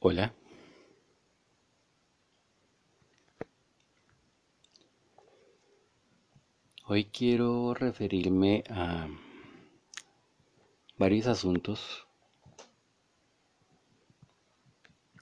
Hola. 0.00 0.32
Hoy 6.86 7.06
quiero 7.06 7.74
referirme 7.74 8.62
a 8.70 9.08
varios 10.98 11.26
asuntos, 11.26 12.06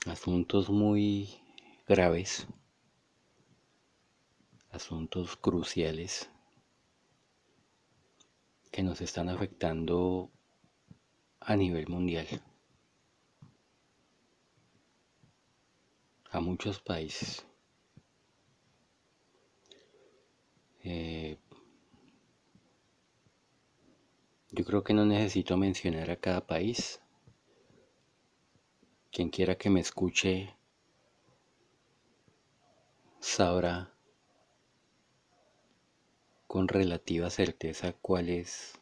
asuntos 0.05 0.69
muy 0.69 1.41
graves, 1.89 2.47
asuntos 4.73 5.37
cruciales 5.37 6.29
que 8.71 8.83
nos 8.83 9.01
están 9.01 9.31
afectando 9.31 10.31
a 11.41 11.57
nivel 11.57 11.89
mundial. 11.89 12.27
A 16.31 16.41
muchos 16.41 16.81
países. 16.81 17.47
Eh, 20.83 21.39
yo 24.51 24.65
creo 24.65 24.85
que 24.85 24.95
no 24.95 25.05
necesito 25.05 25.57
mencionar 25.57 26.11
a 26.11 26.17
cada 26.17 26.47
país. 26.47 27.01
Quien 29.11 29.31
quiera 29.31 29.57
que 29.57 29.71
me 29.71 29.81
escuche 29.81 30.55
sabrá 33.21 33.93
con 36.47 36.69
relativa 36.69 37.29
certeza 37.31 37.93
cuál 37.93 38.29
es 38.29 38.81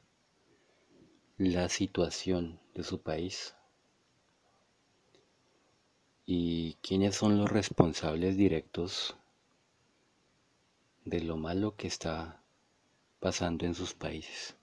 la 1.39 1.69
situación 1.69 2.61
de 2.75 2.85
su 2.85 3.03
país 3.03 3.55
y 6.27 6.75
quiénes 6.83 7.17
son 7.17 7.39
los 7.39 7.51
responsables 7.51 8.37
directos 8.37 9.17
de 11.05 11.21
lo 11.21 11.37
malo 11.37 11.77
que 11.77 11.87
está 11.87 12.43
pasando 13.21 13.67
en 13.67 13.75
sus 13.75 13.95
países. 13.95 14.57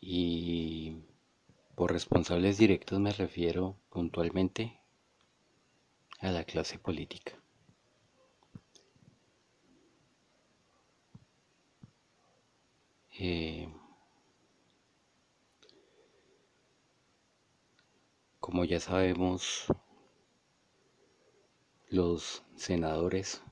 Y 0.00 0.96
por 1.74 1.92
responsables 1.92 2.58
directos 2.58 2.98
me 2.98 3.12
refiero 3.12 3.76
puntualmente 3.90 4.80
a 6.20 6.32
la 6.32 6.44
clase 6.44 6.78
política. 6.78 7.32
Eh, 13.20 13.68
Como 18.48 18.64
ya 18.64 18.80
sabemos, 18.80 19.66
los 21.90 22.42
senadores 22.56 23.42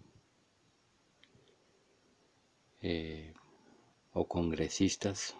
eh, 2.80 3.34
o 4.14 4.27
congresistas 4.27 5.36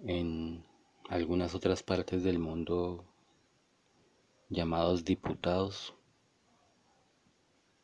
en 0.00 0.64
algunas 1.08 1.54
otras 1.54 1.84
partes 1.84 2.24
del 2.24 2.40
mundo 2.40 3.04
llamados 4.48 5.04
diputados 5.04 5.94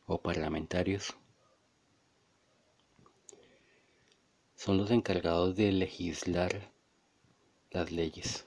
o 0.07 0.21
parlamentarios 0.21 1.17
son 4.57 4.77
los 4.77 4.91
encargados 4.91 5.55
de 5.55 5.71
legislar 5.71 6.80
las 7.71 7.93
leyes. 7.93 8.47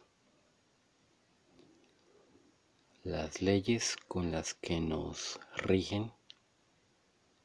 Las 3.04 3.42
leyes 3.42 3.96
con 4.08 4.32
las 4.32 4.54
que 4.54 4.82
nos 4.82 5.40
rigen 5.56 6.12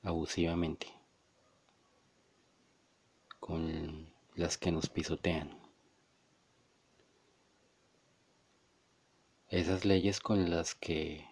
abusivamente, 0.03 0.89
con 3.39 4.13
las 4.35 4.59
que 4.59 4.73
nos 4.73 4.89
pisotean. 4.89 5.57
Esas 9.49 9.85
leyes 9.85 10.21
con 10.21 10.51
las 10.51 10.75
que 10.75 11.27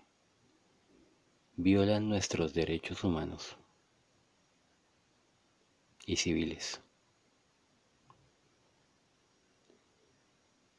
violan 1.57 2.09
nuestros 2.09 2.55
derechos 2.55 3.03
humanos 3.03 3.57
y 6.07 6.17
civiles. 6.17 6.81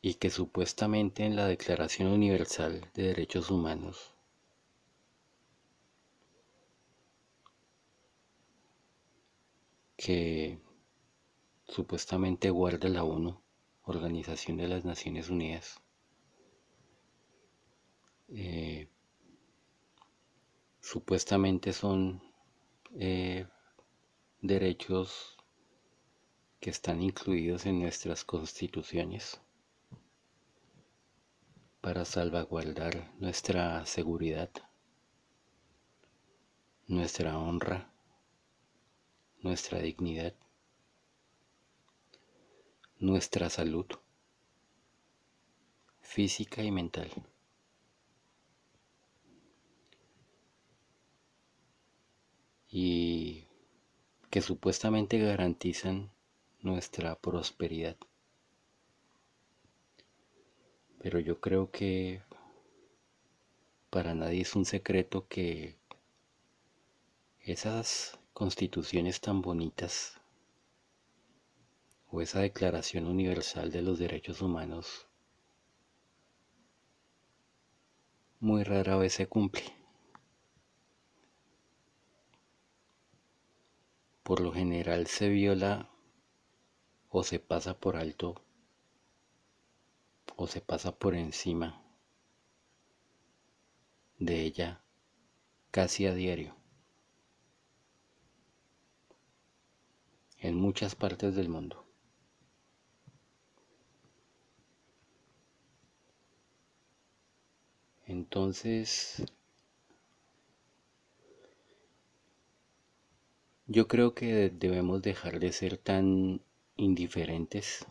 Y 0.08 0.14
que 0.14 0.30
supuestamente 0.30 1.26
en 1.26 1.36
la 1.36 1.48
Declaración 1.48 2.08
Universal 2.08 2.90
de 2.94 3.04
Derechos 3.08 3.52
Humanos. 3.52 4.14
Que 9.98 10.62
supuestamente 11.68 12.50
guarda 12.52 12.88
la 12.88 13.04
ONU, 13.04 13.42
Organización 13.84 14.56
de 14.56 14.70
las 14.70 14.86
Naciones 14.86 15.30
Unidas, 15.30 15.82
eh, 18.30 18.88
supuestamente 20.80 21.74
son 21.74 22.24
eh, 22.98 23.46
derechos 24.42 25.36
que 26.62 26.70
están 26.70 27.02
incluidos 27.02 27.66
en 27.66 27.82
nuestras 27.82 28.24
constituciones 28.24 29.42
para 31.82 32.06
salvaguardar 32.06 33.12
nuestra 33.20 33.86
seguridad, 33.86 34.50
nuestra 36.88 37.38
honra, 37.38 37.92
nuestra 39.42 39.80
dignidad, 39.80 40.34
nuestra 43.00 43.50
salud 43.50 43.86
física 46.02 46.64
y 46.64 46.72
mental. 46.72 47.12
Y 52.70 53.46
que 54.30 54.42
supuestamente 54.42 55.20
garantizan 55.20 56.12
nuestra 56.62 57.16
prosperidad. 57.20 57.98
Pero 61.10 61.22
yo 61.22 61.40
creo 61.40 61.72
que 61.72 62.22
para 63.90 64.14
nadie 64.14 64.42
es 64.42 64.58
un 64.58 64.66
secreto 64.66 65.26
que 65.30 65.78
esas 67.40 68.20
constituciones 68.34 69.22
tan 69.22 69.42
bonitas 69.42 70.20
o 72.12 72.20
esa 72.20 72.42
Declaración 72.42 73.08
Universal 73.08 73.72
de 73.72 73.84
los 73.84 74.00
Derechos 74.00 74.42
Humanos 74.42 75.08
muy 78.42 78.66
rara 78.66 78.98
vez 78.98 79.14
se 79.14 79.28
cumple. 79.28 79.64
Por 84.24 84.42
lo 84.42 84.52
general 84.52 85.08
se 85.08 85.30
viola 85.30 85.90
o 87.08 87.24
se 87.24 87.40
pasa 87.40 87.80
por 87.80 87.96
alto 87.96 88.42
o 90.38 90.48
se 90.48 90.62
pasa 90.62 90.98
por 90.98 91.16
encima 91.16 91.82
de 94.20 94.42
ella 94.42 94.82
casi 95.72 96.06
a 96.06 96.14
diario 96.14 96.56
en 100.40 100.56
muchas 100.56 100.96
partes 100.96 101.36
del 101.36 101.50
mundo. 101.50 101.84
Entonces, 108.06 109.26
yo 113.66 113.88
creo 113.88 114.14
que 114.14 114.50
debemos 114.50 115.02
dejar 115.02 115.40
de 115.40 115.52
ser 115.52 115.78
tan 115.78 116.42
indiferentes 116.78 117.86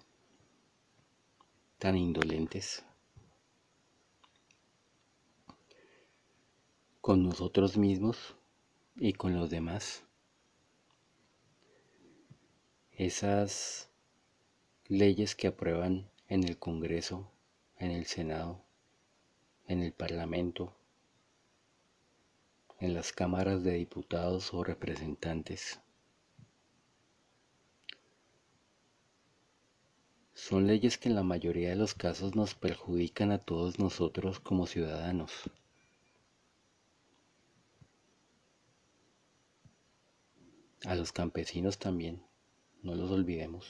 tan 1.79 1.97
indolentes 1.97 2.85
con 7.01 7.23
nosotros 7.23 7.77
mismos 7.77 8.35
y 8.97 9.13
con 9.13 9.35
los 9.39 9.49
demás. 9.49 10.03
Esas 12.91 13.91
leyes 14.89 15.37
que 15.37 15.47
aprueban 15.47 16.11
en 16.29 16.43
el 16.43 16.59
Congreso, 16.59 17.31
en 17.79 17.91
el 17.93 18.07
Senado, 18.07 18.65
en 19.69 19.83
el 19.83 19.93
Parlamento, 19.93 20.75
en 22.81 22.95
las 22.95 23.13
cámaras 23.13 23.63
de 23.63 23.75
diputados 23.75 24.53
o 24.53 24.65
representantes, 24.65 25.81
son 30.37 30.67
leyes 30.67 30.99
que 30.99 31.09
en 31.09 31.15
la 31.15 31.23
mayoría 31.23 31.71
de 31.71 31.77
los 31.77 31.95
casos 31.95 32.37
nos 32.37 32.55
perjudican 32.55 33.33
a 33.33 33.39
todos 33.39 33.79
nosotros 33.79 34.39
como 34.39 34.67
ciudadanos. 34.67 35.33
A 40.85 40.95
los 40.95 41.11
campesinos 41.11 41.79
también, 41.79 42.23
no 42.83 42.95
los 42.95 43.11
olvidemos. 43.11 43.67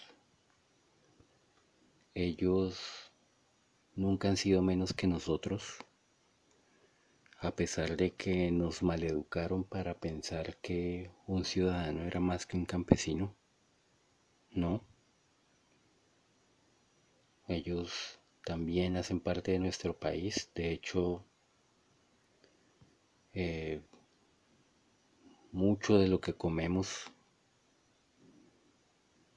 Ellos 2.14 3.12
nunca 3.94 4.28
han 4.28 4.36
sido 4.36 4.60
menos 4.60 4.92
que 4.92 5.06
nosotros, 5.06 5.78
a 7.38 7.54
pesar 7.54 7.96
de 7.96 8.14
que 8.14 8.50
nos 8.50 8.82
maleducaron 8.82 9.62
para 9.62 9.94
pensar 9.94 10.56
que 10.56 11.12
un 11.28 11.44
ciudadano 11.44 12.02
era 12.02 12.18
más 12.18 12.44
que 12.44 12.56
un 12.56 12.66
campesino. 12.66 13.36
No. 14.50 14.95
Ellos 17.48 18.18
también 18.44 18.96
hacen 18.96 19.20
parte 19.20 19.52
de 19.52 19.58
nuestro 19.58 19.98
país. 19.98 20.50
De 20.54 20.72
hecho, 20.72 21.24
eh, 23.34 23.80
mucho 25.52 25.98
de 25.98 26.08
lo 26.08 26.20
que 26.20 26.34
comemos 26.34 27.12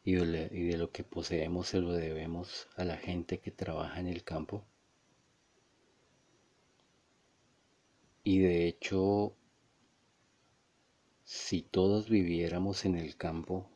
y 0.03 0.15
de 0.15 0.77
lo 0.77 0.91
que 0.91 1.03
poseemos 1.03 1.67
se 1.67 1.81
lo 1.81 1.94
debemos 1.94 2.67
a 2.77 2.83
la 2.83 2.97
gente 2.97 3.39
que 3.39 3.51
trabaja 3.51 4.00
en 4.00 4.07
el 4.07 4.23
campo. 4.23 4.63
Y 8.23 8.39
de 8.39 8.67
hecho, 8.67 9.33
si 11.23 11.61
todos 11.61 12.09
viviéramos 12.09 12.85
en 12.85 12.95
el 12.95 13.15
campo, 13.15 13.69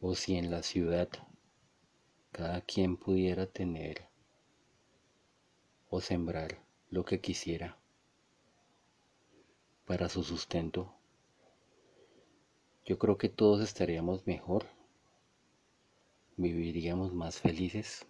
o 0.00 0.14
si 0.14 0.36
en 0.36 0.50
la 0.50 0.62
ciudad 0.62 1.08
cada 2.32 2.62
quien 2.62 2.96
pudiera 2.96 3.46
tener 3.46 4.08
o 5.90 6.00
sembrar 6.00 6.62
lo 6.88 7.04
que 7.04 7.20
quisiera 7.20 7.76
para 9.84 10.08
su 10.08 10.22
sustento, 10.22 10.94
yo 12.86 12.98
creo 12.98 13.18
que 13.18 13.28
todos 13.28 13.60
estaríamos 13.60 14.26
mejor, 14.26 14.66
viviríamos 16.36 17.12
más 17.12 17.38
felices, 17.38 18.06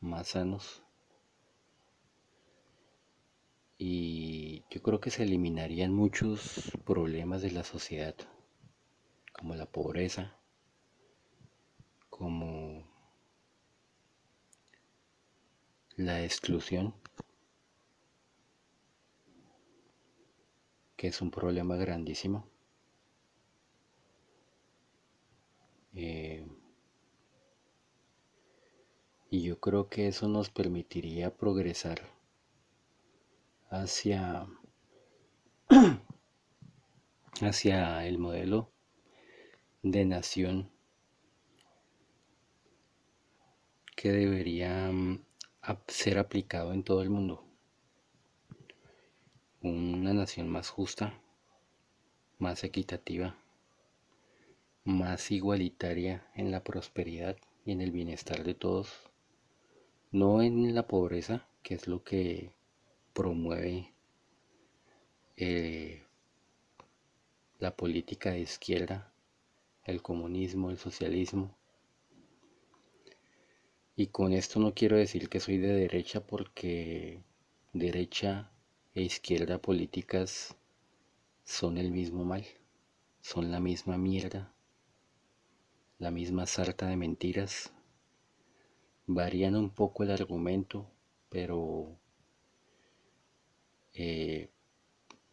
más 0.00 0.28
sanos. 0.28 0.82
Y 3.76 4.64
yo 4.70 4.80
creo 4.82 5.00
que 5.00 5.10
se 5.10 5.24
eliminarían 5.24 5.92
muchos 5.92 6.72
problemas 6.86 7.42
de 7.42 7.50
la 7.50 7.64
sociedad, 7.64 8.14
como 9.32 9.54
la 9.56 9.66
pobreza, 9.66 10.38
como 12.16 12.84
la 15.96 16.22
exclusión, 16.22 16.94
que 20.96 21.08
es 21.08 21.20
un 21.20 21.32
problema 21.32 21.74
grandísimo. 21.74 22.48
Eh, 25.92 26.46
y 29.30 29.42
yo 29.42 29.58
creo 29.58 29.88
que 29.88 30.06
eso 30.06 30.28
nos 30.28 30.50
permitiría 30.50 31.36
progresar 31.36 32.00
hacia, 33.70 34.46
hacia 37.40 38.06
el 38.06 38.18
modelo 38.18 38.70
de 39.82 40.04
nación 40.04 40.73
que 44.04 44.12
debería 44.12 44.92
mm, 44.92 45.18
ser 45.88 46.18
aplicado 46.18 46.74
en 46.74 46.82
todo 46.82 47.00
el 47.00 47.08
mundo. 47.08 47.42
Una 49.62 50.12
nación 50.12 50.50
más 50.50 50.68
justa, 50.68 51.18
más 52.38 52.64
equitativa, 52.64 53.34
más 54.84 55.30
igualitaria 55.30 56.28
en 56.34 56.50
la 56.50 56.62
prosperidad 56.62 57.38
y 57.64 57.72
en 57.72 57.80
el 57.80 57.92
bienestar 57.92 58.44
de 58.44 58.52
todos, 58.52 58.92
no 60.12 60.42
en 60.42 60.74
la 60.74 60.86
pobreza, 60.86 61.48
que 61.62 61.72
es 61.72 61.88
lo 61.88 62.04
que 62.04 62.50
promueve 63.14 63.90
eh, 65.38 66.02
la 67.58 67.74
política 67.74 68.32
de 68.32 68.40
izquierda, 68.40 69.10
el 69.82 70.02
comunismo, 70.02 70.68
el 70.68 70.76
socialismo, 70.76 71.56
y 73.96 74.08
con 74.08 74.32
esto 74.32 74.58
no 74.58 74.74
quiero 74.74 74.96
decir 74.96 75.28
que 75.28 75.40
soy 75.40 75.58
de 75.58 75.72
derecha 75.72 76.26
porque 76.26 77.22
derecha 77.72 78.50
e 78.94 79.02
izquierda 79.02 79.58
políticas 79.58 80.56
son 81.44 81.78
el 81.78 81.92
mismo 81.92 82.24
mal, 82.24 82.44
son 83.20 83.52
la 83.52 83.60
misma 83.60 83.96
mierda, 83.96 84.52
la 85.98 86.10
misma 86.10 86.46
sarta 86.46 86.88
de 86.88 86.96
mentiras. 86.96 87.72
Varían 89.06 89.54
un 89.54 89.70
poco 89.70 90.02
el 90.02 90.10
argumento, 90.10 90.90
pero 91.28 91.96
eh, 93.92 94.50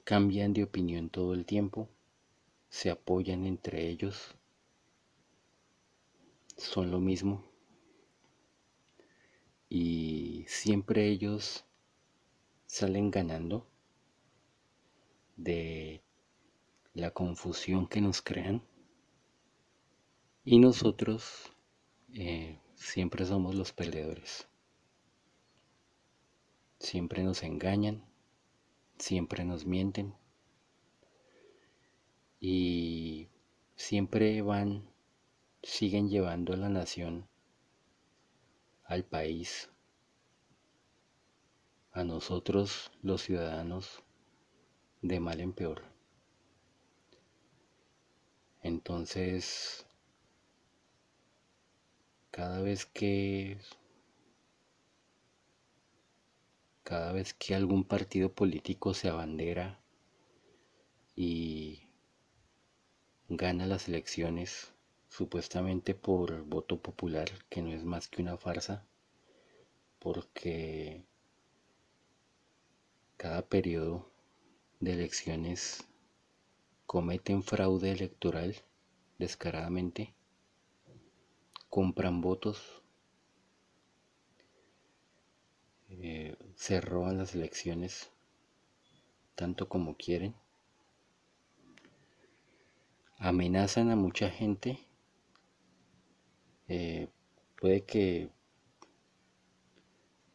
cambian 0.03 0.53
de 0.53 0.63
opinión 0.63 1.09
todo 1.09 1.33
el 1.33 1.45
tiempo, 1.45 1.89
se 2.69 2.91
apoyan 2.91 3.45
entre 3.45 3.87
ellos, 3.87 4.35
son 6.57 6.91
lo 6.91 6.99
mismo 6.99 7.50
y 9.73 10.43
siempre 10.49 11.07
ellos 11.07 11.63
salen 12.65 13.09
ganando 13.09 13.65
de 15.37 16.01
la 16.93 17.11
confusión 17.11 17.87
que 17.87 18.01
nos 18.01 18.21
crean 18.21 18.61
y 20.43 20.59
nosotros 20.59 21.53
eh, 22.13 22.59
siempre 22.75 23.25
somos 23.25 23.55
los 23.55 23.71
perdedores. 23.71 24.45
Siempre 26.77 27.23
nos 27.23 27.41
engañan, 27.41 28.03
siempre 28.97 29.45
nos 29.45 29.65
mienten 29.65 30.13
y 32.41 33.29
siempre 33.77 34.41
van, 34.41 34.83
siguen 35.63 36.09
llevando 36.09 36.51
a 36.51 36.57
la 36.57 36.67
nación 36.67 37.30
al 38.91 39.05
país, 39.05 39.69
a 41.93 42.03
nosotros 42.03 42.91
los 43.01 43.21
ciudadanos, 43.21 44.03
de 45.01 45.21
mal 45.21 45.39
en 45.39 45.53
peor. 45.53 45.81
Entonces, 48.61 49.85
cada 52.31 52.61
vez 52.61 52.85
que 52.85 53.61
cada 56.83 57.13
vez 57.13 57.33
que 57.33 57.55
algún 57.55 57.85
partido 57.85 58.33
político 58.33 58.93
se 58.93 59.07
abandera 59.07 59.79
y 61.15 61.87
gana 63.29 63.65
las 63.65 63.87
elecciones 63.87 64.70
supuestamente 65.11 65.93
por 65.93 66.45
voto 66.45 66.81
popular, 66.81 67.29
que 67.49 67.61
no 67.61 67.71
es 67.71 67.83
más 67.83 68.07
que 68.07 68.21
una 68.21 68.37
farsa, 68.37 68.87
porque 69.99 71.03
cada 73.17 73.41
periodo 73.41 74.09
de 74.79 74.93
elecciones 74.93 75.85
cometen 76.85 77.43
fraude 77.43 77.91
electoral 77.91 78.55
descaradamente, 79.19 80.13
compran 81.69 82.21
votos, 82.21 82.81
eh, 85.89 86.37
se 86.55 86.79
roban 86.79 87.17
las 87.17 87.35
elecciones 87.35 88.09
tanto 89.35 89.67
como 89.67 89.97
quieren, 89.97 90.33
amenazan 93.17 93.89
a 93.91 93.97
mucha 93.97 94.29
gente 94.29 94.79
eh, 96.73 97.09
puede 97.59 97.83
que 97.83 98.29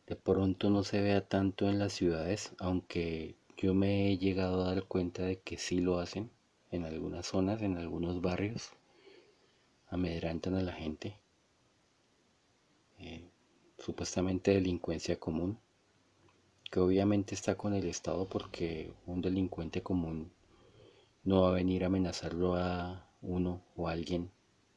de 0.06 0.16
pronto 0.16 0.68
no 0.68 0.82
se 0.84 1.00
vea 1.00 1.26
tanto 1.26 1.66
en 1.70 1.78
las 1.78 1.94
ciudades, 1.94 2.52
aunque 2.58 3.36
yo 3.56 3.72
me 3.72 4.10
he 4.10 4.18
llegado 4.18 4.60
a 4.60 4.74
dar 4.74 4.84
cuenta 4.84 5.22
de 5.22 5.40
que 5.40 5.56
sí 5.56 5.80
lo 5.80 5.98
hacen 5.98 6.30
en 6.70 6.84
algunas 6.84 7.24
zonas, 7.24 7.62
en 7.62 7.78
algunos 7.78 8.20
barrios, 8.20 8.72
amedrantan 9.88 10.56
a 10.56 10.62
la 10.62 10.74
gente, 10.74 11.18
eh, 12.98 13.30
supuestamente 13.78 14.50
delincuencia 14.50 15.18
común, 15.18 15.58
que 16.70 16.80
obviamente 16.80 17.34
está 17.34 17.54
con 17.56 17.72
el 17.72 17.86
Estado 17.86 18.28
porque 18.28 18.92
un 19.06 19.22
delincuente 19.22 19.82
común 19.82 20.30
no 21.24 21.40
va 21.42 21.48
a 21.48 21.52
venir 21.52 21.84
a 21.84 21.86
amenazarlo 21.86 22.56
a 22.56 23.08
uno 23.22 23.62
o 23.74 23.88
a 23.88 23.92
alguien 23.92 24.35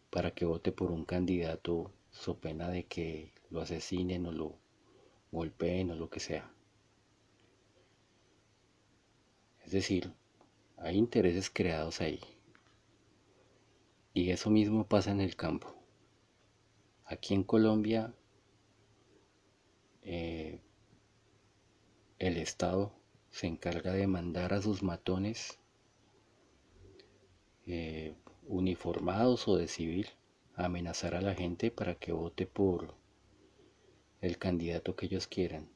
para 0.10 0.32
que 0.32 0.46
vote 0.46 0.72
por 0.72 0.92
un 0.92 1.06
candidato 1.06 1.92
so 2.12 2.40
pena 2.40 2.70
de 2.70 2.86
que 2.86 3.34
lo 3.50 3.62
asesinen 3.62 4.26
o 4.26 4.32
lo 4.32 4.58
golpeen 5.32 5.92
o 5.92 5.96
lo 5.96 6.10
que 6.10 6.20
sea. 6.20 6.52
Es 9.64 9.72
decir, 9.72 10.12
hay 10.78 10.98
intereses 10.98 11.50
creados 11.50 12.02
ahí. 12.02 12.20
Y 14.14 14.32
eso 14.32 14.50
mismo 14.50 14.88
pasa 14.88 15.12
en 15.12 15.22
el 15.22 15.36
campo. 15.36 15.76
Aquí 17.06 17.34
en 17.34 17.44
Colombia, 17.44 18.14
eh, 20.02 20.60
el 22.18 22.38
Estado 22.38 22.92
se 23.30 23.48
encarga 23.48 23.94
de 23.94 24.08
mandar 24.08 24.54
a 24.54 24.62
sus 24.62 24.82
matones 24.82 25.60
eh, 27.68 28.16
uniformados 28.50 29.48
o 29.48 29.56
de 29.58 29.68
civil 29.68 30.08
amenazar 30.56 31.16
a 31.16 31.22
la 31.22 31.36
gente 31.36 31.72
para 31.72 31.96
que 31.96 32.12
vote 32.12 32.48
por 32.48 32.96
el 34.22 34.38
candidato 34.38 34.96
que 34.96 35.06
ellos 35.06 35.28
quieran. 35.28 35.70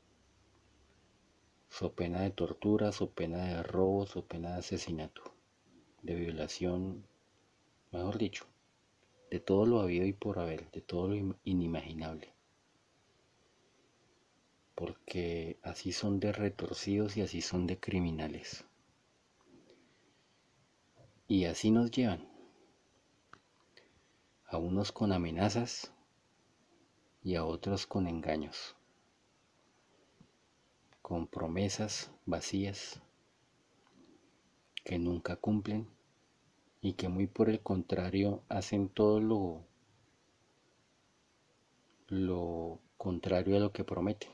So 1.70 1.94
pena 1.94 2.22
de 2.22 2.32
tortura, 2.32 2.92
so 2.92 3.12
pena 3.12 3.46
de 3.46 3.64
robo, 3.64 4.06
so 4.06 4.26
pena 4.26 4.54
de 4.54 4.60
asesinato, 4.60 5.22
de 6.02 6.16
violación, 6.16 7.06
mejor 7.92 8.18
dicho, 8.18 8.46
de 9.30 9.40
todo 9.40 9.66
lo 9.66 9.80
habido 9.80 10.06
y 10.06 10.14
por 10.14 10.40
haber, 10.40 10.70
de 10.72 10.82
todo 10.82 11.08
lo 11.08 11.36
inimaginable. 11.44 12.34
Porque 14.76 15.58
así 15.62 15.92
son 15.92 16.20
de 16.20 16.32
retorcidos 16.32 17.16
y 17.18 17.22
así 17.22 17.42
son 17.42 17.68
de 17.68 17.80
criminales. 17.80 18.66
Y 21.28 21.46
así 21.46 21.72
nos 21.72 21.92
llevan. 21.92 22.33
A 24.54 24.58
unos 24.58 24.92
con 24.92 25.12
amenazas 25.12 25.92
y 27.24 27.34
a 27.34 27.44
otros 27.44 27.88
con 27.88 28.06
engaños, 28.06 28.76
con 31.02 31.26
promesas 31.26 32.12
vacías 32.28 33.02
que 34.84 35.00
nunca 35.00 35.38
cumplen 35.38 35.88
y 36.82 36.94
que 36.94 37.10
muy 37.10 37.26
por 37.26 37.50
el 37.50 37.62
contrario 37.62 38.44
hacen 38.48 38.90
todo 38.90 39.20
lo, 39.20 39.64
lo 42.10 42.78
contrario 42.96 43.58
a 43.58 43.60
lo 43.60 43.72
que 43.72 43.84
prometen. 43.84 44.30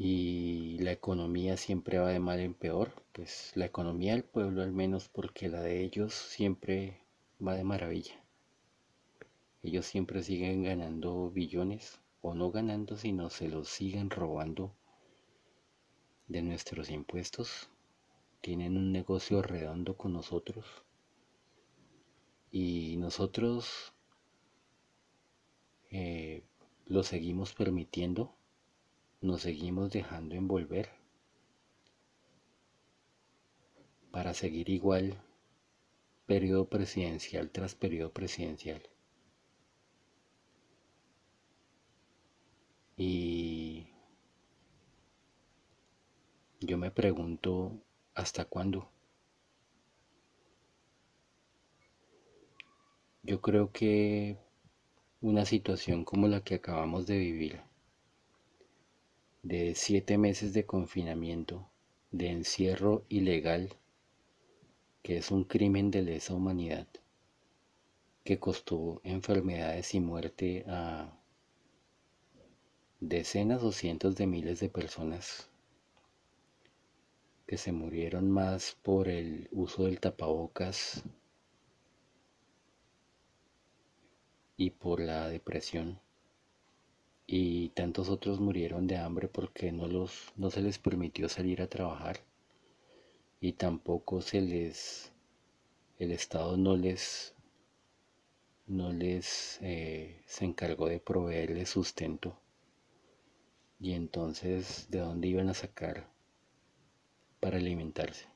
Y 0.00 0.78
la 0.78 0.92
economía 0.92 1.56
siempre 1.56 1.98
va 1.98 2.10
de 2.10 2.20
mal 2.20 2.38
en 2.38 2.54
peor, 2.54 2.92
pues 3.12 3.50
la 3.56 3.66
economía 3.66 4.12
del 4.12 4.22
pueblo 4.22 4.62
al 4.62 4.72
menos 4.72 5.08
porque 5.08 5.48
la 5.48 5.60
de 5.60 5.82
ellos 5.82 6.14
siempre 6.14 7.02
va 7.44 7.56
de 7.56 7.64
maravilla. 7.64 8.14
Ellos 9.60 9.86
siempre 9.86 10.22
siguen 10.22 10.62
ganando 10.62 11.30
billones 11.30 11.98
o 12.20 12.32
no 12.32 12.52
ganando, 12.52 12.96
sino 12.96 13.28
se 13.28 13.48
los 13.48 13.68
siguen 13.68 14.10
robando 14.10 14.72
de 16.28 16.42
nuestros 16.42 16.90
impuestos. 16.90 17.68
Tienen 18.40 18.76
un 18.76 18.92
negocio 18.92 19.42
redondo 19.42 19.96
con 19.96 20.12
nosotros. 20.12 20.64
Y 22.52 22.98
nosotros 22.98 23.92
eh, 25.90 26.44
lo 26.86 27.02
seguimos 27.02 27.52
permitiendo, 27.52 28.37
nos 29.20 29.42
seguimos 29.42 29.90
dejando 29.90 30.34
envolver 30.34 30.90
para 34.10 34.34
seguir 34.34 34.70
igual 34.70 35.22
periodo 36.26 36.68
presidencial 36.68 37.50
tras 37.50 37.74
periodo 37.74 38.12
presidencial. 38.12 38.82
Y 42.96 43.88
yo 46.60 46.76
me 46.76 46.90
pregunto 46.90 47.80
¿Hasta 48.18 48.44
cuándo? 48.44 48.90
Yo 53.22 53.40
creo 53.40 53.70
que 53.70 54.36
una 55.20 55.44
situación 55.44 56.04
como 56.04 56.26
la 56.26 56.40
que 56.42 56.56
acabamos 56.56 57.06
de 57.06 57.16
vivir, 57.16 57.60
de 59.42 59.74
siete 59.76 60.18
meses 60.18 60.52
de 60.52 60.66
confinamiento, 60.66 61.70
de 62.10 62.30
encierro 62.30 63.04
ilegal, 63.08 63.70
que 65.02 65.18
es 65.18 65.30
un 65.30 65.44
crimen 65.44 65.90
de 65.90 66.02
lesa 66.02 66.34
humanidad, 66.34 66.88
que 68.24 68.38
costó 68.38 69.00
enfermedades 69.04 69.94
y 69.94 70.00
muerte 70.00 70.64
a 70.66 71.16
decenas 73.00 73.62
o 73.62 73.70
cientos 73.70 74.16
de 74.16 74.26
miles 74.26 74.58
de 74.60 74.68
personas 74.68 75.48
que 77.46 77.56
se 77.56 77.72
murieron 77.72 78.30
más 78.30 78.76
por 78.82 79.08
el 79.08 79.48
uso 79.52 79.84
del 79.84 80.00
tapabocas 80.00 81.04
y 84.56 84.70
por 84.70 85.00
la 85.00 85.28
depresión 85.28 86.00
y 87.28 87.68
tantos 87.68 88.08
otros 88.08 88.40
murieron 88.40 88.88
de 88.88 88.96
hambre 88.96 89.28
porque 89.28 89.70
no 89.70 89.86
los 89.86 90.32
no 90.36 90.50
se 90.50 90.62
les 90.62 90.78
permitió 90.78 91.28
salir 91.28 91.62
a 91.62 91.68
trabajar 91.68 92.20
y 93.40 93.52
tampoco 93.52 94.22
se 94.22 94.40
les 94.40 95.12
el 95.98 96.10
estado 96.10 96.56
no 96.56 96.76
les 96.76 97.34
no 98.66 98.92
les 98.92 99.60
eh, 99.62 100.22
se 100.26 100.44
encargó 100.46 100.88
de 100.88 100.98
proveerles 100.98 101.68
sustento 101.68 102.36
y 103.78 103.92
entonces 103.92 104.88
de 104.90 105.00
dónde 105.00 105.28
iban 105.28 105.48
a 105.48 105.54
sacar 105.54 106.08
para 107.40 107.58
alimentarse. 107.58 108.26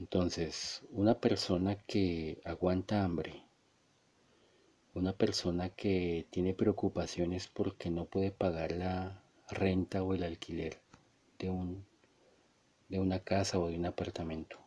Entonces, 0.00 0.82
una 0.90 1.20
persona 1.20 1.76
que 1.76 2.40
aguanta 2.44 3.04
hambre, 3.04 3.43
una 4.94 5.12
persona 5.12 5.70
que 5.70 6.26
tiene 6.30 6.54
preocupaciones 6.54 7.48
porque 7.48 7.90
no 7.90 8.04
puede 8.04 8.30
pagar 8.30 8.72
la 8.72 9.22
renta 9.50 10.02
o 10.02 10.14
el 10.14 10.22
alquiler 10.22 10.80
de, 11.38 11.50
un, 11.50 11.84
de 12.88 13.00
una 13.00 13.18
casa 13.18 13.58
o 13.58 13.68
de 13.68 13.76
un 13.76 13.86
apartamento, 13.86 14.58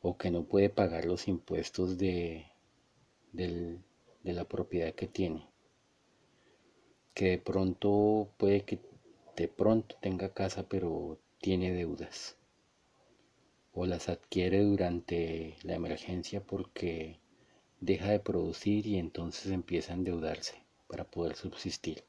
o 0.00 0.16
que 0.16 0.30
no 0.30 0.44
puede 0.44 0.70
pagar 0.70 1.04
los 1.04 1.26
impuestos 1.26 1.98
de, 1.98 2.46
de 3.32 3.80
la 4.22 4.44
propiedad 4.44 4.94
que 4.94 5.08
tiene, 5.08 5.48
que 7.12 7.30
de 7.30 7.38
pronto 7.38 8.30
puede 8.36 8.62
que 8.64 8.80
de 9.36 9.48
pronto 9.48 9.96
tenga 10.00 10.32
casa 10.32 10.68
pero 10.68 11.18
tiene 11.40 11.72
deudas 11.72 12.36
o 13.72 13.86
las 13.86 14.08
adquiere 14.08 14.62
durante 14.62 15.56
la 15.62 15.74
emergencia 15.74 16.42
porque 16.42 17.21
deja 17.82 18.08
de 18.10 18.18
producir 18.18 18.86
y 18.86 18.96
entonces 18.96 19.52
empieza 19.52 19.92
a 19.92 19.96
endeudarse 19.96 20.54
para 20.86 21.04
poder 21.04 21.36
subsistir. 21.36 22.02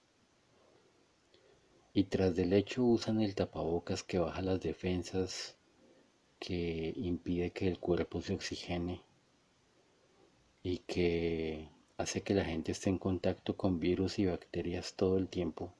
Y 1.93 2.05
tras 2.05 2.33
del 2.35 2.53
hecho 2.53 2.85
usan 2.85 3.21
el 3.21 3.35
tapabocas 3.35 4.03
que 4.03 4.19
baja 4.19 4.41
las 4.41 4.61
defensas, 4.61 5.57
que 6.39 6.93
impide 6.95 7.51
que 7.51 7.67
el 7.67 7.77
cuerpo 7.77 8.21
se 8.21 8.33
oxigene 8.33 9.01
y 10.63 10.77
que 10.77 11.67
hace 11.97 12.21
que 12.21 12.33
la 12.33 12.45
gente 12.45 12.71
esté 12.71 12.89
en 12.89 12.97
contacto 12.97 13.57
con 13.57 13.81
virus 13.81 14.17
y 14.19 14.25
bacterias 14.27 14.93
todo 14.93 15.17
el 15.17 15.27
tiempo 15.27 15.73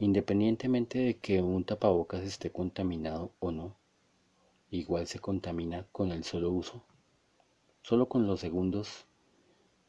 Independientemente 0.00 0.98
de 0.98 1.16
que 1.16 1.40
un 1.40 1.64
tapabocas 1.64 2.22
esté 2.24 2.50
contaminado 2.50 3.32
o 3.38 3.52
no, 3.52 3.76
igual 4.70 5.06
se 5.06 5.20
contamina 5.20 5.86
con 5.92 6.10
el 6.10 6.24
solo 6.24 6.50
uso. 6.50 6.84
Solo 7.84 8.08
con 8.08 8.26
los 8.26 8.40
segundos 8.40 9.04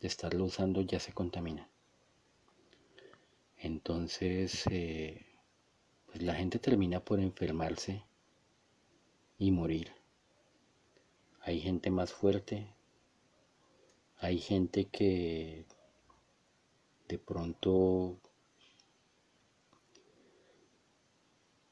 de 0.01 0.09
estarlo 0.09 0.43
usando 0.43 0.81
ya 0.81 0.99
se 0.99 1.13
contamina. 1.13 1.69
Entonces, 3.55 4.65
eh, 4.69 5.25
pues 6.05 6.21
la 6.21 6.35
gente 6.35 6.59
termina 6.59 6.99
por 6.99 7.21
enfermarse 7.21 8.03
y 9.37 9.51
morir. 9.51 9.93
Hay 11.39 11.61
gente 11.61 11.89
más 11.89 12.11
fuerte, 12.11 12.67
hay 14.17 14.39
gente 14.39 14.89
que 14.89 15.65
de 17.07 17.17
pronto 17.17 18.19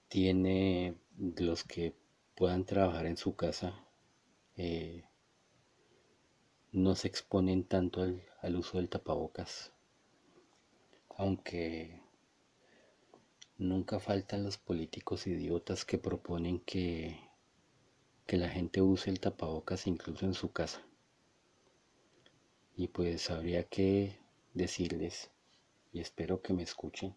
tiene 0.07 0.95
los 1.17 1.65
que 1.65 1.93
puedan 2.33 2.63
trabajar 2.63 3.07
en 3.07 3.17
su 3.17 3.35
casa 3.35 3.73
eh, 4.55 5.03
no 6.73 6.95
se 6.95 7.07
exponen 7.07 7.63
tanto 7.63 8.01
al, 8.41 8.55
uso 8.55 8.77
del 8.77 8.89
tapabocas 8.89 9.71
aunque 11.17 12.01
nunca 13.59 13.99
faltan 13.99 14.43
los 14.43 14.57
políticos 14.57 15.27
idiotas 15.27 15.85
que 15.85 15.99
proponen 15.99 16.59
que, 16.59 17.19
que 18.25 18.37
la 18.37 18.49
gente 18.49 18.81
use 18.81 19.11
el 19.11 19.19
tapabocas 19.19 19.85
incluso 19.85 20.25
en 20.25 20.33
su 20.33 20.51
casa. 20.51 20.81
Y 22.75 22.87
pues 22.87 23.29
habría 23.29 23.63
que 23.65 24.17
decirles, 24.55 25.29
y 25.91 25.99
espero 25.99 26.41
que 26.41 26.53
me 26.53 26.63
escuchen, 26.63 27.15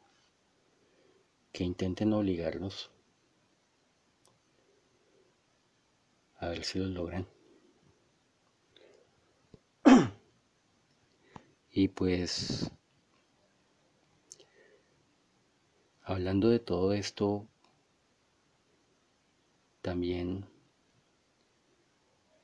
que 1.53 1.65
intenten 1.65 2.13
obligarnos 2.13 2.91
a 6.39 6.49
ver 6.49 6.65
si 6.65 6.79
lo 6.79 6.87
logran. 6.87 7.36
Y 11.77 11.89
pues 11.89 12.71
hablando 16.05 16.49
de 16.49 16.59
todo 16.59 16.95
esto, 16.95 17.47
también 19.83 20.47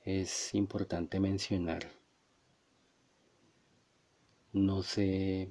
es 0.04 0.54
importante 0.54 1.18
mencionar, 1.18 1.90
no 4.52 4.82
sé 4.82 5.48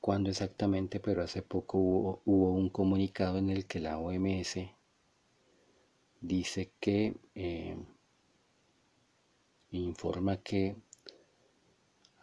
cuándo 0.00 0.30
exactamente, 0.30 0.98
pero 0.98 1.22
hace 1.22 1.42
poco 1.42 1.78
hubo, 1.78 2.22
hubo, 2.24 2.50
un 2.54 2.70
comunicado 2.70 3.38
en 3.38 3.50
el 3.50 3.66
que 3.66 3.78
la 3.78 4.00
OMS 4.00 4.68
dice 6.20 6.72
que 6.80 7.14
eh, 7.36 7.76
informa 9.70 10.38
que 10.38 10.76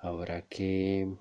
habrá 0.02 0.42
que 0.42 1.16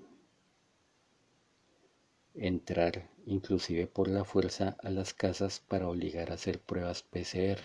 entrar 2.33 3.09
inclusive 3.25 3.85
por 3.85 4.07
la 4.07 4.25
fuerza 4.25 4.75
a 4.81 4.89
las 4.89 5.13
casas 5.13 5.59
para 5.67 5.87
obligar 5.87 6.31
a 6.31 6.33
hacer 6.33 6.59
pruebas 6.59 7.03
PCR 7.03 7.61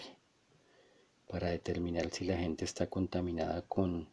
para 1.26 1.48
determinar 1.48 2.10
si 2.10 2.26
la 2.26 2.36
gente 2.36 2.64
está 2.64 2.88
contaminada 2.88 3.62
con 3.62 4.08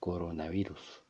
coronavirus. 0.00 1.02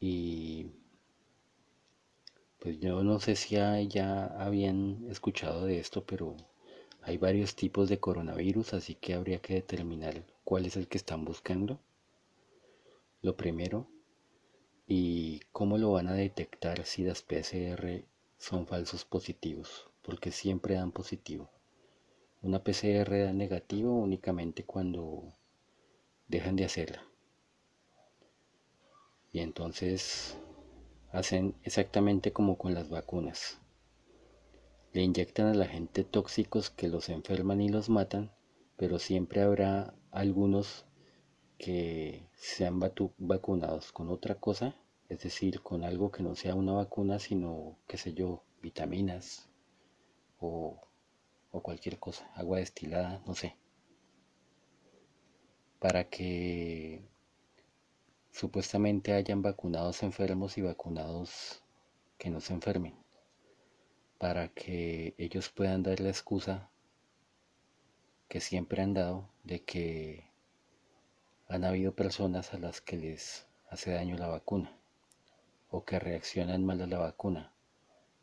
Y 0.00 0.72
pues 2.58 2.80
yo 2.80 3.02
no 3.02 3.20
sé 3.20 3.36
si 3.36 3.56
ya 3.88 4.26
habían 4.26 5.06
escuchado 5.10 5.66
de 5.66 5.78
esto, 5.80 6.04
pero 6.04 6.36
hay 7.02 7.16
varios 7.16 7.54
tipos 7.54 7.88
de 7.88 7.98
coronavirus, 7.98 8.74
así 8.74 8.94
que 8.94 9.14
habría 9.14 9.40
que 9.40 9.54
determinar 9.54 10.24
cuál 10.44 10.66
es 10.66 10.76
el 10.76 10.88
que 10.88 10.98
están 10.98 11.24
buscando. 11.24 11.80
Lo 13.22 13.36
primero, 13.36 13.88
y 14.86 15.40
cómo 15.52 15.76
lo 15.76 15.92
van 15.92 16.08
a 16.08 16.14
detectar 16.14 16.84
si 16.84 17.04
las 17.04 17.22
PCR 17.22 18.04
son 18.38 18.66
falsos 18.66 19.04
positivos, 19.04 19.90
porque 20.02 20.30
siempre 20.30 20.74
dan 20.74 20.92
positivo. 20.92 21.50
Una 22.40 22.62
PCR 22.62 23.24
da 23.24 23.32
negativo 23.32 23.92
únicamente 23.92 24.64
cuando 24.64 25.24
dejan 26.28 26.56
de 26.56 26.64
hacerla. 26.64 27.02
Y 29.32 29.40
entonces 29.40 30.38
hacen 31.12 31.54
exactamente 31.64 32.32
como 32.32 32.56
con 32.56 32.74
las 32.74 32.88
vacunas. 32.88 33.58
Le 34.94 35.02
inyectan 35.02 35.48
a 35.48 35.54
la 35.54 35.66
gente 35.66 36.02
tóxicos 36.02 36.70
que 36.70 36.88
los 36.88 37.10
enferman 37.10 37.60
y 37.60 37.68
los 37.68 37.90
matan, 37.90 38.32
pero 38.76 38.98
siempre 38.98 39.42
habrá 39.42 39.94
algunos 40.10 40.86
que 41.58 42.26
sean 42.34 42.80
vacunados 43.18 43.92
con 43.92 44.08
otra 44.08 44.36
cosa, 44.36 44.74
es 45.10 45.20
decir, 45.20 45.60
con 45.60 45.84
algo 45.84 46.10
que 46.10 46.22
no 46.22 46.34
sea 46.34 46.54
una 46.54 46.72
vacuna, 46.72 47.18
sino, 47.18 47.76
qué 47.86 47.98
sé 47.98 48.14
yo, 48.14 48.42
vitaminas 48.62 49.50
o, 50.40 50.80
o 51.50 51.62
cualquier 51.62 51.98
cosa, 51.98 52.30
agua 52.34 52.58
destilada, 52.58 53.22
no 53.26 53.34
sé, 53.34 53.56
para 55.80 56.08
que 56.08 57.02
supuestamente 58.30 59.12
hayan 59.12 59.42
vacunados 59.42 60.02
enfermos 60.02 60.56
y 60.56 60.62
vacunados 60.62 61.62
que 62.16 62.30
no 62.30 62.40
se 62.40 62.54
enfermen 62.54 62.94
para 64.18 64.48
que 64.48 65.14
ellos 65.16 65.48
puedan 65.48 65.82
dar 65.82 66.00
la 66.00 66.08
excusa 66.08 66.68
que 68.28 68.40
siempre 68.40 68.82
han 68.82 68.92
dado 68.92 69.28
de 69.44 69.62
que 69.64 70.24
han 71.48 71.64
habido 71.64 71.94
personas 71.94 72.52
a 72.52 72.58
las 72.58 72.80
que 72.80 72.96
les 72.96 73.46
hace 73.70 73.92
daño 73.92 74.16
la 74.16 74.26
vacuna 74.26 74.76
o 75.70 75.84
que 75.84 75.98
reaccionan 75.98 76.64
mal 76.64 76.82
a 76.82 76.86
la 76.86 76.98
vacuna, 76.98 77.52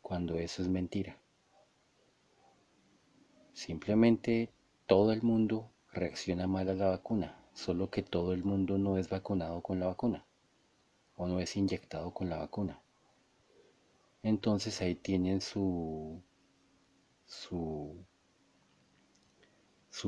cuando 0.02 0.38
eso 0.38 0.62
es 0.62 0.68
mentira. 0.68 1.18
Simplemente 3.52 4.52
todo 4.86 5.12
el 5.12 5.22
mundo 5.22 5.70
reacciona 5.92 6.46
mal 6.46 6.68
a 6.68 6.74
la 6.74 6.88
vacuna, 6.88 7.36
solo 7.54 7.90
que 7.90 8.02
todo 8.02 8.32
el 8.32 8.44
mundo 8.44 8.78
no 8.78 8.98
es 8.98 9.08
vacunado 9.08 9.62
con 9.62 9.80
la 9.80 9.86
vacuna 9.86 10.24
o 11.16 11.26
no 11.26 11.40
es 11.40 11.56
inyectado 11.56 12.12
con 12.12 12.28
la 12.28 12.36
vacuna. 12.36 12.80
Entonces 14.26 14.80
ahí 14.80 14.96
tienen 14.96 15.40
su, 15.40 16.20
su, 17.26 17.94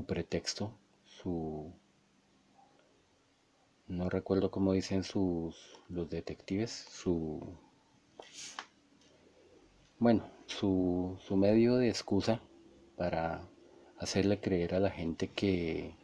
pretexto, 0.09 0.77
su, 1.05 1.73
no 3.87 4.11
recuerdo 4.11 4.51
cómo 4.51 4.73
dicen 4.73 5.05
sus, 5.05 5.81
los 5.89 6.11
detectives, 6.11 6.73
su, 6.73 7.41
bueno, 10.01 10.29
su, 10.47 11.17
su 11.21 11.37
medio 11.37 11.77
de 11.77 11.89
excusa 11.89 12.41
para 12.97 13.49
hacerle 13.99 14.41
creer 14.41 14.75
a 14.75 14.81
la 14.81 14.91
gente 14.91 15.29
que, 15.29 15.95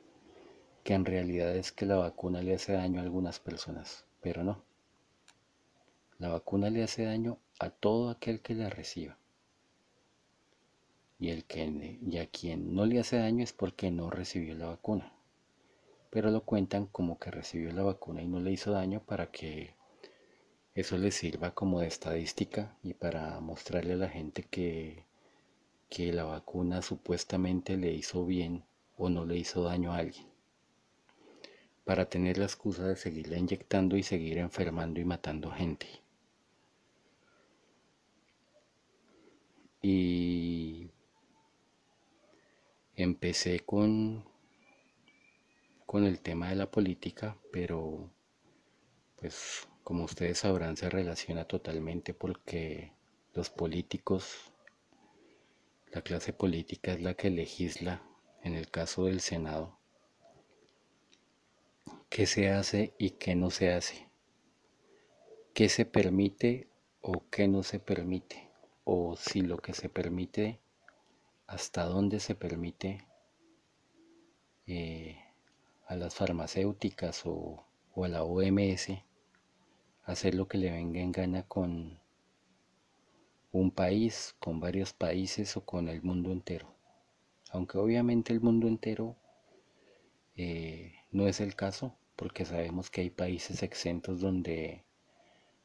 que 0.85 0.94
en 0.94 1.05
realidad 1.05 1.57
es 1.57 1.72
que 1.72 1.85
la 1.85 1.96
vacuna 1.96 2.42
le 2.42 2.55
hace 2.55 2.74
daño 2.74 3.00
a 3.00 3.03
algunas 3.03 3.40
personas, 3.40 4.05
pero 4.20 4.44
no. 4.44 4.62
La 6.20 6.29
vacuna 6.29 6.70
le 6.70 6.85
hace 6.85 7.03
daño 7.07 7.40
a 7.59 7.71
todo 7.71 8.11
aquel 8.11 8.40
que 8.40 8.55
la 8.55 8.69
reciba. 8.69 9.17
Y, 11.19 11.31
el 11.31 11.45
que, 11.45 11.99
y 12.05 12.19
a 12.19 12.27
quien 12.27 12.75
no 12.75 12.85
le 12.87 13.01
hace 13.01 13.17
daño 13.17 13.45
es 13.45 13.53
porque 13.53 13.90
no 13.90 14.11
recibió 14.11 14.55
la 14.55 14.67
vacuna. 14.67 15.12
Pero 16.11 16.31
lo 16.31 16.43
cuentan 16.43 16.87
como 16.87 17.19
que 17.19 17.31
recibió 17.31 17.73
la 17.73 17.83
vacuna 17.83 18.23
y 18.23 18.29
no 18.29 18.40
le 18.40 18.53
hizo 18.53 18.73
daño 18.73 19.01
para 19.01 19.31
que 19.31 19.75
eso 20.75 20.99
le 20.99 21.12
sirva 21.12 21.55
como 21.55 21.81
de 21.81 21.87
estadística 21.87 22.77
y 22.83 22.95
para 22.95 23.38
mostrarle 23.40 23.93
a 23.95 23.97
la 23.97 24.09
gente 24.09 24.43
que, 24.43 25.05
que 25.88 26.12
la 26.12 26.25
vacuna 26.25 26.83
supuestamente 26.83 27.77
le 27.77 27.93
hizo 27.93 28.27
bien 28.27 28.64
o 28.97 29.09
no 29.09 29.25
le 29.25 29.37
hizo 29.37 29.62
daño 29.62 29.93
a 29.93 29.99
alguien. 29.99 30.27
Para 31.85 32.07
tener 32.07 32.38
la 32.38 32.47
excusa 32.47 32.87
de 32.87 32.97
seguirla 32.97 33.38
inyectando 33.38 33.97
y 33.97 34.03
seguir 34.03 34.38
enfermando 34.38 35.01
y 35.01 35.05
matando 35.05 35.51
gente. 35.53 36.04
Y 39.87 40.90
empecé 42.97 43.61
con 43.61 44.25
con 45.85 46.07
el 46.07 46.20
tema 46.20 46.49
de 46.49 46.57
la 46.57 46.70
política 46.70 47.37
pero 47.53 48.11
pues 49.16 49.68
como 49.83 50.05
ustedes 50.05 50.38
sabrán 50.38 50.79
se 50.79 50.88
relaciona 50.88 51.44
totalmente 51.44 52.14
porque 52.14 52.94
los 53.35 53.51
políticos 53.51 54.55
la 55.92 56.01
clase 56.01 56.33
política 56.33 56.94
es 56.94 57.03
la 57.03 57.12
que 57.12 57.29
legisla 57.29 58.03
en 58.42 58.55
el 58.55 58.70
caso 58.70 59.05
del 59.05 59.20
senado 59.20 59.79
qué 62.09 62.25
se 62.25 62.49
hace 62.49 62.94
y 62.97 63.11
qué 63.11 63.35
no 63.35 63.51
se 63.51 63.75
hace 63.75 64.09
qué 65.53 65.68
se 65.68 65.85
permite 65.85 66.70
o 67.03 67.29
qué 67.29 67.49
no 67.49 67.62
se 67.62 67.81
permite 67.81 68.54
o 68.85 69.16
si 69.16 69.40
lo 69.40 69.59
que 69.59 69.73
se 69.73 69.88
permite, 69.88 70.61
hasta 71.47 71.85
dónde 71.85 72.20
se 72.20 72.35
permite 72.35 73.07
eh, 74.66 75.18
a 75.87 75.97
las 75.97 76.14
farmacéuticas 76.14 77.23
o, 77.27 77.64
a 77.97 78.09
la 78.09 78.25
OMS 78.25 78.88
hacer 80.05 80.35
lo 80.35 80.49
que 80.49 80.59
le 80.59 80.70
venga 80.70 81.01
en 81.01 81.12
gana 81.12 81.42
con 81.44 81.99
un 83.53 83.70
país, 83.70 84.35
con 84.38 84.61
varios 84.61 84.92
países 84.92 85.57
o 85.57 85.64
con 85.64 85.88
el 85.88 86.03
mundo 86.03 86.33
entero. 86.33 86.75
Aunque 87.51 87.79
obviamente 87.79 88.33
el 88.33 88.40
mundo 88.40 88.66
entero 88.66 89.16
eh, 90.37 90.94
no 91.12 91.29
es 91.29 91.40
el 91.40 91.55
caso, 91.55 91.97
porque 92.16 92.44
sabemos 92.44 92.90
que 92.90 93.03
hay 93.03 93.11
países 93.11 93.62
exentos 93.62 94.20
donde 94.20 94.84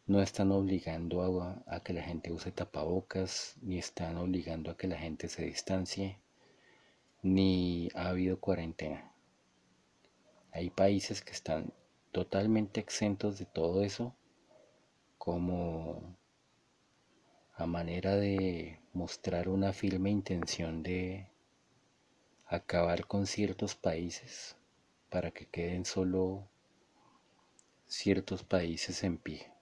no 0.09 0.23
están 0.23 0.51
obligando 0.51 1.21
a, 1.67 1.83
que 1.83 1.93
la 1.93 2.01
gente 2.01 2.31
use 2.31 2.51
tapabocas, 2.51 3.55
ni 3.61 3.77
están 3.77 4.17
obligando 4.17 4.71
a 4.71 4.75
que 4.75 4.87
la 4.87 4.97
gente 4.97 5.29
se 5.29 5.43
distancie, 5.43 6.17
ni 7.21 7.89
ha 7.93 8.07
habido 8.07 8.39
cuarentena. 8.39 9.13
Hay 10.51 10.71
países 10.71 11.21
que 11.21 11.31
están 11.31 11.71
totalmente 12.11 12.79
exentos 12.79 13.37
de 13.37 13.45
todo 13.45 13.83
eso 13.83 14.15
como 15.19 16.17
a 17.53 17.67
manera 17.67 18.15
de 18.15 18.79
mostrar 18.93 19.47
una 19.47 19.73
firme 19.73 20.09
intención 20.09 20.81
de 20.81 21.27
acabar 22.47 23.05
con 23.05 23.27
ciertos 23.27 23.75
países 23.75 24.55
para 25.11 25.29
que 25.29 25.45
queden 25.45 25.85
solo 25.85 26.47
ciertos 27.85 28.43
países 28.43 29.03
en 29.03 29.19
pie 29.19 29.58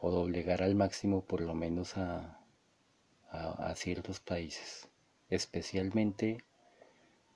o 0.00 0.10
doblegar 0.10 0.62
al 0.62 0.74
máximo 0.74 1.22
por 1.24 1.40
lo 1.40 1.54
menos 1.54 1.96
a, 1.96 2.36
ciertos 3.76 4.18
países, 4.20 4.88
especialmente 5.28 6.44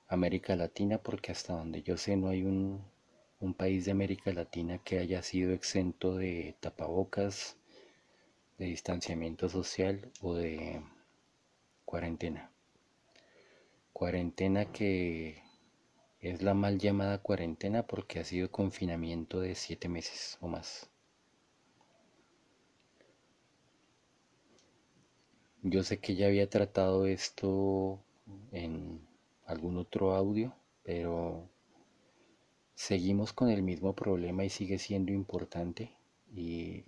América 0.07 0.55
Latina, 0.55 0.97
porque 0.97 1.31
hasta 1.31 1.53
donde 1.53 1.81
yo 1.81 1.97
sé 1.97 2.17
no 2.17 2.27
hay 2.29 2.43
un, 2.43 2.83
un 3.39 3.53
país 3.53 3.85
de 3.85 3.91
América 3.91 4.33
Latina 4.33 4.79
que 4.79 4.99
haya 4.99 5.21
sido 5.23 5.53
exento 5.53 6.15
de 6.15 6.55
tapabocas, 6.59 7.57
de 8.57 8.65
distanciamiento 8.65 9.47
social 9.49 10.11
o 10.21 10.35
de 10.35 10.81
cuarentena. 11.85 12.51
Cuarentena 13.93 14.65
que 14.71 15.41
es 16.19 16.41
la 16.41 16.53
mal 16.53 16.77
llamada 16.79 17.19
cuarentena 17.19 17.83
porque 17.87 18.19
ha 18.19 18.25
sido 18.25 18.51
confinamiento 18.51 19.39
de 19.39 19.55
siete 19.55 19.87
meses 19.87 20.37
o 20.41 20.47
más. 20.47 20.89
Yo 25.67 25.81
sé 25.81 25.97
que 25.97 26.15
ya 26.15 26.27
había 26.27 26.47
tratado 26.47 27.07
esto 27.07 27.99
en 28.51 29.01
algún 29.47 29.77
otro 29.79 30.13
audio, 30.15 30.53
pero 30.83 31.49
seguimos 32.75 33.33
con 33.33 33.49
el 33.49 33.63
mismo 33.63 33.95
problema 33.95 34.45
y 34.45 34.49
sigue 34.51 34.77
siendo 34.77 35.11
importante 35.11 35.91
y 36.35 36.83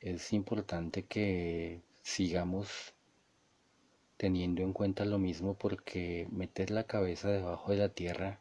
es 0.00 0.32
importante 0.32 1.04
que 1.04 1.82
sigamos 2.00 2.94
teniendo 4.16 4.62
en 4.62 4.72
cuenta 4.72 5.04
lo 5.04 5.18
mismo 5.18 5.58
porque 5.58 6.26
meter 6.30 6.70
la 6.70 6.84
cabeza 6.84 7.28
debajo 7.28 7.70
de 7.70 7.76
la 7.76 7.90
tierra 7.90 8.40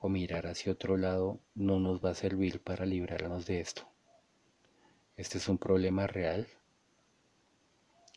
o 0.00 0.10
mirar 0.10 0.48
hacia 0.48 0.72
otro 0.72 0.98
lado 0.98 1.40
no 1.54 1.80
nos 1.80 2.04
va 2.04 2.10
a 2.10 2.14
servir 2.14 2.60
para 2.60 2.84
librarnos 2.84 3.46
de 3.46 3.60
esto. 3.60 3.88
Este 5.16 5.38
es 5.38 5.48
un 5.48 5.56
problema 5.56 6.06
real. 6.06 6.46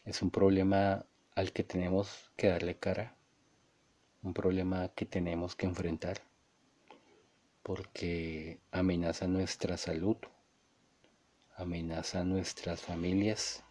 Es 0.04 0.22
un 0.22 0.32
problema 0.32 1.06
al 1.34 1.54
que 1.54 1.64
tenemos 1.64 2.30
que 2.36 2.48
darle 2.48 2.78
cara. 2.78 3.16
Un 4.22 4.34
problema 4.34 4.90
que 4.90 5.06
tenemos 5.06 5.56
que 5.56 5.66
enfrentar. 5.66 6.22
Porque 7.64 8.60
amenaza 8.72 9.28
nuestra 9.28 9.78
salud. 9.78 10.18
Amenaza 11.56 12.26
nuestras 12.26 12.82
familias. 12.82 13.64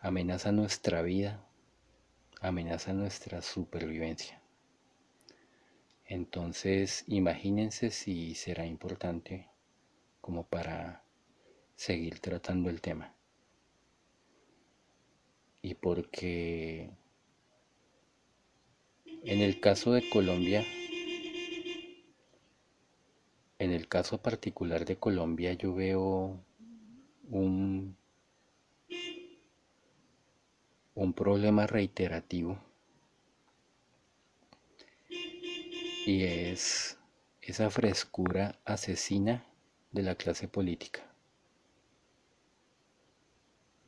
Amenaza 0.00 0.52
nuestra 0.52 1.00
vida. 1.00 1.42
Amenaza 2.42 2.92
nuestra 2.92 3.40
supervivencia. 3.40 4.42
Entonces, 6.04 7.04
imagínense 7.06 7.90
si 7.90 8.34
será 8.34 8.66
importante 8.66 9.48
como 10.20 10.46
para 10.46 11.05
seguir 11.76 12.18
tratando 12.20 12.70
el 12.70 12.80
tema. 12.80 13.14
Y 15.62 15.74
porque 15.74 16.90
en 19.22 19.40
el 19.40 19.60
caso 19.60 19.92
de 19.92 20.08
Colombia, 20.10 20.64
en 23.58 23.72
el 23.72 23.88
caso 23.88 24.18
particular 24.18 24.84
de 24.84 24.96
Colombia 24.96 25.52
yo 25.52 25.74
veo 25.74 26.40
un, 27.30 27.96
un 30.94 31.12
problema 31.12 31.66
reiterativo 31.66 32.58
y 36.06 36.22
es 36.22 36.98
esa 37.42 37.68
frescura 37.68 38.60
asesina 38.64 39.44
de 39.90 40.02
la 40.02 40.14
clase 40.14 40.46
política. 40.46 41.15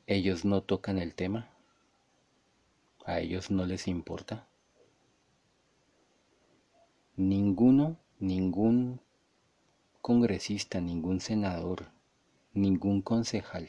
Ellos 0.09 0.44
no 0.44 0.62
tocan 0.62 0.99
el 0.99 1.14
tema. 1.14 1.49
A 3.05 3.21
ellos 3.21 3.53
no 3.53 3.66
les 3.66 3.87
importa. 3.87 4.49
Ninguno, 7.16 7.99
ningún 8.18 9.01
congresista, 10.01 10.81
ningún 10.81 11.21
senador, 11.21 11.90
ningún 12.55 13.03
concejal 13.03 13.68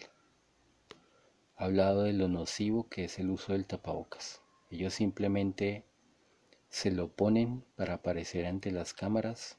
ha 1.58 1.66
hablado 1.66 2.04
de 2.04 2.14
lo 2.14 2.30
nocivo 2.30 2.88
que 2.88 3.04
es 3.04 3.20
el 3.20 3.30
uso 3.30 3.52
del 3.52 3.66
tapabocas. 3.66 4.42
Ellos 4.72 4.94
simplemente 4.94 5.84
se 6.70 6.90
lo 6.90 7.10
ponen 7.10 7.66
para 7.76 7.96
aparecer 7.96 8.46
ante 8.46 8.72
las 8.72 8.94
cámaras, 8.94 9.58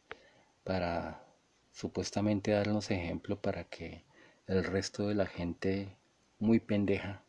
para 0.64 1.27
supuestamente 1.73 2.53
darnos 2.53 2.90
ejemplo 2.90 3.38
para 3.43 3.64
que 3.64 4.07
el 4.47 4.64
resto 4.64 5.09
de 5.09 5.14
la 5.14 5.27
gente 5.27 5.95
muy 6.40 6.59
pendeja. 6.59 7.22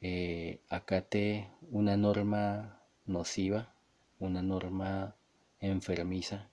Eh, 0.00 0.60
acate 0.68 1.50
una 1.70 1.96
norma 1.96 2.80
nociva, 3.06 3.74
una 4.20 4.42
norma 4.42 5.16
enfermiza, 5.58 6.50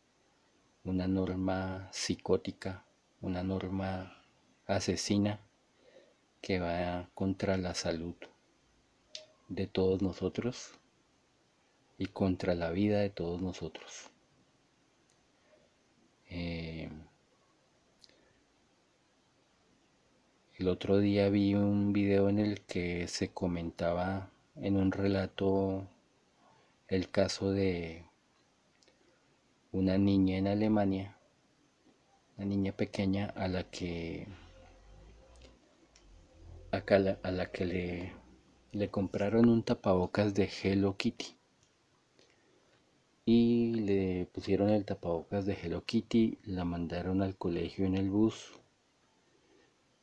una 0.83 1.07
norma 1.07 1.89
psicótica, 1.91 2.85
una 3.21 3.43
norma 3.43 4.23
asesina 4.65 5.41
que 6.41 6.59
va 6.59 7.09
contra 7.13 7.57
la 7.57 7.75
salud 7.75 8.15
de 9.49 9.67
todos 9.67 10.01
nosotros 10.01 10.71
y 11.97 12.07
contra 12.07 12.55
la 12.55 12.71
vida 12.71 12.99
de 13.01 13.09
todos 13.09 13.41
nosotros. 13.41 14.09
Eh, 16.29 16.89
El 20.57 20.69
otro 20.69 20.99
día 20.99 21.27
vi 21.27 21.53
un 21.53 21.91
video 21.91 22.29
en 22.29 22.39
el 22.39 22.61
que 22.61 23.09
se 23.09 23.27
comentaba 23.27 24.31
en 24.55 24.77
un 24.77 24.93
relato 24.93 25.85
el 26.87 27.11
caso 27.11 27.51
de 27.51 28.05
una 29.73 29.97
niña 29.97 30.37
en 30.37 30.47
Alemania, 30.47 31.17
una 32.37 32.45
niña 32.47 32.71
pequeña 32.71 33.25
a 33.35 33.49
la 33.49 33.69
que 33.69 34.29
a 36.71 37.31
la, 37.31 37.51
que 37.51 37.65
le, 37.65 38.13
le 38.71 38.89
compraron 38.89 39.49
un 39.49 39.61
tapabocas 39.61 40.33
de 40.35 40.49
Hello 40.63 40.95
Kitty. 40.95 41.35
Y 43.25 43.73
le 43.81 44.27
pusieron 44.27 44.69
el 44.69 44.85
tapabocas 44.85 45.45
de 45.45 45.57
Hello 45.61 45.83
Kitty, 45.83 46.37
la 46.45 46.63
mandaron 46.63 47.21
al 47.21 47.35
colegio 47.35 47.85
en 47.85 47.95
el 47.95 48.09
bus 48.09 48.53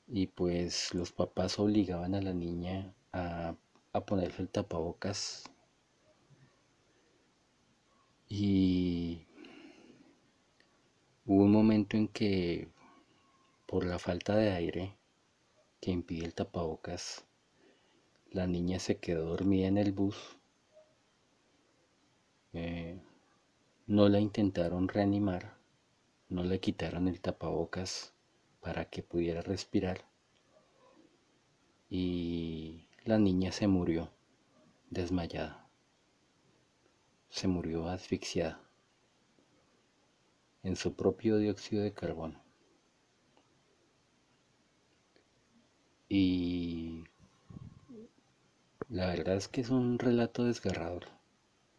y 0.06 0.26
pues 0.26 0.94
los 0.94 1.12
papás 1.12 1.58
obligaban 1.58 2.14
a 2.14 2.22
la 2.22 2.32
niña 2.32 2.94
a, 3.12 3.54
ponerse 4.06 4.42
el 4.42 4.48
tapabocas. 4.48 5.44
Y 8.28 9.26
hubo 11.26 11.44
un 11.44 11.52
momento 11.52 11.96
en 11.96 12.08
que 12.08 12.68
por 13.66 13.84
la 13.84 13.98
falta 13.98 14.34
de 14.36 14.50
aire 14.52 14.96
que 15.80 15.90
impide 15.90 16.24
el 16.24 16.34
tapabocas 16.34 17.24
la 18.30 18.46
niña 18.46 18.78
se 18.78 18.98
quedó 18.98 19.26
dormida 19.26 19.68
en 19.68 19.76
el 19.76 19.92
bus. 19.92 20.16
Eh, 22.54 22.98
no 23.86 24.08
la 24.08 24.20
intentaron 24.20 24.88
reanimar 24.88 25.62
no 26.32 26.44
le 26.44 26.60
quitaron 26.60 27.08
el 27.08 27.20
tapabocas 27.20 28.11
para 28.62 28.86
que 28.86 29.02
pudiera 29.02 29.42
respirar. 29.42 30.06
Y 31.90 32.86
la 33.04 33.18
niña 33.18 33.52
se 33.52 33.66
murió 33.66 34.10
desmayada, 34.88 35.68
se 37.28 37.48
murió 37.48 37.88
asfixiada 37.88 38.62
en 40.62 40.76
su 40.76 40.94
propio 40.94 41.36
dióxido 41.38 41.82
de 41.82 41.92
carbono. 41.92 42.40
Y 46.08 47.04
la 48.88 49.06
verdad 49.06 49.36
es 49.36 49.48
que 49.48 49.62
es 49.62 49.70
un 49.70 49.98
relato 49.98 50.44
desgarrador, 50.44 51.06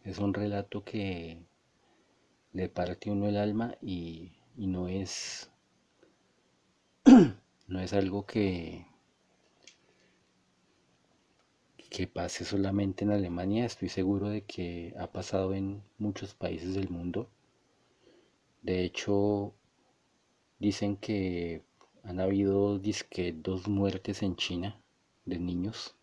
es 0.03 0.17
un 0.17 0.33
relato 0.33 0.83
que 0.83 1.45
le 2.51 2.67
parte 2.67 3.09
uno 3.09 3.27
el 3.27 3.37
alma 3.37 3.77
y, 3.81 4.33
y 4.57 4.67
no 4.67 4.87
es 4.87 5.49
no 7.67 7.79
es 7.79 7.93
algo 7.93 8.25
que, 8.25 8.85
que 11.89 12.07
pase 12.07 12.45
solamente 12.45 13.03
en 13.03 13.11
Alemania, 13.11 13.65
estoy 13.65 13.89
seguro 13.89 14.29
de 14.29 14.43
que 14.43 14.93
ha 14.97 15.11
pasado 15.11 15.53
en 15.53 15.83
muchos 15.97 16.33
países 16.33 16.73
del 16.75 16.89
mundo 16.89 17.29
De 18.61 18.83
hecho, 18.83 19.53
dicen 20.59 20.95
que 20.95 21.63
han 22.03 22.19
habido 22.19 22.79
dos 23.35 23.67
muertes 23.67 24.23
en 24.23 24.35
China 24.37 24.81
de 25.25 25.39
niños 25.39 25.95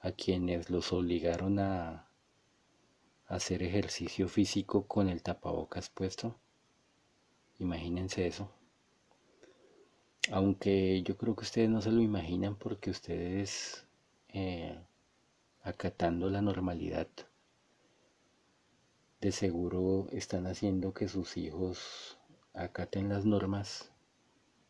a 0.00 0.12
quienes 0.12 0.70
los 0.70 0.92
obligaron 0.92 1.58
a 1.58 2.08
hacer 3.26 3.62
ejercicio 3.62 4.28
físico 4.28 4.86
con 4.86 5.08
el 5.08 5.22
tapabocas 5.22 5.90
puesto. 5.90 6.38
Imagínense 7.58 8.26
eso. 8.26 8.50
Aunque 10.30 11.02
yo 11.02 11.16
creo 11.16 11.36
que 11.36 11.44
ustedes 11.44 11.68
no 11.68 11.82
se 11.82 11.92
lo 11.92 12.00
imaginan 12.00 12.56
porque 12.56 12.90
ustedes, 12.90 13.86
eh, 14.28 14.78
acatando 15.62 16.30
la 16.30 16.40
normalidad, 16.40 17.08
de 19.20 19.32
seguro 19.32 20.06
están 20.12 20.46
haciendo 20.46 20.92
que 20.92 21.08
sus 21.08 21.36
hijos 21.36 22.18
acaten 22.52 23.08
las 23.08 23.24
normas 23.24 23.90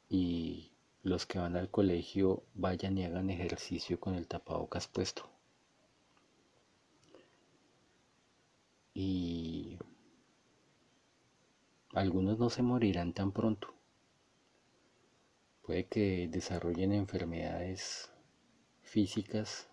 y 0.09 0.73
los 1.03 1.27
que 1.27 1.38
van 1.38 1.57
al 1.57 1.71
colegio 1.71 2.45
vayan 2.55 2.97
y 2.99 3.05
hagan 3.05 3.31
ejercicio 3.31 4.01
con 4.01 4.14
el 4.14 4.27
tapabocas 4.27 4.88
puesto. 4.88 5.29
Y 8.95 9.79
algunos 11.95 12.38
no 12.38 12.49
se 12.49 12.62
morirán 12.62 13.12
tan 13.12 13.33
pronto. 13.33 13.75
Puede 15.64 15.87
que 15.87 16.29
desarrollen 16.29 16.92
enfermedades 16.92 18.11
físicas 18.83 19.66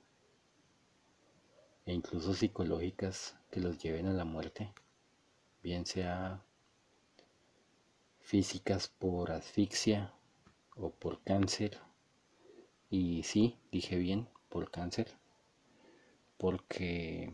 e 1.85 1.91
incluso 1.93 2.33
psicológicas 2.33 3.35
que 3.51 3.59
los 3.59 3.77
lleven 3.77 4.07
a 4.07 4.13
la 4.13 4.23
muerte, 4.23 4.73
bien 5.61 5.85
sea 5.85 6.45
físicas 8.21 8.87
por 8.87 9.31
asfixia 9.31 10.13
o 10.77 10.91
por 10.91 11.21
cáncer. 11.23 11.77
Y 12.89 13.23
sí, 13.23 13.57
dije 13.69 13.97
bien, 13.97 14.29
por 14.47 14.71
cáncer, 14.71 15.11
porque 16.37 17.33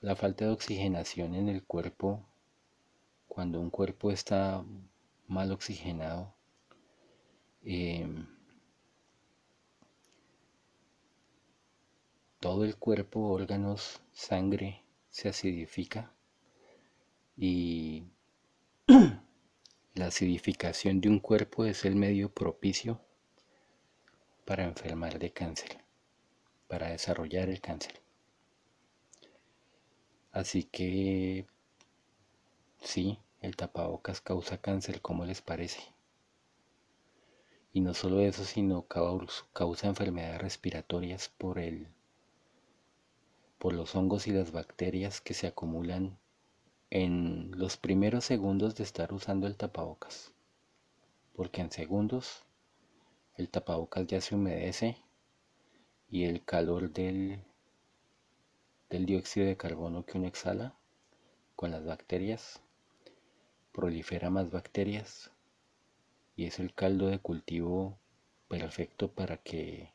la 0.00 0.16
falta 0.16 0.46
de 0.46 0.52
oxigenación 0.52 1.34
en 1.34 1.50
el 1.50 1.62
cuerpo, 1.62 2.26
cuando 3.28 3.60
un 3.60 3.68
cuerpo 3.68 4.10
está 4.10 4.64
mal 5.26 5.52
oxigenado, 5.52 6.34
em, 7.64 8.26
todo 12.40 12.64
el 12.64 12.76
cuerpo, 12.76 13.20
órganos, 13.28 14.00
sangre 14.12 14.82
se 15.10 15.28
acidifica 15.28 16.12
y 17.36 18.04
la 19.94 20.06
acidificación 20.06 21.00
de 21.00 21.08
un 21.08 21.20
cuerpo 21.20 21.64
es 21.64 21.84
el 21.84 21.94
medio 21.96 22.32
propicio 22.32 23.00
para 24.44 24.64
enfermar 24.64 25.18
de 25.18 25.32
cáncer, 25.32 25.78
para 26.66 26.88
desarrollar 26.88 27.48
el 27.48 27.60
cáncer. 27.60 28.00
Así 30.32 30.64
que 30.64 31.46
sí, 32.80 33.18
el 33.40 33.54
tapabocas 33.54 34.20
causa 34.20 34.58
cáncer, 34.60 35.00
¿cómo 35.00 35.24
les 35.24 35.42
parece? 35.42 35.91
Y 37.74 37.80
no 37.80 37.94
solo 37.94 38.20
eso, 38.20 38.44
sino 38.44 38.86
causa 38.86 39.88
enfermedades 39.88 40.40
respiratorias 40.40 41.30
por 41.38 41.58
el 41.58 41.88
por 43.58 43.72
los 43.72 43.94
hongos 43.94 44.26
y 44.26 44.32
las 44.32 44.52
bacterias 44.52 45.20
que 45.20 45.34
se 45.34 45.46
acumulan 45.46 46.18
en 46.90 47.52
los 47.56 47.76
primeros 47.76 48.24
segundos 48.24 48.74
de 48.74 48.84
estar 48.84 49.12
usando 49.14 49.46
el 49.46 49.56
tapabocas. 49.56 50.32
Porque 51.32 51.62
en 51.62 51.70
segundos 51.70 52.44
el 53.36 53.48
tapabocas 53.48 54.06
ya 54.06 54.20
se 54.20 54.34
humedece 54.34 54.98
y 56.10 56.24
el 56.24 56.44
calor 56.44 56.92
del 56.92 57.42
del 58.90 59.06
dióxido 59.06 59.46
de 59.46 59.56
carbono 59.56 60.04
que 60.04 60.18
uno 60.18 60.26
exhala 60.26 60.76
con 61.56 61.70
las 61.70 61.86
bacterias, 61.86 62.60
prolifera 63.72 64.28
más 64.28 64.50
bacterias 64.50 65.31
y 66.36 66.46
es 66.46 66.58
el 66.58 66.74
caldo 66.74 67.08
de 67.08 67.18
cultivo 67.18 67.98
perfecto 68.48 69.12
para 69.12 69.38
que 69.38 69.92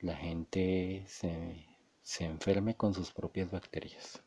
la 0.00 0.16
gente 0.16 1.04
se, 1.06 1.66
se 2.02 2.24
enferme 2.24 2.76
con 2.76 2.94
sus 2.94 3.12
propias 3.12 3.50
bacterias. 3.50 4.22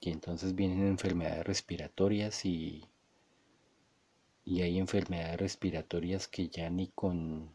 Y 0.00 0.10
entonces 0.10 0.54
vienen 0.54 0.86
enfermedades 0.86 1.46
respiratorias 1.46 2.44
y, 2.44 2.88
y 4.44 4.62
hay 4.62 4.78
enfermedades 4.78 5.38
respiratorias 5.38 6.26
que 6.26 6.48
ya 6.48 6.70
ni 6.70 6.88
con, 6.88 7.50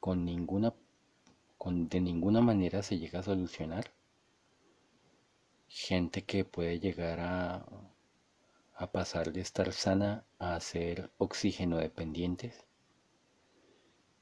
con 0.00 0.24
ninguna 0.24 0.74
de 1.68 2.00
ninguna 2.00 2.40
manera 2.40 2.82
se 2.82 2.98
llega 2.98 3.20
a 3.20 3.24
solucionar. 3.24 3.92
Gente 5.66 6.22
que 6.22 6.44
puede 6.44 6.78
llegar 6.78 7.18
a, 7.18 7.66
a 8.78 8.92
pasar 8.92 9.32
de 9.32 9.40
estar 9.40 9.72
sana 9.72 10.24
a 10.38 10.60
ser 10.60 11.10
oxígeno 11.16 11.78
dependientes. 11.78 12.66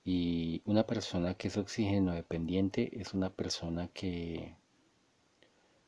Y 0.05 0.63
una 0.65 0.87
persona 0.87 1.35
que 1.35 1.49
es 1.49 1.57
oxígeno 1.57 2.13
dependiente 2.13 3.01
es 3.01 3.15
una 3.15 3.31
persona 3.31 3.89
que 3.89 4.55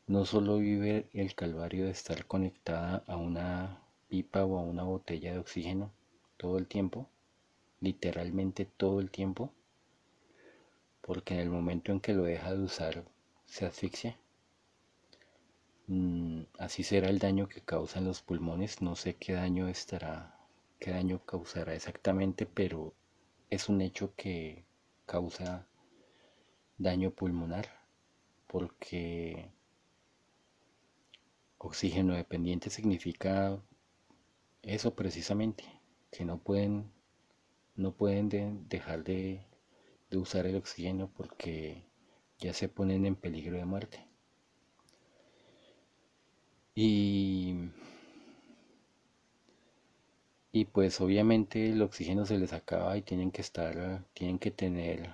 no 0.08 0.24
solo 0.24 0.58
vive 0.58 1.08
el 1.12 1.34
calvario 1.34 1.84
de 1.84 1.92
estar 1.92 2.26
conectada 2.26 3.04
a 3.06 3.16
una 3.16 3.82
pipa 4.08 4.44
o 4.44 4.58
a 4.58 4.62
una 4.62 4.82
botella 4.82 5.32
de 5.32 5.38
oxígeno 5.38 5.92
todo 6.36 6.58
el 6.58 6.66
tiempo, 6.66 7.08
literalmente 7.80 8.64
todo 8.64 9.00
el 9.00 9.10
tiempo, 9.10 9.52
porque 11.02 11.34
en 11.34 11.40
el 11.40 11.50
momento 11.50 11.92
en 11.92 12.00
que 12.00 12.14
lo 12.14 12.24
deja 12.24 12.52
de 12.52 12.62
usar 12.62 13.04
se 13.44 13.64
asfixia. 13.64 14.18
Mm, 15.88 16.42
así 16.60 16.84
será 16.84 17.08
el 17.08 17.18
daño 17.18 17.48
que 17.48 17.60
causa 17.60 17.98
en 17.98 18.04
los 18.04 18.22
pulmones, 18.22 18.82
no 18.82 18.94
sé 18.94 19.16
qué 19.16 19.32
daño 19.32 19.66
estará, 19.68 20.38
qué 20.78 20.92
daño 20.92 21.24
causará 21.26 21.74
exactamente, 21.74 22.46
pero 22.46 22.94
es 23.50 23.68
un 23.68 23.80
hecho 23.80 24.14
que 24.14 24.64
causa 25.06 25.66
daño 26.78 27.10
pulmonar 27.10 27.66
porque 28.46 29.50
oxígeno 31.58 32.14
dependiente 32.14 32.70
significa 32.70 33.60
eso 34.62 34.94
precisamente, 34.94 35.64
que 36.10 36.24
no 36.24 36.38
pueden 36.38 36.92
no 37.76 37.92
pueden 37.96 38.68
dejar 38.68 39.04
de 39.04 39.46
de 40.10 40.18
usar 40.18 40.46
el 40.46 40.56
oxígeno 40.56 41.10
porque 41.16 41.84
ya 42.38 42.52
se 42.54 42.68
ponen 42.68 43.06
en 43.06 43.16
peligro 43.16 43.56
de 43.58 43.64
muerte. 43.66 44.05
Y, 46.76 47.56
y 50.50 50.64
pues 50.64 51.00
obviamente 51.00 51.68
el 51.70 51.80
oxígeno 51.82 52.26
se 52.26 52.36
les 52.36 52.52
acaba 52.52 52.96
y 52.96 53.02
tienen 53.02 53.30
que 53.30 53.42
estar, 53.42 54.04
tienen 54.12 54.40
que 54.40 54.50
tener 54.50 55.08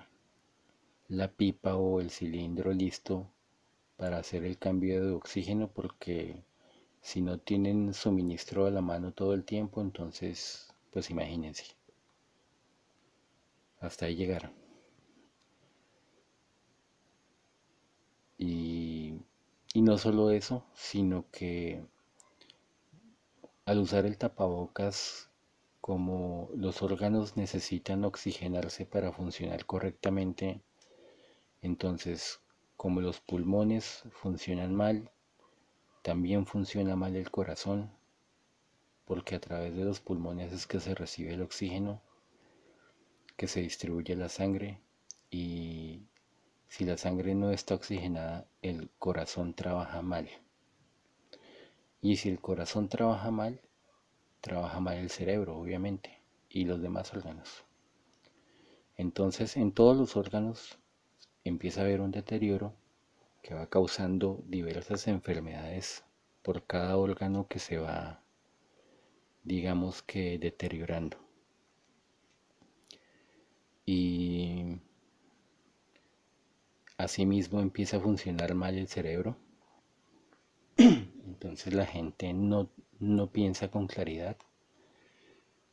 la 1.07 1.29
pipa 1.31 1.75
o 1.77 2.01
el 2.01 2.09
cilindro 2.09 2.73
listo 2.73 3.31
para 3.97 4.17
hacer 4.17 4.43
el 4.45 4.57
cambio 4.57 5.03
de 5.05 5.11
oxígeno 5.13 5.69
porque 5.69 6.43
si 7.01 7.21
no 7.21 7.39
tienen 7.39 7.93
suministro 7.93 8.65
a 8.67 8.71
la 8.71 8.81
mano 8.81 9.13
todo 9.13 9.33
el 9.33 9.45
tiempo, 9.45 9.81
entonces 9.81 10.73
pues 10.91 11.09
imagínense. 11.11 11.65
Hasta 13.81 14.07
ahí 14.07 14.15
llegaron. 14.15 14.62
No 19.81 19.97
solo 19.97 20.29
eso, 20.31 20.65
sino 20.75 21.25
que 21.31 21.83
al 23.65 23.79
usar 23.79 24.05
el 24.05 24.17
tapabocas, 24.17 25.29
como 25.81 26.49
los 26.55 26.81
órganos 26.81 27.37
necesitan 27.37 28.05
oxigenarse 28.05 28.85
para 28.85 29.11
funcionar 29.11 29.65
correctamente, 29.65 30.61
entonces 31.61 32.39
como 32.77 33.01
los 33.01 33.19
pulmones 33.19 34.03
funcionan 34.11 34.75
mal, 34.75 35.09
también 36.01 36.45
funciona 36.45 36.95
mal 36.95 37.15
el 37.15 37.31
corazón, 37.31 37.91
porque 39.05 39.35
a 39.35 39.39
través 39.39 39.75
de 39.75 39.85
los 39.85 39.99
pulmones 39.99 40.53
es 40.53 40.67
que 40.67 40.79
se 40.79 40.93
recibe 40.93 41.33
el 41.33 41.41
oxígeno, 41.41 42.01
que 43.37 43.47
se 43.47 43.61
distribuye 43.61 44.15
la 44.15 44.29
sangre 44.29 44.79
y 45.31 46.01
si 46.73 46.85
la 46.85 46.97
sangre 46.97 47.35
no 47.35 47.51
está 47.51 47.75
oxigenada, 47.75 48.47
el 48.63 48.89
corazón 48.97 49.53
trabaja 49.53 50.01
mal. 50.01 50.27
Y 52.01 52.15
si 52.17 52.29
el 52.29 52.39
corazón 52.39 52.89
trabaja 52.89 53.29
mal, 53.29 53.61
trabaja 54.41 54.79
mal 54.79 54.97
el 54.97 55.11
cerebro, 55.11 55.55
obviamente, 55.55 56.17
y 56.49 56.65
los 56.65 56.81
demás 56.81 57.13
órganos. 57.13 57.63
Entonces, 58.97 59.55
en 59.55 59.71
todos 59.71 59.95
los 59.95 60.15
órganos 60.15 60.79
empieza 61.43 61.81
a 61.81 61.83
haber 61.83 62.01
un 62.01 62.09
deterioro 62.09 62.73
que 63.43 63.53
va 63.53 63.67
causando 63.67 64.41
diversas 64.47 65.07
enfermedades 65.07 66.03
por 66.41 66.65
cada 66.65 66.97
órgano 66.97 67.47
que 67.47 67.59
se 67.59 67.77
va, 67.77 68.23
digamos 69.43 70.01
que, 70.01 70.39
deteriorando. 70.39 71.17
Y 73.85 74.79
asimismo 76.97 77.59
empieza 77.59 77.97
a 77.97 77.99
funcionar 77.99 78.53
mal 78.55 78.77
el 78.77 78.87
cerebro. 78.87 79.37
Entonces 80.77 81.73
la 81.73 81.85
gente 81.85 82.33
no, 82.33 82.69
no 82.99 83.31
piensa 83.31 83.69
con 83.69 83.87
claridad. 83.87 84.37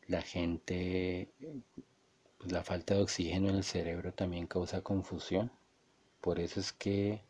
La 0.06 0.22
gente, 0.22 1.32
pues 2.38 2.52
la 2.52 2.62
falta 2.64 2.94
de 2.94 3.02
oxígeno 3.02 3.48
en 3.48 3.56
el 3.56 3.64
cerebro 3.64 4.12
también 4.12 4.46
causa 4.46 4.82
confusión. 4.82 5.52
Por 6.20 6.40
eso 6.40 6.60
es 6.60 6.72
que 6.72 7.22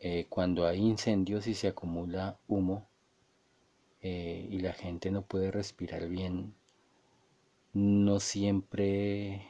eh, 0.00 0.26
cuando 0.28 0.66
hay 0.66 0.78
incendios 0.78 1.46
y 1.46 1.54
se 1.54 1.68
acumula 1.68 2.38
humo 2.48 2.88
eh, 4.02 4.48
y 4.50 4.58
la 4.60 4.72
gente 4.72 5.10
no 5.10 5.22
puede 5.22 5.50
respirar 5.50 6.08
bien, 6.08 6.54
no 7.72 8.18
siempre 8.18 9.46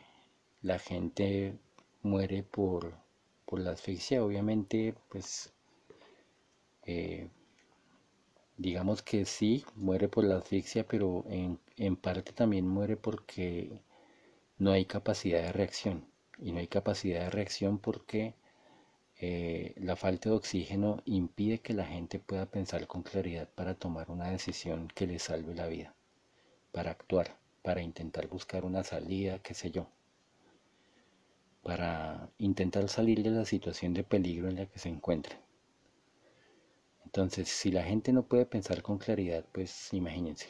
la 0.62 0.78
gente 0.78 1.58
muere 2.02 2.42
por, 2.42 2.94
la 3.58 3.72
asfixia. 3.72 4.22
Obviamente, 4.24 4.94
pues 5.08 5.52
eh, 6.84 7.28
digamos 8.56 9.02
que 9.02 9.24
sí, 9.24 9.64
muere 9.74 10.08
por 10.08 10.22
la 10.24 10.36
asfixia, 10.36 10.86
pero 10.86 11.24
en, 11.28 11.58
en 11.76 11.96
parte 11.96 12.32
también 12.32 12.68
muere 12.68 12.96
porque 12.96 13.80
no 14.58 14.72
hay 14.72 14.84
capacidad 14.86 15.42
de 15.42 15.52
reacción. 15.52 16.06
Y 16.38 16.52
no 16.52 16.60
hay 16.60 16.68
capacidad 16.68 17.20
de 17.22 17.30
reacción 17.30 17.78
porque 17.78 18.34
eh, 19.18 19.74
la 19.76 19.96
falta 19.96 20.30
de 20.30 20.36
oxígeno 20.36 21.02
impide 21.04 21.60
que 21.60 21.74
la 21.74 21.86
gente 21.86 22.18
pueda 22.18 22.46
pensar 22.46 22.86
con 22.86 23.02
claridad 23.02 23.48
para 23.54 23.74
tomar 23.74 24.10
una 24.10 24.30
decisión 24.30 24.88
que 24.94 25.06
le 25.06 25.18
salve 25.18 25.54
la 25.54 25.66
vida, 25.68 25.94
para 26.72 26.92
actuar, 26.92 27.36
para 27.62 27.82
intentar 27.82 28.28
buscar 28.28 28.64
una 28.64 28.84
salida, 28.84 29.40
qué 29.40 29.54
sé 29.54 29.70
yo, 29.70 29.88
para 31.62 32.30
intentar 32.38 32.88
salir 32.88 33.22
de 33.22 33.30
la 33.30 33.44
situación 33.44 33.94
de 33.94 34.04
peligro 34.04 34.48
en 34.48 34.56
la 34.56 34.66
que 34.66 34.78
se 34.78 34.88
encuentra. 34.88 35.38
Entonces, 37.04 37.48
si 37.48 37.70
la 37.70 37.82
gente 37.82 38.12
no 38.12 38.22
puede 38.22 38.46
pensar 38.46 38.82
con 38.82 38.98
claridad, 38.98 39.44
pues 39.52 39.92
imagínense. 39.92 40.48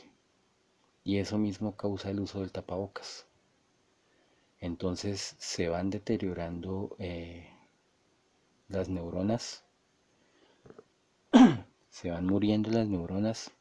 Y 1.04 1.18
eso 1.18 1.38
mismo 1.38 1.76
causa 1.76 2.10
el 2.10 2.20
uso 2.20 2.40
del 2.40 2.52
tapabocas. 2.52 3.26
Entonces 4.60 5.36
se 5.38 5.68
van 5.68 5.88
deteriorando 5.88 6.94
eh, 6.98 7.48
las 8.68 8.90
neuronas, 8.90 9.64
se 11.88 12.10
van 12.10 12.26
muriendo 12.26 12.70
las 12.70 12.86
neuronas, 12.86 13.52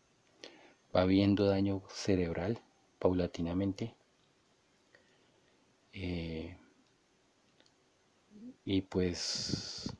va 0.93 1.01
habiendo 1.01 1.45
daño 1.45 1.83
cerebral 1.87 2.59
paulatinamente. 2.99 3.95
Eh, 5.93 6.57
y 8.69 8.81
pues 8.83 9.97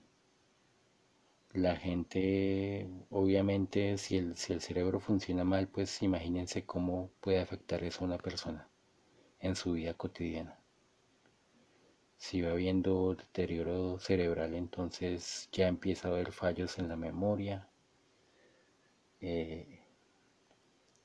la 1.53 1.75
gente, 1.75 2.88
obviamente, 3.10 3.97
si 3.97 4.17
el, 4.17 4.38
si 4.38 4.53
el 4.53 4.62
cerebro 4.62 4.99
funciona 4.99 5.43
mal, 5.43 5.67
pues 5.67 6.01
imagínense 6.03 6.65
cómo 6.65 7.12
puede 7.21 7.39
afectar 7.39 7.84
eso 7.84 8.01
a 8.03 8.08
una 8.08 8.17
persona 8.17 8.69
en 9.39 9.55
su 9.55 9.73
vida 9.73 9.93
cotidiana 9.95 10.60
si 12.17 12.41
va 12.41 12.51
habiendo 12.51 13.15
deterioro 13.15 13.97
cerebral, 13.99 14.53
entonces 14.53 15.49
ya 15.51 15.67
empieza 15.67 16.08
a 16.08 16.12
haber 16.12 16.32
fallos 16.32 16.77
en 16.77 16.88
la 16.89 16.95
memoria. 16.95 17.67
Eh, 19.21 19.79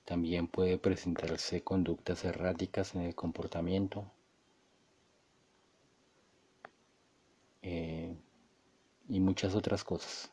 también 0.04 0.48
puede 0.48 0.78
presentarse 0.78 1.62
conductas 1.62 2.24
erráticas 2.24 2.94
en 2.94 3.02
el 3.02 3.14
comportamiento. 3.14 4.10
Eh, 7.64 8.14
y 9.08 9.20
muchas 9.20 9.54
otras 9.56 9.82
cosas. 9.82 10.30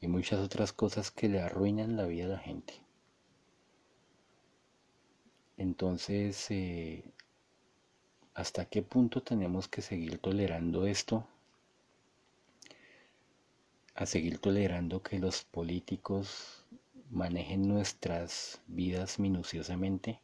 Y 0.00 0.08
muchas 0.08 0.40
otras 0.40 0.72
cosas 0.72 1.10
que 1.10 1.28
le 1.28 1.40
arruinan 1.40 1.96
la 1.96 2.06
vida 2.06 2.24
a 2.24 2.28
la 2.28 2.38
gente. 2.38 2.74
Entonces, 5.58 6.50
eh, 6.50 7.04
¿Hasta 8.40 8.64
qué 8.64 8.80
punto 8.80 9.22
tenemos 9.22 9.68
que 9.68 9.82
seguir 9.82 10.18
tolerando 10.18 10.86
esto? 10.86 11.26
A 13.94 14.06
seguir 14.06 14.38
tolerando 14.38 15.02
que 15.02 15.18
los 15.18 15.44
políticos 15.44 16.64
manejen 17.10 17.68
nuestras 17.68 18.62
vidas 18.66 19.18
minuciosamente, 19.18 20.20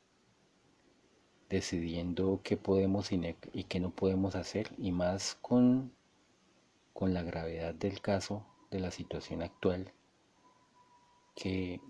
decidiendo 1.49 2.41
qué 2.43 2.57
podemos 2.57 3.11
y 3.13 3.65
qué 3.65 3.81
no 3.81 3.91
podemos 3.91 4.35
hacer, 4.35 4.71
y 4.79 4.93
más 4.93 5.37
con, 5.41 5.93
con 6.93 7.15
la 7.15 7.23
gravedad 7.23 7.75
del 7.75 8.01
caso, 8.01 8.47
de 8.71 8.81
la 8.81 8.91
situación 8.91 9.43
actual, 9.43 9.93
que 11.35 11.81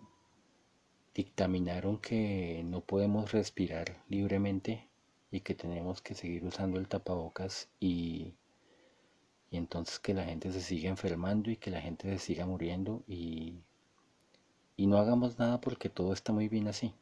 dictaminaron 1.14 1.98
que 1.98 2.62
no 2.64 2.82
podemos 2.82 3.32
respirar 3.32 4.02
libremente 4.08 4.90
y 5.30 5.40
que 5.40 5.54
tenemos 5.54 6.02
que 6.02 6.14
seguir 6.14 6.44
usando 6.44 6.78
el 6.78 6.88
tapabocas 6.88 7.68
y, 7.80 8.34
y 9.50 9.56
entonces 9.56 9.98
que 9.98 10.14
la 10.14 10.24
gente 10.24 10.52
se 10.52 10.60
siga 10.60 10.90
enfermando 10.90 11.50
y 11.50 11.56
que 11.56 11.70
la 11.70 11.80
gente 11.80 12.08
se 12.10 12.18
siga 12.18 12.44
muriendo 12.44 13.02
y, 13.06 13.62
y 14.76 14.86
no 14.86 14.98
hagamos 14.98 15.38
nada 15.38 15.60
porque 15.60 15.88
todo 15.88 16.12
está 16.12 16.32
muy 16.32 16.48
bien 16.48 16.68
así. 16.68 16.94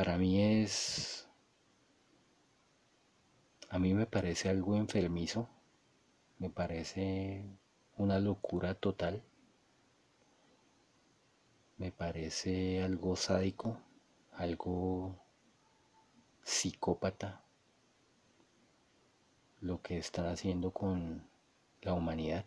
Para 0.00 0.16
mí 0.16 0.40
es... 0.40 1.28
A 3.68 3.78
mí 3.78 3.92
me 3.92 4.06
parece 4.06 4.48
algo 4.48 4.76
enfermizo, 4.76 5.46
me 6.38 6.48
parece 6.48 7.44
una 7.98 8.18
locura 8.18 8.74
total, 8.74 9.22
me 11.76 11.92
parece 11.92 12.82
algo 12.82 13.14
sádico 13.14 13.78
algo 14.32 15.22
psicópata 16.44 17.44
lo 19.60 19.82
que 19.82 19.98
están 19.98 20.28
haciendo 20.28 20.70
con 20.70 21.28
la 21.82 21.92
humanidad. 21.92 22.46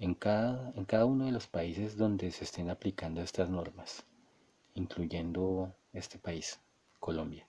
En 0.00 0.16
cada, 0.16 0.72
en 0.74 0.86
cada 0.86 1.04
uno 1.04 1.26
de 1.26 1.30
los 1.30 1.46
países 1.46 1.96
donde 1.96 2.32
se 2.32 2.42
estén 2.42 2.68
aplicando 2.68 3.20
estas 3.20 3.48
normas, 3.48 4.04
incluyendo 4.74 5.72
este 5.98 6.18
país, 6.18 6.60
Colombia. 7.00 7.46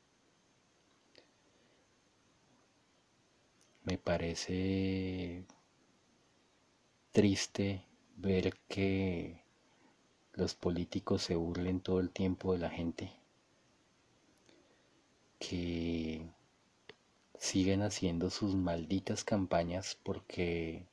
Me 3.84 3.98
parece 3.98 5.46
triste 7.12 7.86
ver 8.18 8.58
que 8.68 9.42
los 10.34 10.56
políticos 10.56 11.24
se 11.24 11.36
burlen 11.36 11.80
todo 11.80 12.00
el 12.00 12.12
tiempo 12.12 12.54
de 12.54 12.60
la 12.60 12.70
gente, 12.70 13.12
que 15.40 16.30
siguen 17.40 17.82
haciendo 17.82 18.30
sus 18.30 18.56
malditas 18.56 19.24
campañas 19.24 19.98
porque 20.04 20.88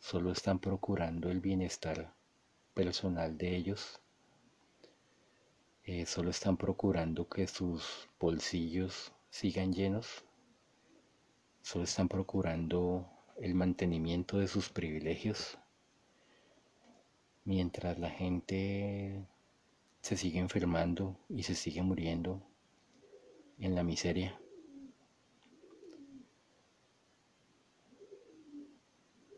solo 0.00 0.32
están 0.32 0.58
procurando 0.58 1.30
el 1.30 1.40
bienestar 1.40 2.14
personal 2.74 3.38
de 3.38 3.56
ellos, 3.56 4.00
eh, 5.90 6.06
solo 6.06 6.30
están 6.30 6.56
procurando 6.56 7.28
que 7.28 7.48
sus 7.48 8.08
bolsillos 8.20 9.12
sigan 9.28 9.72
llenos, 9.72 10.24
solo 11.62 11.82
están 11.82 12.08
procurando 12.08 13.10
el 13.40 13.56
mantenimiento 13.56 14.38
de 14.38 14.46
sus 14.46 14.68
privilegios 14.68 15.58
mientras 17.44 17.98
la 17.98 18.08
gente 18.08 19.26
se 20.00 20.16
sigue 20.16 20.38
enfermando 20.38 21.18
y 21.28 21.42
se 21.42 21.56
sigue 21.56 21.82
muriendo 21.82 22.40
en 23.58 23.74
la 23.74 23.82
miseria. 23.82 24.40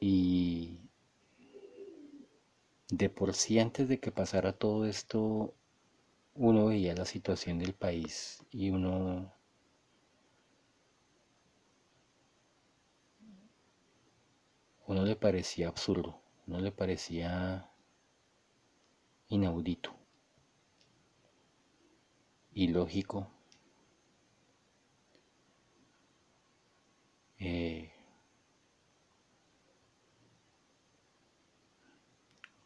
Y 0.01 0.81
de 2.91 3.09
por 3.09 3.33
sí 3.33 3.59
antes 3.59 3.89
de 3.89 3.99
que 3.99 4.13
pasara 4.13 4.53
todo 4.53 4.85
esto, 4.85 5.55
uno 6.35 6.67
veía 6.67 6.95
la 6.95 7.07
situación 7.07 7.59
del 7.59 7.73
país 7.75 8.45
y 8.51 8.69
uno 8.71 9.33
uno 14.87 15.05
le 15.05 15.17
parecía 15.17 15.67
absurdo, 15.67 16.21
uno 16.47 16.61
le 16.61 16.71
parecía 16.71 17.69
inaudito, 19.29 19.91
ilógico, 22.55 23.27
eh, 27.39 27.93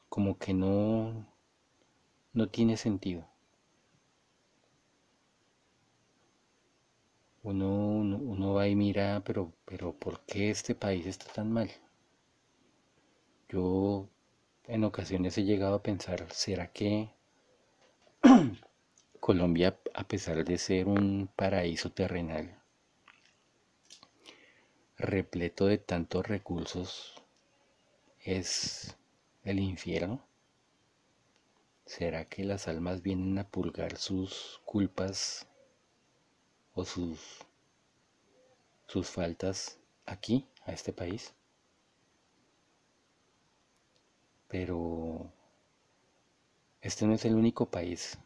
como 0.08 0.36
que 0.36 0.52
no, 0.52 1.26
no 2.32 2.48
tiene 2.48 2.76
sentido. 2.76 3.28
Uno, 7.46 7.68
uno, 7.68 8.54
va 8.54 8.66
y 8.66 8.74
mira, 8.74 9.22
pero, 9.24 9.52
pero 9.64 9.92
¿por 9.92 10.18
qué 10.26 10.50
este 10.50 10.74
país 10.74 11.06
está 11.06 11.32
tan 11.32 11.52
mal? 11.52 11.70
Yo 13.48 14.08
en 14.64 14.82
ocasiones 14.82 15.38
he 15.38 15.44
llegado 15.44 15.76
a 15.76 15.82
pensar, 15.82 16.26
¿será 16.32 16.72
que 16.72 17.08
Colombia, 19.20 19.78
a 19.94 20.08
pesar 20.08 20.44
de 20.44 20.58
ser 20.58 20.88
un 20.88 21.28
paraíso 21.36 21.92
terrenal, 21.92 22.60
repleto 24.98 25.66
de 25.66 25.78
tantos 25.78 26.26
recursos, 26.26 27.14
es 28.24 28.96
el 29.44 29.60
infierno? 29.60 30.20
¿Será 31.84 32.24
que 32.24 32.42
las 32.42 32.66
almas 32.66 33.02
vienen 33.02 33.38
a 33.38 33.48
purgar 33.48 33.96
sus 33.98 34.60
culpas 34.64 35.46
o 36.76 36.84
sus, 36.84 37.18
sus 38.86 39.10
faltas 39.10 39.78
aquí, 40.04 40.46
a 40.66 40.72
este 40.72 40.92
país? 40.92 41.34
Pero 44.46 45.32
este 46.80 47.06
no 47.06 47.14
es 47.14 47.24
el 47.24 47.34
único 47.34 47.70
país 47.70 48.18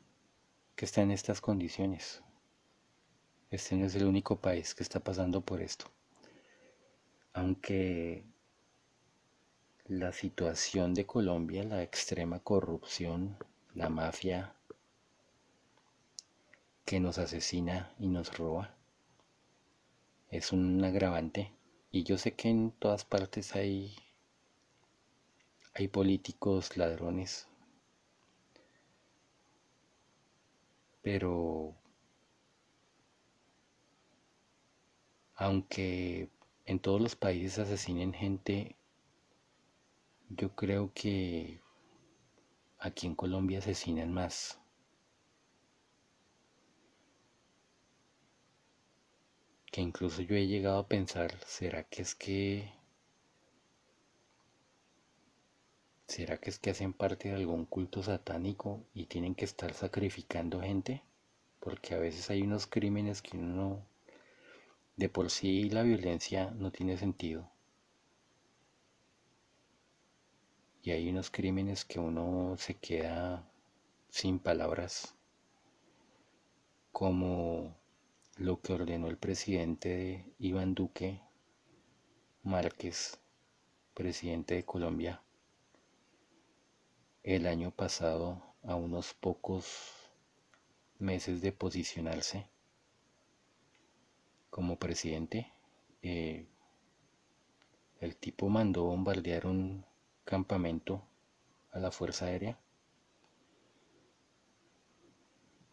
que 0.76 0.84
está 0.84 1.00
en 1.00 1.12
estas 1.12 1.40
condiciones. 1.40 2.22
Este 3.50 3.76
no 3.76 3.86
es 3.86 3.94
el 3.94 4.04
único 4.04 4.40
país 4.40 4.74
que 4.74 4.82
está 4.82 5.00
pasando 5.00 5.40
por 5.40 5.62
esto. 5.62 5.86
Aunque 7.32 8.24
la 9.86 10.12
situación 10.12 10.92
de 10.92 11.06
Colombia, 11.06 11.62
la 11.62 11.82
extrema 11.82 12.40
corrupción, 12.40 13.36
la 13.74 13.88
mafia 13.88 14.54
que 16.90 16.98
nos 16.98 17.18
asesina 17.18 17.94
y 18.00 18.08
nos 18.08 18.36
roba, 18.36 18.74
es 20.28 20.50
un 20.50 20.82
agravante. 20.82 21.52
Y 21.92 22.02
yo 22.02 22.18
sé 22.18 22.34
que 22.34 22.48
en 22.48 22.72
todas 22.72 23.04
partes 23.04 23.54
hay, 23.54 23.94
hay 25.72 25.86
políticos 25.86 26.76
ladrones, 26.76 27.46
pero 31.00 31.76
aunque 35.36 36.28
en 36.64 36.80
todos 36.80 37.00
los 37.00 37.14
países 37.14 37.60
asesinen 37.60 38.12
gente, 38.12 38.74
yo 40.28 40.56
creo 40.56 40.90
que 40.92 41.60
aquí 42.80 43.06
en 43.06 43.14
Colombia 43.14 43.60
asesinan 43.60 44.12
más. 44.12 44.59
Que 49.70 49.80
incluso 49.80 50.22
yo 50.22 50.34
he 50.36 50.46
llegado 50.46 50.78
a 50.78 50.88
pensar, 50.88 51.38
¿será 51.46 51.84
que 51.84 52.02
es 52.02 52.14
que... 52.14 52.72
¿Será 56.06 56.38
que 56.38 56.50
es 56.50 56.58
que 56.58 56.70
hacen 56.70 56.92
parte 56.92 57.28
de 57.28 57.36
algún 57.36 57.66
culto 57.66 58.02
satánico 58.02 58.84
y 58.94 59.06
tienen 59.06 59.34
que 59.34 59.44
estar 59.44 59.72
sacrificando 59.74 60.60
gente? 60.60 61.02
Porque 61.60 61.94
a 61.94 61.98
veces 61.98 62.30
hay 62.30 62.42
unos 62.42 62.66
crímenes 62.66 63.22
que 63.22 63.36
uno... 63.36 63.84
De 64.96 65.08
por 65.08 65.30
sí 65.30 65.70
la 65.70 65.82
violencia 65.82 66.50
no 66.50 66.70
tiene 66.70 66.96
sentido. 66.98 67.50
y 70.82 70.92
hay 70.92 71.08
unos 71.08 71.30
crímenes 71.30 71.84
que 71.84 71.98
uno 71.98 72.54
se 72.56 72.74
queda 72.74 73.44
sin 74.08 74.38
palabras, 74.38 75.14
como 76.92 77.76
lo 78.40 78.62
que 78.62 78.72
ordenó 78.72 79.08
el 79.08 79.18
presidente 79.18 80.24
Iván 80.38 80.74
Duque 80.74 81.20
Márquez, 82.42 83.20
presidente 83.92 84.54
de 84.54 84.64
Colombia, 84.64 85.22
el 87.22 87.46
año 87.46 87.70
pasado 87.70 88.42
a 88.62 88.76
unos 88.76 89.12
pocos 89.12 89.66
meses 90.98 91.42
de 91.42 91.52
posicionarse 91.52 92.46
como 94.48 94.78
presidente. 94.78 95.52
Eh, 96.00 96.46
el 98.00 98.16
tipo 98.16 98.48
mandó 98.48 98.84
bombardear 98.84 99.44
un 99.44 99.84
campamento 100.24 101.06
a 101.72 101.78
la 101.78 101.90
Fuerza 101.90 102.24
Aérea. 102.24 102.58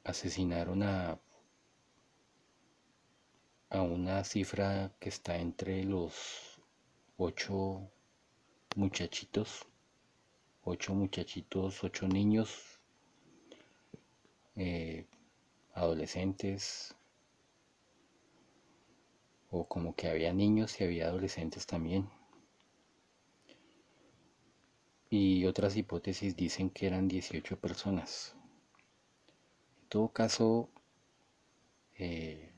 Asesinaron 0.03 0.83
a, 0.83 1.17
a 3.69 3.81
una 3.81 4.23
cifra 4.23 4.91
que 4.99 5.09
está 5.09 5.37
entre 5.37 5.83
los 5.83 6.59
ocho 7.17 7.89
muchachitos, 8.75 9.65
ocho 10.63 10.93
muchachitos, 10.93 11.83
ocho 11.83 12.07
niños, 12.07 12.79
eh, 14.55 15.05
adolescentes, 15.73 16.95
o 19.49 19.67
como 19.67 19.95
que 19.95 20.07
había 20.07 20.33
niños 20.33 20.79
y 20.79 20.83
había 20.83 21.07
adolescentes 21.07 21.65
también 21.65 22.09
y 25.09 25.45
otras 25.45 25.75
hipótesis 25.77 26.35
dicen 26.35 26.69
que 26.69 26.87
eran 26.87 27.07
18 27.07 27.59
personas. 27.59 28.35
En 29.83 29.89
todo 29.89 30.09
caso, 30.09 30.69
eh, 31.97 32.51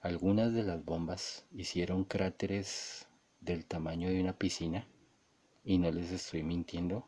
algunas 0.00 0.52
de 0.52 0.62
las 0.62 0.84
bombas 0.84 1.44
hicieron 1.52 2.04
cráteres 2.04 3.06
del 3.40 3.66
tamaño 3.66 4.08
de 4.08 4.20
una 4.20 4.38
piscina 4.38 4.86
y 5.64 5.78
no 5.78 5.90
les 5.90 6.12
estoy 6.12 6.42
mintiendo. 6.42 7.06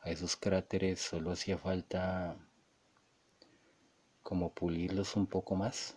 A 0.00 0.10
esos 0.10 0.36
cráteres 0.36 1.00
solo 1.00 1.32
hacía 1.32 1.58
falta 1.58 2.36
como 4.22 4.52
pulirlos 4.52 5.16
un 5.16 5.26
poco 5.26 5.56
más, 5.56 5.96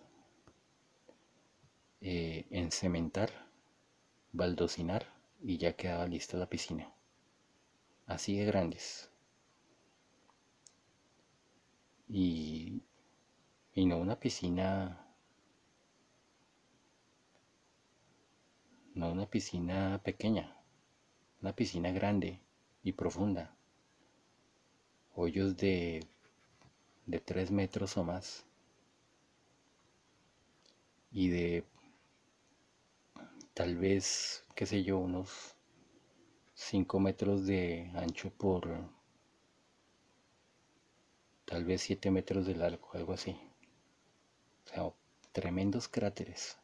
eh, 2.00 2.46
encementar, 2.50 3.30
baldocinar 4.32 5.06
y 5.42 5.58
ya 5.58 5.76
quedaba 5.76 6.06
lista 6.06 6.36
la 6.36 6.48
piscina. 6.48 6.92
Así 8.06 8.36
de 8.36 8.44
grandes. 8.44 9.10
Y, 12.08 12.82
y 13.74 13.86
no 13.86 13.98
una 13.98 14.18
piscina, 14.20 15.03
no 18.94 19.10
una 19.10 19.26
piscina 19.26 20.00
pequeña, 20.04 20.56
una 21.42 21.54
piscina 21.54 21.90
grande 21.90 22.40
y 22.84 22.92
profunda. 22.92 23.56
Hoyos 25.16 25.56
de, 25.56 26.06
de 27.06 27.18
3 27.20 27.50
metros 27.50 27.96
o 27.96 28.04
más 28.04 28.44
y 31.10 31.28
de 31.28 31.64
tal 33.52 33.76
vez 33.76 34.44
qué 34.54 34.66
sé 34.66 34.84
yo, 34.84 34.98
unos 34.98 35.56
5 36.54 37.00
metros 37.00 37.46
de 37.46 37.90
ancho 37.94 38.30
por 38.30 38.68
tal 41.44 41.64
vez 41.64 41.82
7 41.82 42.10
metros 42.12 42.46
de 42.46 42.54
largo, 42.54 42.88
algo 42.92 43.12
así. 43.12 43.36
O 44.66 44.68
sea, 44.68 44.92
tremendos 45.32 45.88
cráteres 45.88 46.58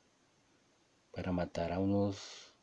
para 1.12 1.32
matar 1.32 1.72
a 1.72 1.78
unos 1.78 2.54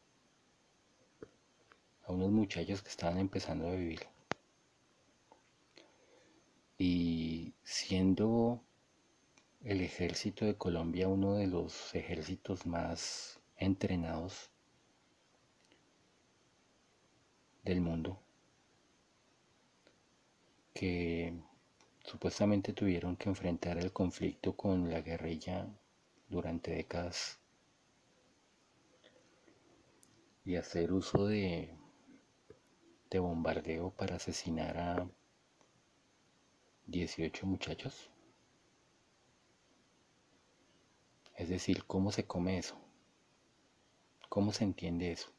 a 2.05 2.11
unos 2.13 2.31
muchachos 2.31 2.81
que 2.81 2.89
estaban 2.89 3.17
empezando 3.17 3.67
a 3.67 3.75
vivir. 3.75 4.01
Y 6.77 7.53
siendo 7.63 8.61
el 9.63 9.81
ejército 9.81 10.45
de 10.45 10.55
Colombia 10.55 11.07
uno 11.07 11.35
de 11.35 11.47
los 11.47 11.93
ejércitos 11.95 12.65
más 12.65 13.39
entrenados 13.57 14.49
del 17.63 17.81
mundo 17.81 18.19
que 20.73 21.33
supuestamente 22.03 22.71
tuvieron 22.71 23.17
que 23.17 23.29
enfrentar 23.29 23.79
el 23.79 23.91
conflicto 23.91 24.55
con 24.55 24.91
la 24.91 25.01
guerrilla 25.01 25.67
durante 26.29 26.71
décadas 26.71 27.39
y 30.47 30.55
hacer 30.55 30.93
uso 30.93 31.27
de, 31.27 31.75
de 33.09 33.19
bombardeo 33.19 33.91
para 33.91 34.15
asesinar 34.15 34.77
a 34.77 35.09
18 36.85 37.45
muchachos? 37.45 38.09
Es 41.37 41.47
decir, 41.47 41.85
¿cómo 41.85 42.11
se 42.11 42.25
come 42.25 42.57
eso? 42.57 42.75
¿Cómo 44.29 44.53
se 44.53 44.63
entiende 44.63 45.11
eso? 45.11 45.33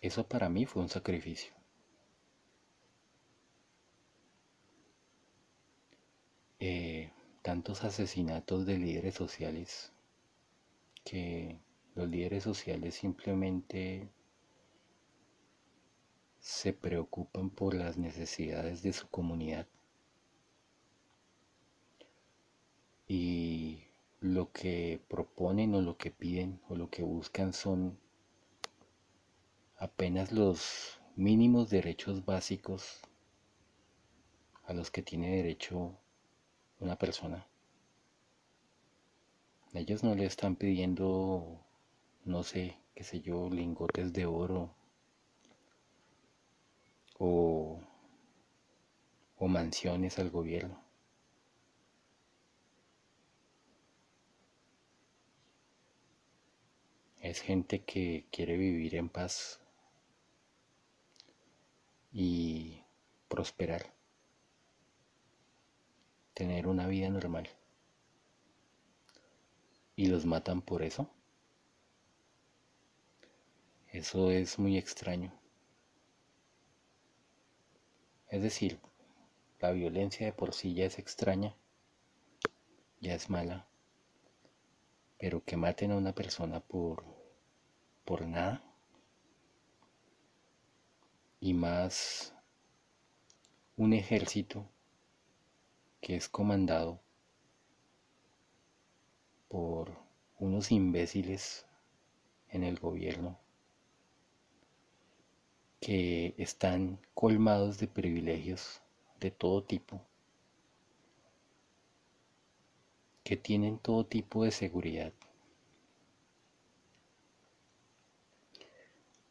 Eso 0.00 0.26
para 0.26 0.48
mí 0.48 0.64
fue 0.64 0.80
un 0.80 0.88
sacrificio. 0.88 1.52
Eh, 6.58 7.05
tantos 7.46 7.84
asesinatos 7.84 8.66
de 8.66 8.76
líderes 8.76 9.14
sociales 9.14 9.92
que 11.04 11.60
los 11.94 12.08
líderes 12.08 12.42
sociales 12.42 12.96
simplemente 12.96 14.08
se 16.40 16.72
preocupan 16.72 17.50
por 17.50 17.74
las 17.74 17.98
necesidades 17.98 18.82
de 18.82 18.92
su 18.92 19.06
comunidad. 19.06 19.68
Y 23.06 23.84
lo 24.18 24.50
que 24.50 25.00
proponen 25.06 25.72
o 25.76 25.82
lo 25.82 25.96
que 25.96 26.10
piden 26.10 26.60
o 26.68 26.74
lo 26.74 26.90
que 26.90 27.04
buscan 27.04 27.52
son 27.52 27.96
apenas 29.78 30.32
los 30.32 30.98
mínimos 31.14 31.70
derechos 31.70 32.24
básicos 32.24 33.02
a 34.64 34.72
los 34.72 34.90
que 34.90 35.02
tiene 35.02 35.36
derecho 35.36 35.96
una 36.80 36.96
persona. 36.96 37.46
Ellos 39.74 40.02
no 40.04 40.14
le 40.14 40.24
están 40.26 40.56
pidiendo, 40.56 41.60
no 42.24 42.42
sé, 42.42 42.78
qué 42.94 43.04
sé 43.04 43.20
yo, 43.20 43.50
lingotes 43.50 44.12
de 44.12 44.26
oro 44.26 44.74
o, 47.18 47.80
o 49.36 49.48
mansiones 49.48 50.18
al 50.18 50.30
gobierno. 50.30 50.82
Es 57.20 57.40
gente 57.40 57.82
que 57.84 58.26
quiere 58.30 58.56
vivir 58.56 58.94
en 58.94 59.08
paz 59.08 59.60
y 62.12 62.82
prosperar, 63.28 63.92
tener 66.36 66.66
una 66.66 66.86
vida 66.86 67.08
normal. 67.08 67.48
¿Y 69.96 70.08
los 70.08 70.26
matan 70.26 70.60
por 70.60 70.82
eso? 70.82 71.08
Eso 73.90 74.30
es 74.30 74.58
muy 74.58 74.76
extraño. 74.76 75.32
Es 78.28 78.42
decir, 78.42 78.78
la 79.60 79.70
violencia 79.70 80.26
de 80.26 80.34
por 80.34 80.52
sí 80.52 80.74
ya 80.74 80.84
es 80.84 80.98
extraña, 80.98 81.56
ya 83.00 83.14
es 83.14 83.30
mala, 83.30 83.66
pero 85.18 85.42
que 85.42 85.56
maten 85.56 85.92
a 85.92 85.96
una 85.96 86.14
persona 86.14 86.60
por, 86.60 87.02
por 88.04 88.26
nada, 88.26 88.62
y 91.40 91.54
más 91.54 92.34
un 93.76 93.94
ejército 93.94 94.68
que 96.06 96.14
es 96.14 96.28
comandado 96.28 97.00
por 99.48 99.90
unos 100.38 100.70
imbéciles 100.70 101.66
en 102.48 102.62
el 102.62 102.78
gobierno 102.78 103.36
que 105.80 106.32
están 106.38 107.00
colmados 107.12 107.78
de 107.78 107.88
privilegios 107.88 108.82
de 109.18 109.32
todo 109.32 109.64
tipo, 109.64 110.00
que 113.24 113.36
tienen 113.36 113.76
todo 113.76 114.06
tipo 114.06 114.44
de 114.44 114.52
seguridad. 114.52 115.12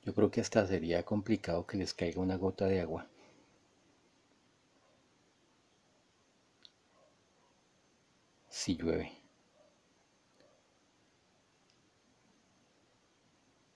Yo 0.03 0.13
creo 0.13 0.29
que 0.29 0.41
hasta 0.41 0.67
sería 0.67 1.03
complicado 1.03 1.65
que 1.65 1.77
les 1.77 1.93
caiga 1.93 2.19
una 2.19 2.35
gota 2.35 2.65
de 2.65 2.81
agua. 2.81 3.07
Si 8.57 8.77
llueve. 8.77 9.11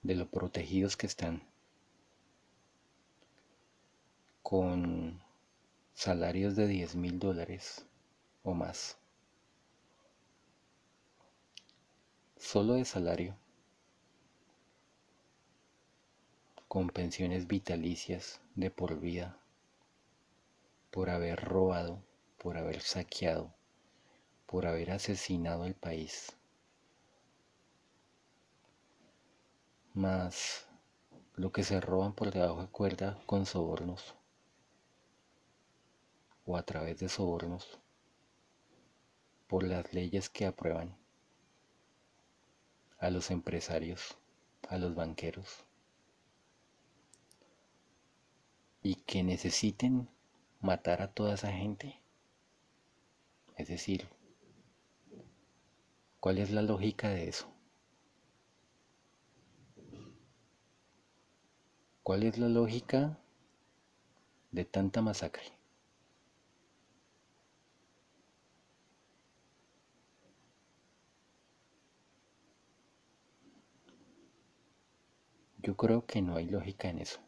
De 0.04 0.16
lo 0.16 0.30
protegidos 0.32 0.96
que 0.96 1.06
están. 1.06 1.44
Con 4.42 5.22
salarios 5.94 6.56
de 6.56 6.68
10 6.68 6.96
mil 6.96 7.20
dólares 7.20 7.86
o 8.44 8.54
más. 8.54 8.98
Solo 12.38 12.76
de 12.76 12.86
salario. 12.86 13.36
con 16.70 16.88
pensiones 16.88 17.48
vitalicias 17.48 18.40
de 18.54 18.70
por 18.70 19.00
vida 19.00 19.40
por 20.92 21.10
haber 21.10 21.44
robado, 21.44 22.00
por 22.38 22.58
haber 22.58 22.80
saqueado, 22.82 23.52
por 24.50 24.66
haber 24.66 24.90
asesinado 24.90 25.62
al 25.62 25.76
país. 25.76 26.36
Más 29.94 30.66
lo 31.36 31.52
que 31.52 31.64
se 31.64 31.80
roban 31.80 32.14
por 32.14 32.32
debajo 32.32 32.64
de 32.64 32.68
cuerda 32.70 33.22
con 33.28 33.46
sobornos 33.46 34.16
o 36.48 36.58
a 36.58 36.64
través 36.64 36.98
de 36.98 37.10
sobornos 37.10 37.78
por 39.48 39.64
las 39.64 39.94
leyes 39.94 40.30
que 40.30 40.48
aprueban 40.48 40.98
a 42.98 43.12
los 43.12 43.30
empresarios, 43.30 44.18
a 44.68 44.80
los 44.80 44.96
banqueros. 44.96 45.64
y 48.82 48.96
que 48.96 49.24
necesiten 49.24 50.08
matar 50.62 51.02
a 51.02 51.12
toda 51.12 51.36
esa 51.36 51.52
gente? 51.52 52.00
Es 53.58 53.68
decir, 53.68 54.08
¿cuál 56.20 56.38
es 56.38 56.52
la 56.52 56.62
lógica 56.62 57.10
de 57.10 57.30
eso? 57.30 57.48
¿Cuál 62.04 62.24
es 62.24 62.38
la 62.38 62.50
lógica 62.50 63.18
de 64.52 64.66
tanta 64.66 65.02
masacre? 65.02 65.44
Yo 75.62 75.76
creo 75.78 76.06
que 76.06 76.22
no 76.22 76.36
hay 76.36 76.48
lógica 76.50 76.90
en 76.90 77.00
eso. 77.00 77.20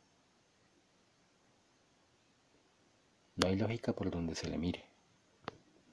No 3.35 3.47
hay 3.47 3.55
lógica 3.55 3.93
por 3.93 4.09
donde 4.09 4.35
se 4.35 4.47
le 4.47 4.57
mire. 4.57 4.90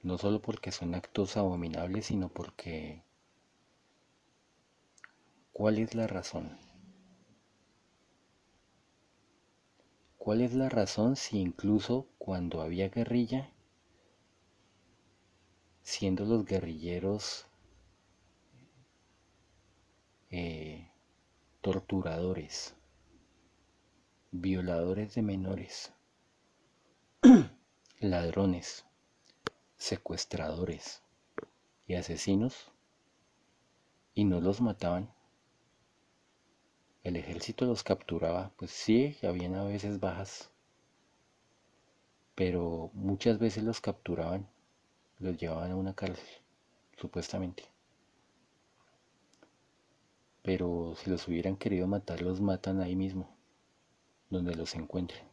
No 0.01 0.17
solo 0.17 0.41
porque 0.41 0.71
son 0.71 0.95
actos 0.95 1.37
abominables, 1.37 2.05
sino 2.05 2.29
porque... 2.29 3.03
¿Cuál 5.51 5.77
es 5.77 5.93
la 5.93 6.07
razón? 6.07 6.57
¿Cuál 10.17 10.41
es 10.41 10.53
la 10.53 10.69
razón 10.69 11.15
si 11.15 11.39
incluso 11.39 12.07
cuando 12.17 12.61
había 12.61 12.89
guerrilla, 12.89 13.51
siendo 15.81 16.23
los 16.25 16.45
guerrilleros 16.45 17.47
eh, 20.29 20.91
torturadores, 21.61 22.75
violadores 24.31 25.15
de 25.15 25.21
menores, 25.23 25.91
ladrones, 27.99 28.85
secuestradores 29.79 31.01
y 31.87 31.95
asesinos 31.95 32.69
y 34.13 34.25
no 34.25 34.41
los 34.41 34.61
mataban. 34.61 35.09
El 37.03 37.15
ejército 37.15 37.65
los 37.65 37.81
capturaba, 37.81 38.51
pues 38.57 38.71
sí, 38.71 39.17
habían 39.23 39.55
a 39.55 39.63
veces 39.63 39.99
bajas, 39.99 40.51
pero 42.35 42.91
muchas 42.93 43.39
veces 43.39 43.63
los 43.63 43.79
capturaban, 43.79 44.47
los 45.17 45.37
llevaban 45.37 45.71
a 45.71 45.75
una 45.77 45.95
cárcel, 45.95 46.27
supuestamente. 46.97 47.63
Pero 50.43 50.93
si 50.97 51.09
los 51.09 51.25
hubieran 51.27 51.55
querido 51.55 51.87
matar, 51.87 52.21
los 52.21 52.41
matan 52.41 52.81
ahí 52.81 52.97
mismo, 52.97 53.33
donde 54.29 54.55
los 54.55 54.75
encuentren. 54.75 55.23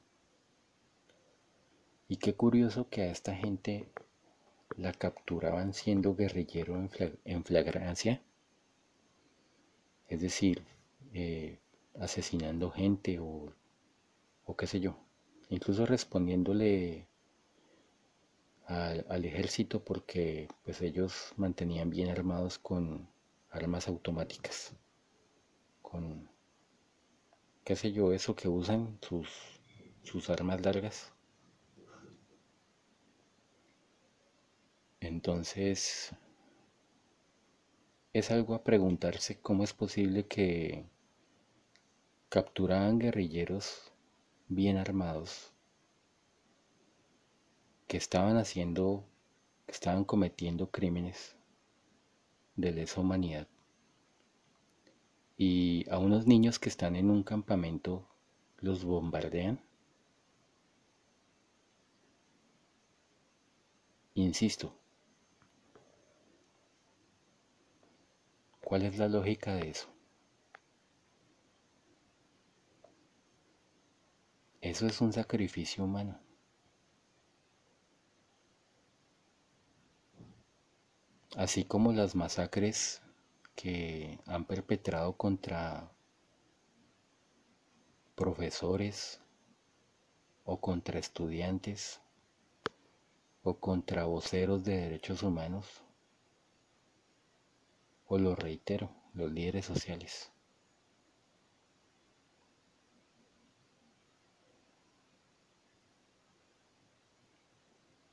Y 2.09 2.19
qué 2.19 2.35
curioso 2.35 2.89
que 2.89 3.03
a 3.03 3.11
esta 3.11 3.35
gente 3.35 3.91
la 4.77 4.93
capturaban 4.93 5.73
siendo 5.73 6.15
guerrillero 6.15 6.77
en, 7.25 7.45
flagrancia, 7.45 8.23
es 10.09 10.21
decir, 10.21 10.65
eh, 11.15 11.59
asesinando 11.99 12.71
gente 12.71 13.19
o, 13.19 13.53
o, 14.45 14.57
qué 14.57 14.67
sé 14.67 14.81
yo, 14.81 14.99
incluso 15.49 15.87
respondiéndole 15.87 17.07
al, 18.67 19.07
al 19.09 19.25
ejército 19.25 19.83
porque 19.83 20.49
pues 20.65 20.83
ellos 20.83 21.33
mantenían 21.37 21.91
bien 21.91 22.11
armados 22.11 22.59
con 22.59 23.09
armas 23.51 23.89
automáticas, 23.89 24.75
con 25.83 26.29
qué 27.65 27.75
sé 27.77 27.93
yo, 27.93 28.13
eso 28.13 28.37
que 28.37 28.49
usan, 28.49 28.99
sus, 29.01 29.29
sus 30.05 30.31
armas 30.31 30.61
largas. 30.61 31.16
Entonces, 35.01 36.13
es 38.13 38.31
algo 38.31 38.55
a 38.55 38.65
preguntarse 38.65 39.39
cómo 39.41 39.63
es 39.63 39.73
posible 39.73 40.27
que 40.27 40.87
capturaban 42.29 42.99
guerrilleros 42.99 43.93
bien 44.49 44.77
armados 44.79 45.53
que 47.87 47.97
estaban 47.97 48.37
haciendo, 48.37 49.05
que 49.67 49.73
estaban 49.73 50.05
cometiendo 50.05 50.71
crímenes 50.71 51.37
de 52.57 52.73
lesa 52.73 53.01
humanidad. 53.01 53.47
Y 55.37 55.89
a 55.91 55.99
unos 55.99 56.27
niños 56.27 56.59
que 56.59 56.69
están 56.69 56.97
en 56.97 57.11
un 57.11 57.23
campamento 57.23 58.09
los 58.59 58.85
bombardean. 58.85 59.61
Insisto, 64.15 64.73
¿cuál 68.67 68.83
es 68.83 68.99
la 68.99 69.07
lógica 69.09 69.55
de 69.55 69.71
eso? 69.71 69.89
Eso 74.61 74.89
es 74.89 75.01
un 75.01 75.13
sacrificio 75.13 75.85
humano. 75.85 76.19
así 81.37 81.65
como 81.65 81.93
las 81.93 82.15
masacres 82.15 83.03
que 83.55 84.19
han 84.27 84.47
perpetrado 84.47 85.17
contra 85.17 85.93
profesores 88.15 89.21
o 90.45 90.59
contra 90.59 90.99
estudiantes 90.99 92.01
o 93.43 93.59
contra 93.61 94.07
voceros 94.07 94.65
de 94.65 94.81
derechos 94.81 95.23
humanos 95.23 95.86
o 98.09 98.19
lo 98.19 98.35
reitero, 98.35 98.91
los 99.15 99.31
líderes 99.33 99.67
sociales. 99.67 100.31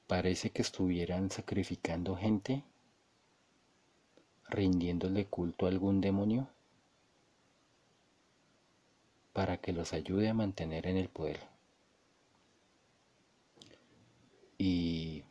Parece 0.08 0.52
que 0.52 0.62
estuvieran 0.62 1.32
sacrificando 1.32 2.16
gente 2.16 2.64
rindiéndole 4.50 5.26
culto 5.26 5.66
a 5.66 5.70
algún 5.70 6.02
demonio 6.02 6.48
para 9.34 9.58
que 9.58 9.74
los 9.74 9.94
ayude 9.94 10.30
a 10.30 10.34
mantener 10.34 10.86
en 10.86 10.98
el 10.98 11.10
poder. 11.10 11.40
Y 14.60 15.24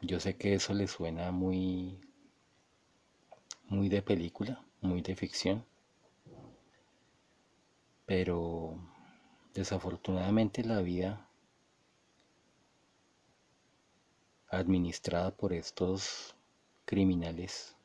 yo 0.00 0.18
sé 0.18 0.36
que 0.36 0.54
eso 0.54 0.72
le 0.72 0.88
suena 0.88 1.30
muy 1.30 2.00
muy 3.70 3.88
de 3.88 4.02
película, 4.02 4.62
muy 4.80 5.00
de 5.00 5.14
ficción, 5.14 5.64
pero 8.04 8.76
desafortunadamente 9.54 10.64
la 10.64 10.82
vida 10.82 11.28
administrada 14.48 15.30
por 15.30 15.52
estos 15.52 16.34
criminales 16.84 17.76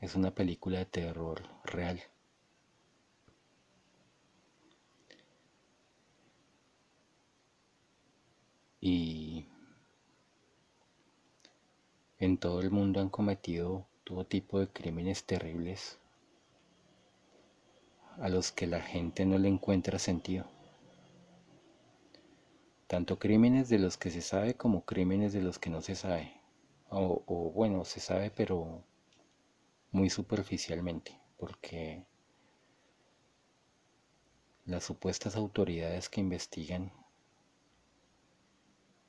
es 0.00 0.14
una 0.14 0.30
película 0.34 0.80
de 0.80 0.84
terror 0.84 1.42
real. 1.64 2.02
Y 8.82 9.39
en 12.20 12.36
todo 12.36 12.60
el 12.60 12.70
mundo 12.70 13.00
han 13.00 13.08
cometido 13.08 13.86
todo 14.04 14.26
tipo 14.26 14.60
de 14.60 14.68
crímenes 14.68 15.24
terribles 15.24 15.98
a 18.18 18.28
los 18.28 18.52
que 18.52 18.66
la 18.66 18.82
gente 18.82 19.24
no 19.24 19.38
le 19.38 19.48
encuentra 19.48 19.98
sentido. 19.98 20.44
Tanto 22.86 23.18
crímenes 23.18 23.70
de 23.70 23.78
los 23.78 23.96
que 23.96 24.10
se 24.10 24.20
sabe 24.20 24.54
como 24.54 24.84
crímenes 24.84 25.32
de 25.32 25.40
los 25.40 25.58
que 25.58 25.70
no 25.70 25.80
se 25.80 25.94
sabe. 25.94 26.34
O, 26.90 27.52
bueno, 27.54 27.86
se 27.86 28.00
sabe 28.00 28.30
pero 28.30 28.82
muy 29.90 30.10
superficialmente, 30.10 31.18
porque 31.38 32.04
las 34.66 34.84
supuestas 34.84 35.36
autoridades 35.36 36.10
que 36.10 36.20
investigan 36.20 36.92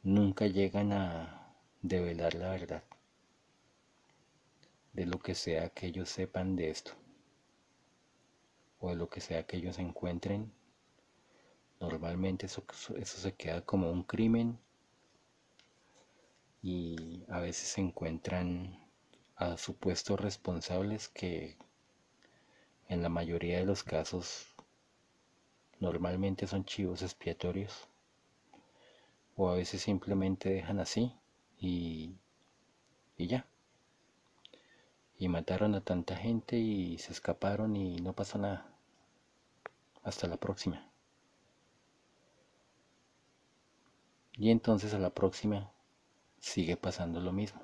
nunca 0.01 0.47
llegan 0.47 0.93
a 0.93 1.57
develar 1.81 2.35
la 2.35 2.51
verdad 2.51 2.83
de 4.93 5.05
lo 5.05 5.19
que 5.19 5.35
sea 5.35 5.69
que 5.69 5.87
ellos 5.87 6.09
sepan 6.09 6.55
de 6.55 6.69
esto 6.69 6.93
o 8.79 8.89
de 8.89 8.95
lo 8.95 9.09
que 9.09 9.21
sea 9.21 9.45
que 9.45 9.57
ellos 9.57 9.79
encuentren 9.79 10.51
normalmente 11.79 12.45
eso, 12.45 12.63
eso 12.97 13.17
se 13.19 13.33
queda 13.33 13.61
como 13.65 13.91
un 13.91 14.03
crimen 14.03 14.59
y 16.61 17.23
a 17.29 17.39
veces 17.39 17.69
se 17.69 17.81
encuentran 17.81 18.79
a 19.35 19.57
supuestos 19.57 20.19
responsables 20.19 21.09
que 21.09 21.57
en 22.87 23.01
la 23.01 23.09
mayoría 23.09 23.57
de 23.57 23.65
los 23.65 23.83
casos 23.83 24.45
normalmente 25.79 26.45
son 26.45 26.63
chivos 26.65 27.01
expiatorios 27.01 27.87
o 29.35 29.49
a 29.49 29.55
veces 29.55 29.81
simplemente 29.81 30.49
dejan 30.49 30.79
así 30.79 31.13
y, 31.59 32.15
y 33.17 33.27
ya. 33.27 33.47
Y 35.21 35.29
mataron 35.29 35.75
a 35.75 35.81
tanta 35.81 36.17
gente 36.17 36.57
y 36.57 36.97
se 36.97 37.13
escaparon 37.13 37.75
y 37.75 38.01
no 38.01 38.11
pasó 38.13 38.39
nada. 38.39 38.65
Hasta 40.03 40.27
la 40.27 40.37
próxima. 40.37 40.89
Y 44.33 44.49
entonces 44.49 44.93
a 44.93 44.99
la 44.99 45.11
próxima 45.11 45.71
sigue 46.39 46.75
pasando 46.75 47.21
lo 47.21 47.31
mismo 47.31 47.61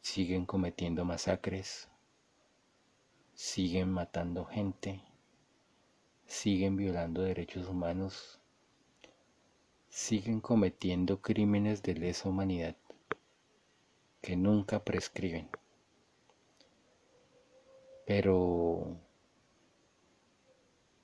siguen 0.00 0.46
cometiendo 0.46 1.04
masacres, 1.04 1.88
siguen 3.34 3.90
matando 3.90 4.44
gente, 4.44 5.02
siguen 6.26 6.76
violando 6.76 7.22
derechos 7.22 7.68
humanos, 7.68 8.40
siguen 9.88 10.40
cometiendo 10.40 11.20
crímenes 11.20 11.82
de 11.82 11.94
lesa 11.94 12.28
humanidad 12.28 12.76
que 14.22 14.36
nunca 14.36 14.84
prescriben. 14.84 15.48
Pero 18.06 18.96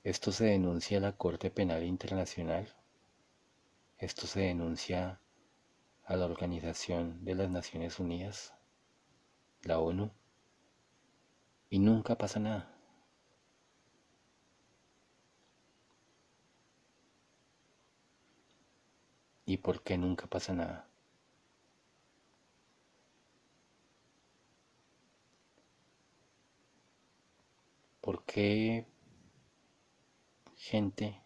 esto 0.03 0.31
se 0.31 0.45
denuncia 0.45 0.97
a 0.97 1.01
la 1.01 1.11
Corte 1.13 1.49
Penal 1.51 1.83
Internacional, 1.83 2.67
esto 3.97 4.27
se 4.27 4.41
denuncia 4.41 5.19
a 6.05 6.15
la 6.15 6.25
Organización 6.25 7.25
de 7.25 7.35
las 7.35 7.49
Naciones 7.49 7.99
Unidas, 7.99 8.53
la 9.63 9.79
ONU, 9.79 10.11
y 11.69 11.79
nunca 11.79 12.17
pasa 12.17 12.39
nada. 12.39 12.73
¿Y 19.45 19.57
por 19.57 19.81
qué 19.81 19.97
nunca 19.97 20.27
pasa 20.27 20.53
nada? 20.53 20.87
¿Por 28.07 28.23
qué 28.23 28.87
gente 30.55 31.21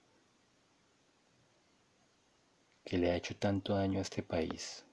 que 2.83 2.97
le 2.97 3.11
ha 3.11 3.15
hecho 3.15 3.37
tanto 3.37 3.75
daño 3.75 3.99
a 3.99 4.01
este 4.01 4.23
país 4.23 4.83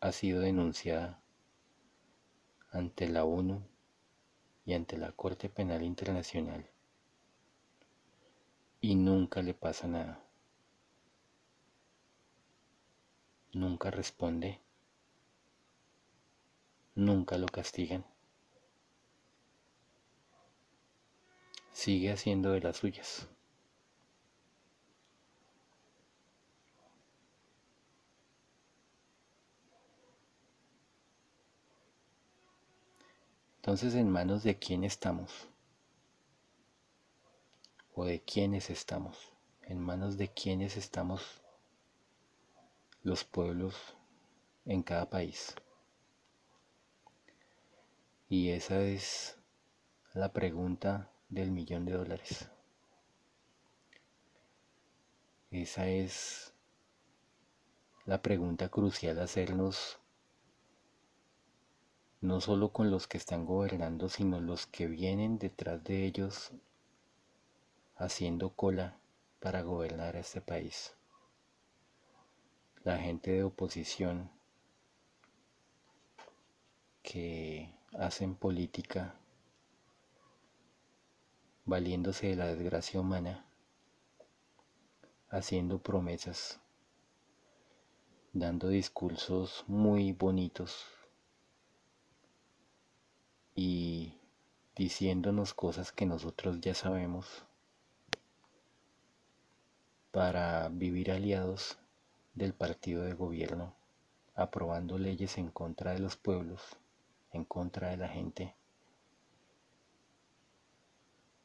ha 0.00 0.12
sido 0.12 0.42
denunciada 0.42 1.22
ante 2.70 3.08
la 3.08 3.24
ONU 3.24 3.62
y 4.66 4.74
ante 4.74 4.98
la 4.98 5.10
Corte 5.12 5.48
Penal 5.48 5.82
Internacional 5.82 6.68
y 8.82 8.94
nunca 8.94 9.40
le 9.40 9.54
pasa 9.54 9.88
nada. 9.88 10.22
Nunca 13.54 13.90
responde. 13.90 14.60
Nunca 16.94 17.38
lo 17.38 17.46
castigan. 17.46 18.04
Sigue 21.76 22.10
haciendo 22.10 22.52
de 22.52 22.60
las 22.62 22.78
suyas. 22.78 23.28
Entonces, 33.56 33.94
¿en 33.94 34.08
manos 34.08 34.42
de 34.42 34.58
quién 34.58 34.84
estamos? 34.84 35.48
o 37.94 38.04
de 38.06 38.22
quiénes 38.22 38.70
estamos, 38.70 39.32
en 39.62 39.78
manos 39.80 40.16
de 40.16 40.28
quiénes 40.28 40.76
estamos 40.76 41.42
los 43.02 43.24
pueblos 43.24 43.74
en 44.64 44.82
cada 44.82 45.08
país. 45.08 45.54
Y 48.28 48.50
esa 48.50 48.82
es 48.82 49.38
la 50.12 50.32
pregunta 50.32 51.10
del 51.28 51.50
millón 51.50 51.84
de 51.84 51.92
dólares. 51.92 52.48
Esa 55.50 55.88
es 55.88 56.52
la 58.04 58.22
pregunta 58.22 58.68
crucial 58.68 59.18
a 59.18 59.24
hacernos 59.24 59.98
no 62.20 62.40
solo 62.40 62.72
con 62.72 62.90
los 62.90 63.06
que 63.06 63.18
están 63.18 63.44
gobernando, 63.44 64.08
sino 64.08 64.40
los 64.40 64.66
que 64.66 64.86
vienen 64.86 65.38
detrás 65.38 65.82
de 65.84 66.04
ellos 66.04 66.52
haciendo 67.96 68.50
cola 68.50 68.98
para 69.40 69.62
gobernar 69.62 70.16
este 70.16 70.40
país. 70.40 70.94
La 72.84 72.98
gente 72.98 73.32
de 73.32 73.44
oposición 73.44 74.30
que 77.02 77.72
hacen 77.98 78.34
política 78.34 79.14
valiéndose 81.66 82.28
de 82.28 82.36
la 82.36 82.46
desgracia 82.46 83.00
humana, 83.00 83.44
haciendo 85.28 85.78
promesas, 85.78 86.60
dando 88.32 88.68
discursos 88.68 89.64
muy 89.66 90.12
bonitos 90.12 90.86
y 93.56 94.14
diciéndonos 94.76 95.54
cosas 95.54 95.90
que 95.90 96.06
nosotros 96.06 96.60
ya 96.60 96.74
sabemos 96.74 97.44
para 100.12 100.68
vivir 100.68 101.10
aliados 101.10 101.78
del 102.34 102.54
partido 102.54 103.02
de 103.02 103.14
gobierno, 103.14 103.74
aprobando 104.36 104.98
leyes 104.98 105.36
en 105.36 105.50
contra 105.50 105.94
de 105.94 105.98
los 105.98 106.16
pueblos, 106.16 106.62
en 107.32 107.44
contra 107.44 107.90
de 107.90 107.96
la 107.96 108.08
gente, 108.08 108.54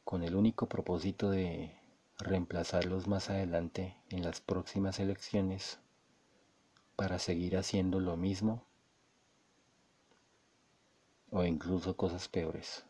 con 0.04 0.22
el 0.22 0.36
único 0.36 0.68
propósito 0.68 1.30
de 1.30 1.74
reemplazarlos 2.18 3.08
más 3.08 3.30
adelante 3.30 3.96
en 4.10 4.22
las 4.22 4.40
próximas 4.40 5.00
elecciones 5.00 5.78
para 6.96 7.18
seguir 7.18 7.56
haciendo 7.56 8.00
lo 8.00 8.16
mismo 8.16 8.64
o 11.30 11.44
incluso 11.44 11.96
cosas 11.96 12.28
peores. 12.28 12.84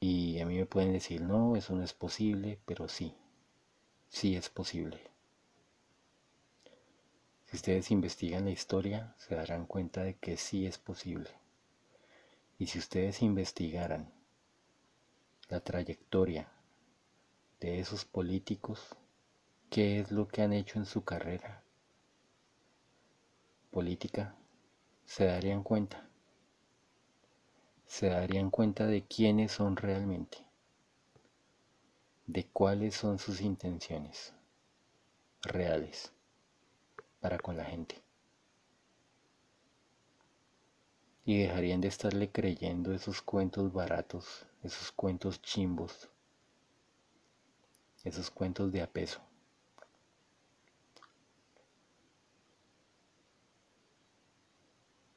Y 0.00 0.38
a 0.40 0.46
mí 0.46 0.56
me 0.56 0.66
pueden 0.66 0.92
decir, 0.92 1.22
no, 1.22 1.56
eso 1.56 1.74
no 1.74 1.82
es 1.82 1.92
posible, 1.92 2.60
pero 2.66 2.88
sí, 2.88 3.14
sí 4.08 4.36
es 4.36 4.48
posible. 4.48 5.00
Si 7.46 7.56
ustedes 7.56 7.90
investigan 7.90 8.44
la 8.44 8.50
historia, 8.50 9.14
se 9.16 9.34
darán 9.34 9.66
cuenta 9.66 10.02
de 10.02 10.14
que 10.14 10.36
sí 10.36 10.66
es 10.66 10.78
posible. 10.78 11.30
Y 12.58 12.66
si 12.66 12.78
ustedes 12.78 13.22
investigaran 13.22 14.12
la 15.48 15.60
trayectoria 15.60 16.50
de 17.60 17.80
esos 17.80 18.04
políticos, 18.04 18.96
qué 19.70 20.00
es 20.00 20.10
lo 20.10 20.28
que 20.28 20.42
han 20.42 20.52
hecho 20.52 20.78
en 20.78 20.86
su 20.86 21.04
carrera 21.04 21.62
política, 23.70 24.34
se 25.04 25.26
darían 25.26 25.62
cuenta. 25.62 26.08
Se 27.86 28.08
darían 28.08 28.50
cuenta 28.50 28.86
de 28.86 29.02
quiénes 29.02 29.52
son 29.52 29.76
realmente, 29.76 30.38
de 32.26 32.46
cuáles 32.46 32.94
son 32.94 33.18
sus 33.18 33.40
intenciones 33.40 34.32
reales 35.42 36.12
para 37.20 37.38
con 37.38 37.56
la 37.56 37.64
gente. 37.64 38.02
Y 41.26 41.38
dejarían 41.38 41.80
de 41.80 41.88
estarle 41.88 42.30
creyendo 42.30 42.92
esos 42.92 43.22
cuentos 43.22 43.72
baratos, 43.72 44.46
esos 44.64 44.90
cuentos 44.92 45.42
chimbos, 45.42 46.08
esos 48.02 48.30
cuentos 48.30 48.72
de 48.72 48.82
apeso. 48.82 49.20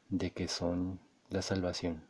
de 0.09 0.31
que 0.31 0.47
son 0.47 1.01
la 1.29 1.41
salvación. 1.41 2.07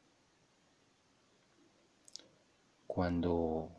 Cuando 2.85 3.69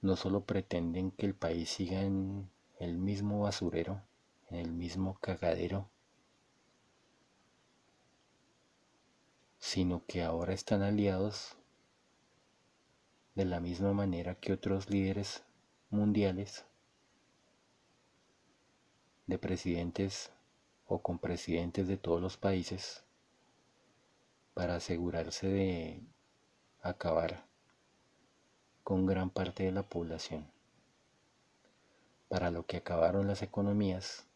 no 0.00 0.16
solo 0.16 0.44
pretenden 0.44 1.10
que 1.10 1.26
el 1.26 1.34
país 1.34 1.70
siga 1.70 2.02
en 2.02 2.48
el 2.78 2.98
mismo 2.98 3.40
basurero, 3.40 4.00
en 4.48 4.58
el 4.58 4.72
mismo 4.72 5.18
cagadero, 5.20 5.88
sino 9.58 10.04
que 10.06 10.22
ahora 10.22 10.54
están 10.54 10.82
aliados 10.82 11.56
de 13.34 13.46
la 13.46 13.60
misma 13.60 13.94
manera 13.94 14.34
que 14.34 14.52
otros 14.52 14.90
líderes 14.90 15.42
mundiales 15.88 16.66
de 19.26 19.38
presidentes 19.38 20.30
o 20.86 21.00
con 21.00 21.18
presidentes 21.18 21.88
de 21.88 21.96
todos 21.96 22.20
los 22.20 22.36
países 22.36 23.04
para 24.52 24.76
asegurarse 24.76 25.48
de 25.48 26.02
acabar 26.82 27.46
con 28.84 29.06
gran 29.06 29.30
parte 29.30 29.62
de 29.62 29.72
la 29.72 29.82
población, 29.82 30.46
para 32.28 32.50
lo 32.50 32.66
que 32.66 32.76
acabaron 32.76 33.26
las 33.26 33.40
economías, 33.40 34.26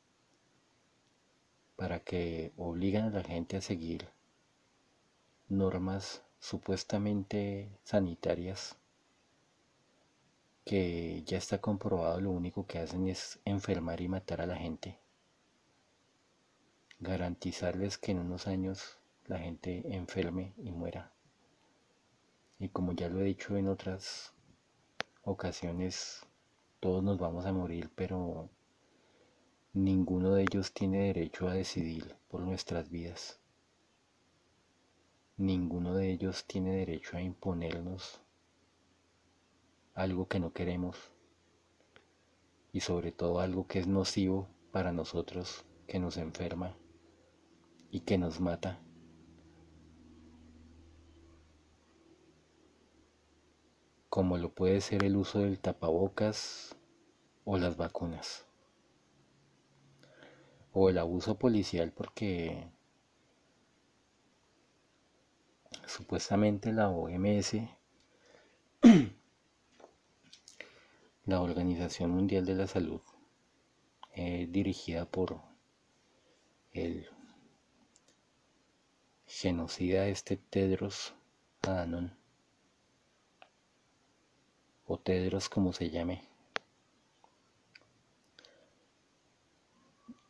para 1.77 2.01
que 2.01 2.53
obligan 2.57 3.09
a 3.09 3.11
la 3.11 3.23
gente 3.23 3.59
a 3.59 3.61
seguir 3.61 4.09
normas 5.49 6.23
supuestamente 6.39 7.69
sanitarias 7.85 8.77
que 10.67 11.23
ya 11.25 11.39
está 11.39 11.63
comprobado 11.63 12.21
lo 12.21 12.31
único 12.31 12.67
que 12.67 12.79
hacen 12.79 13.09
es 13.09 13.41
enfermar 13.47 14.03
y 14.03 14.09
matar 14.09 14.43
a 14.43 14.47
la 14.47 14.57
gente 14.57 14.99
garantizarles 16.99 17.99
que 17.99 18.13
en 18.13 18.21
unos 18.21 18.47
años 18.47 18.99
la 19.27 19.39
gente 19.39 19.83
enferme 19.95 20.55
y 20.57 20.71
muera. 20.71 21.13
Y 22.59 22.69
como 22.71 22.93
ya 22.93 23.09
lo 23.09 23.21
he 23.21 23.25
dicho 23.25 23.57
en 23.57 23.69
otras 23.69 24.33
ocasiones, 25.23 26.25
todos 26.81 27.03
nos 27.03 27.19
vamos 27.19 27.45
a 27.45 27.53
morir, 27.53 27.91
pero 27.95 28.49
ninguno 29.75 30.35
de 30.35 30.45
ellos 30.45 30.73
tiene 30.73 31.07
derecho 31.13 31.49
a 31.49 31.55
decidir 31.55 32.17
por 32.29 32.41
nuestras 32.41 32.89
vidas. 32.89 33.39
Ninguno 35.37 35.95
de 35.95 36.11
ellos 36.13 36.47
tiene 36.47 36.77
derecho 36.77 37.19
a 37.19 37.21
imponernos 37.21 38.23
algo 39.97 40.29
que 40.29 40.39
no 40.39 40.53
queremos 40.53 40.97
y 42.73 42.81
sobre 42.81 43.11
todo 43.11 43.41
algo 43.41 43.67
que 43.67 43.81
es 43.81 43.87
nocivo 43.87 44.47
para 44.71 44.93
nosotros, 44.93 45.65
que 45.89 45.99
nos 45.99 46.19
enferma 46.19 46.77
y 47.91 48.01
que 48.01 48.19
nos 48.19 48.41
mata. 48.41 48.81
como 54.17 54.39
lo 54.39 54.49
puede 54.49 54.81
ser 54.81 55.05
el 55.05 55.15
uso 55.15 55.41
del 55.41 55.59
tapabocas 55.59 56.75
o 57.45 57.59
las 57.59 57.77
vacunas 57.77 58.47
o 60.73 60.89
el 60.89 60.97
abuso 60.97 61.39
policial 61.39 61.93
porque 61.93 62.67
supuestamente 65.85 66.73
la 66.73 66.89
OMS 66.89 67.57
la 71.27 71.41
Organización 71.41 72.13
Mundial 72.13 72.47
de 72.47 72.55
la 72.55 72.69
Salud 72.69 73.01
eh, 74.15 74.47
dirigida 74.49 75.07
por 75.07 75.41
el 76.73 77.09
genocida 79.27 80.07
este 80.07 80.37
Tedros 80.37 81.15
Adhanom 81.63 82.11
o 84.87 84.99
Tedros 85.01 85.49
como 85.49 85.73
se 85.73 85.91
llame 85.91 86.23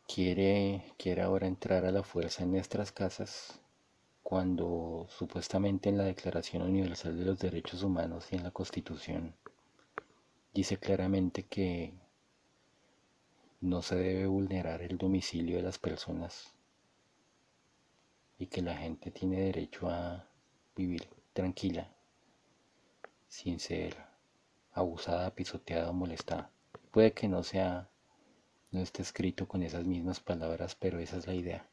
quiere 0.08 0.94
quiere 0.96 1.20
ahora 1.20 1.46
entrar 1.46 1.84
a 1.84 1.92
la 1.92 2.02
fuerza 2.02 2.42
en 2.42 2.52
nuestras 2.52 2.90
casas 2.90 3.60
cuando 4.22 5.06
supuestamente 5.10 5.90
en 5.90 5.98
la 5.98 6.04
Declaración 6.04 6.62
Universal 6.62 7.18
de 7.18 7.24
los 7.26 7.38
Derechos 7.38 7.82
Humanos 7.82 8.28
y 8.32 8.36
en 8.36 8.44
la 8.44 8.50
Constitución 8.50 9.34
dice 10.56 10.78
claramente 10.78 11.42
que 11.42 11.92
no 13.60 13.82
se 13.82 13.94
debe 13.94 14.26
vulnerar 14.26 14.80
el 14.80 14.96
domicilio 14.96 15.58
de 15.58 15.62
las 15.62 15.78
personas 15.78 16.54
y 18.38 18.46
que 18.46 18.62
la 18.62 18.74
gente 18.74 19.10
tiene 19.10 19.38
derecho 19.38 19.90
a 19.90 20.26
vivir 20.74 21.10
tranquila 21.34 21.92
sin 23.28 23.60
ser 23.60 23.98
abusada, 24.72 25.34
pisoteada 25.34 25.90
o 25.90 25.92
molestada. 25.92 26.50
Puede 26.90 27.12
que 27.12 27.28
no 27.28 27.42
sea, 27.42 27.90
no 28.70 28.80
esté 28.80 29.02
escrito 29.02 29.46
con 29.46 29.62
esas 29.62 29.84
mismas 29.84 30.20
palabras, 30.20 30.74
pero 30.74 30.98
esa 30.98 31.18
es 31.18 31.26
la 31.26 31.34
idea. 31.34 31.68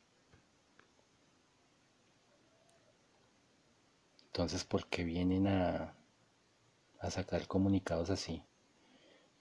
Entonces, 4.25 4.65
¿por 4.65 4.87
qué 4.87 5.05
vienen 5.05 5.47
a, 5.47 5.95
a 6.99 7.11
sacar 7.11 7.47
comunicados 7.47 8.09
así? 8.09 8.43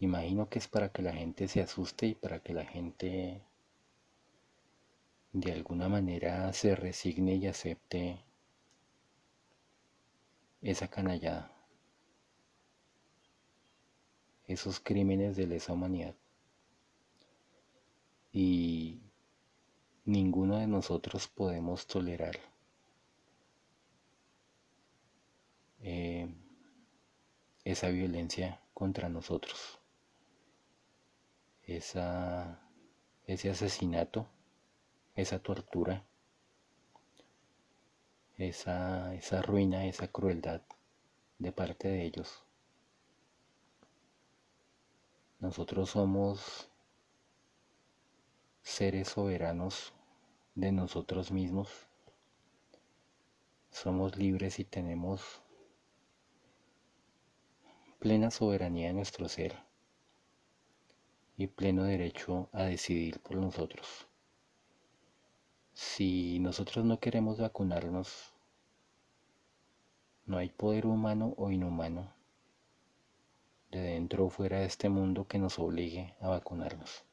Imagino 0.02 0.48
que 0.48 0.58
es 0.58 0.66
para 0.66 0.88
que 0.88 1.00
la 1.00 1.12
gente 1.12 1.46
se 1.46 1.60
asuste 1.60 2.06
y 2.08 2.14
para 2.16 2.40
que 2.40 2.52
la 2.52 2.64
gente 2.64 3.40
de 5.32 5.52
alguna 5.52 5.88
manera 5.88 6.52
se 6.52 6.74
resigne 6.74 7.36
y 7.36 7.46
acepte 7.46 8.18
esa 10.60 10.88
canallada, 10.88 11.52
esos 14.48 14.80
crímenes 14.80 15.36
de 15.36 15.46
lesa 15.46 15.72
humanidad. 15.72 16.16
Y 18.32 19.02
ninguno 20.04 20.58
de 20.58 20.66
nosotros 20.66 21.28
podemos 21.28 21.86
tolerar 21.86 22.40
eh, 25.78 26.26
esa 27.62 27.88
violencia 27.90 28.60
contra 28.74 29.08
nosotros, 29.08 29.78
esa, 31.66 32.60
ese 33.26 33.50
asesinato, 33.50 34.26
esa 35.14 35.38
tortura, 35.38 36.04
esa, 38.36 39.14
esa 39.14 39.42
ruina, 39.42 39.86
esa 39.86 40.08
crueldad 40.08 40.62
de 41.38 41.52
parte 41.52 41.88
de 41.88 42.04
ellos. 42.04 42.44
Nosotros 45.38 45.90
somos 45.90 46.68
seres 48.62 49.08
soberanos 49.08 49.92
de 50.54 50.72
nosotros 50.72 51.32
mismos. 51.32 51.68
Somos 53.70 54.16
libres 54.16 54.58
y 54.58 54.64
tenemos 54.64 55.42
plena 57.98 58.30
soberanía 58.30 58.88
de 58.88 58.94
nuestro 58.94 59.28
ser 59.28 59.71
y 61.36 61.46
pleno 61.46 61.84
derecho 61.84 62.48
a 62.52 62.64
decidir 62.64 63.20
por 63.20 63.36
nosotros. 63.36 64.06
Si 65.72 66.38
nosotros 66.38 66.84
no 66.84 67.00
queremos 67.00 67.38
vacunarnos, 67.38 68.32
no 70.26 70.38
hay 70.38 70.50
poder 70.50 70.86
humano 70.86 71.34
o 71.36 71.50
inhumano 71.50 72.12
de 73.70 73.80
dentro 73.80 74.26
o 74.26 74.30
fuera 74.30 74.60
de 74.60 74.66
este 74.66 74.90
mundo 74.90 75.26
que 75.26 75.38
nos 75.38 75.58
obligue 75.58 76.14
a 76.20 76.28
vacunarnos. 76.28 77.04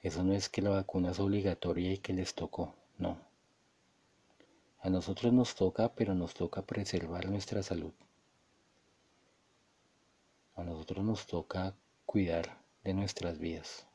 Eso 0.00 0.24
no 0.24 0.32
es 0.32 0.48
que 0.48 0.62
la 0.62 0.70
vacuna 0.70 1.10
es 1.10 1.20
obligatoria 1.20 1.92
y 1.92 1.98
que 1.98 2.14
les 2.14 2.34
tocó, 2.34 2.74
no. 2.98 3.18
A 4.80 4.90
nosotros 4.90 5.32
nos 5.32 5.54
toca, 5.54 5.94
pero 5.94 6.14
nos 6.14 6.34
toca 6.34 6.62
preservar 6.62 7.28
nuestra 7.28 7.62
salud. 7.62 7.92
A 10.54 10.64
nosotros 10.64 11.04
nos 11.04 11.26
toca 11.26 11.74
cuidar 12.04 12.58
de 12.84 12.92
nuestras 12.92 13.38
vidas. 13.38 13.86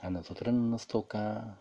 A 0.00 0.10
nosotros 0.10 0.54
no 0.54 0.62
nos 0.62 0.86
toca 0.86 1.60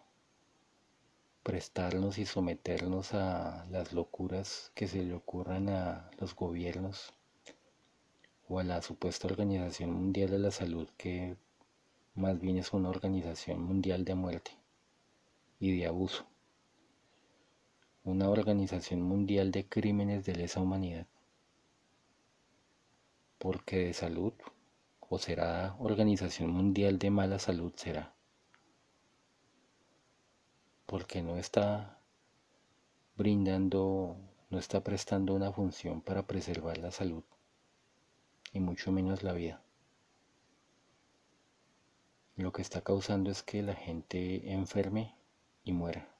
prestarnos 1.42 2.20
y 2.20 2.26
someternos 2.28 3.16
a 3.16 3.66
las 3.72 3.94
locuras 3.94 4.72
que 4.76 4.88
se 4.88 5.04
le 5.04 5.16
ocurran 5.16 5.70
a 5.70 6.12
los 6.20 6.36
gobiernos 6.36 7.12
o 8.48 8.60
a 8.60 8.64
la 8.64 8.82
supuesta 8.84 9.28
Organización 9.28 9.92
Mundial 9.92 10.30
de 10.30 10.40
la 10.40 10.52
Salud 10.52 10.88
que 10.96 11.36
más 12.14 12.40
bien 12.40 12.58
es 12.58 12.74
una 12.74 12.90
organización 12.90 13.62
mundial 13.62 14.06
de 14.06 14.14
muerte 14.14 14.52
y 15.60 15.78
de 15.78 15.88
abuso, 15.88 16.28
una 18.04 18.30
organización 18.30 19.02
mundial 19.02 19.52
de 19.52 19.68
crímenes 19.68 20.26
de 20.26 20.36
lesa 20.36 20.62
humanidad 20.62 21.08
porque 23.40 23.78
de 23.86 23.94
salud, 23.94 24.34
o 25.00 25.18
será 25.18 25.76
Organización 25.80 26.52
Mundial 26.52 27.00
de 27.00 27.10
Mala 27.10 27.40
Salud 27.40 27.74
será, 27.76 28.14
porque 30.86 31.22
no 31.22 31.38
está 31.38 32.00
brindando, 33.16 34.18
no 34.50 34.60
está 34.60 34.84
prestando 34.84 35.34
una 35.34 35.54
función 35.54 36.02
para 36.02 36.28
preservar 36.28 36.78
la 36.78 36.92
salud, 36.92 37.24
y 38.52 38.60
mucho 38.60 38.92
menos 38.92 39.24
la 39.24 39.32
vida. 39.32 39.64
Lo 42.36 42.52
que 42.52 42.62
está 42.62 42.82
causando 42.82 43.32
es 43.32 43.42
que 43.42 43.64
la 43.64 43.74
gente 43.74 44.52
enferme 44.52 45.16
y 45.64 45.72
muera, 45.72 46.14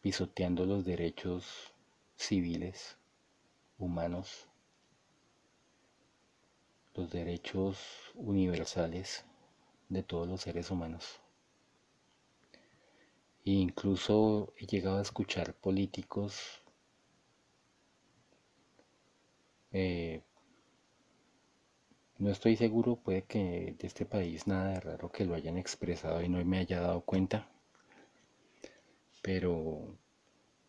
pisoteando 0.00 0.66
los 0.66 0.84
derechos 0.84 1.74
civiles, 2.16 2.96
humanos 3.76 4.48
los 6.94 7.10
derechos 7.10 7.78
universales 8.14 9.24
de 9.88 10.02
todos 10.02 10.28
los 10.28 10.40
seres 10.42 10.70
humanos. 10.70 11.20
E 13.44 13.50
incluso 13.50 14.52
he 14.58 14.66
llegado 14.66 14.98
a 14.98 15.02
escuchar 15.02 15.54
políticos 15.54 16.62
eh, 19.72 20.22
no 22.18 22.30
estoy 22.30 22.56
seguro, 22.56 22.96
puede 22.96 23.24
que 23.24 23.74
de 23.78 23.86
este 23.86 24.06
país 24.06 24.46
nada 24.46 24.70
de 24.70 24.80
raro 24.80 25.10
que 25.10 25.24
lo 25.24 25.34
hayan 25.34 25.58
expresado 25.58 26.22
y 26.22 26.28
no 26.28 26.42
me 26.44 26.58
haya 26.58 26.80
dado 26.80 27.00
cuenta, 27.00 27.48
pero 29.20 29.98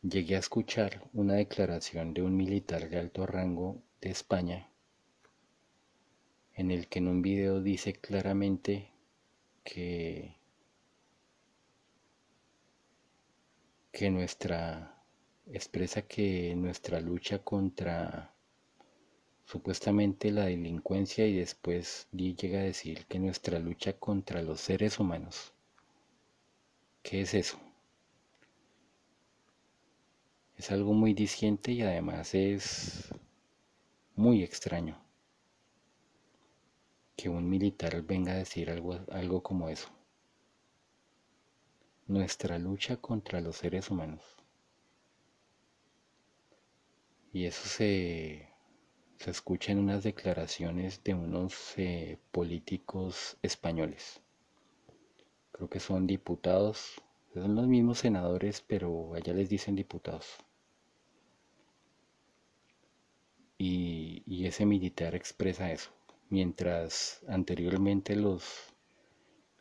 llegué 0.02 0.36
a 0.36 0.40
escuchar 0.40 1.08
una 1.14 1.36
declaración 1.36 2.14
de 2.16 2.24
un 2.24 2.36
militar 2.36 2.90
de 2.90 3.00
alto 3.00 3.28
rango 3.28 3.84
de 4.02 4.10
España 4.10 4.72
en 6.56 6.72
el 6.72 6.88
que 6.88 7.00
en 7.00 7.08
un 7.10 7.22
video 7.22 7.62
dice 7.62 7.94
claramente 7.94 8.90
que, 9.64 10.36
que 13.92 14.10
nuestra 14.10 15.04
expresa 15.52 16.04
que 16.04 16.56
nuestra 16.56 17.00
lucha 17.02 17.40
contra 17.40 18.34
supuestamente 19.46 20.32
la 20.32 20.46
delincuencia 20.46 21.28
y 21.28 21.36
después 21.36 22.08
llega 22.12 22.60
a 22.60 22.64
decir 22.64 23.06
que 23.06 23.20
nuestra 23.20 23.60
lucha 23.60 23.94
contra 23.94 24.42
los 24.42 24.62
seres 24.62 25.00
humanos. 25.00 25.54
¿Qué 27.04 27.22
es 27.22 27.34
eso? 27.34 27.60
Es 30.58 30.72
algo 30.72 30.94
muy 30.94 31.14
disciente 31.14 31.74
y 31.74 31.82
además 31.82 32.34
es 32.34 33.14
muy 34.16 34.42
extraño 34.42 35.05
que 37.16 37.30
un 37.30 37.50
militar 37.50 38.02
venga 38.04 38.34
a 38.34 38.38
decir 38.38 38.70
algo, 38.70 39.00
algo 39.12 39.42
como 39.42 39.70
eso. 39.70 39.90
Nuestra 42.08 42.60
lucha 42.60 42.98
contra 42.98 43.42
los 43.42 43.58
seres 43.58 43.90
humanos. 43.90 44.22
Y 47.34 47.46
eso 47.46 47.68
se, 47.68 48.50
se 49.18 49.32
escucha 49.32 49.72
en 49.72 49.80
unas 49.80 50.04
declaraciones 50.04 51.04
de 51.04 51.14
unos 51.14 51.78
eh, 51.78 52.20
políticos 52.32 53.38
españoles. 53.42 54.22
Creo 55.52 55.70
que 55.70 55.80
son 55.80 56.08
diputados, 56.08 57.02
son 57.34 57.56
los 57.56 57.68
mismos 57.68 58.00
senadores, 58.00 58.62
pero 58.62 59.14
allá 59.16 59.34
les 59.34 59.50
dicen 59.50 59.76
diputados. 59.76 60.28
y 63.58 64.46
ese 64.46 64.66
militar 64.66 65.16
expresa 65.16 65.72
eso 65.72 65.92
mientras 66.36 67.22
anteriormente 67.30 68.14
los, 68.14 68.44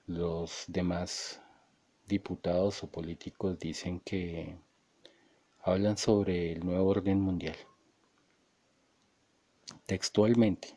los 0.09 0.65
demás 0.67 1.41
diputados 2.09 2.83
o 2.83 2.89
políticos 2.89 3.61
dicen 3.61 4.01
que 4.01 4.57
hablan 5.63 5.97
sobre 5.97 6.51
el 6.51 6.67
nuevo 6.67 6.89
orden 6.89 7.21
mundial. 7.21 7.55
Textualmente. 9.87 10.77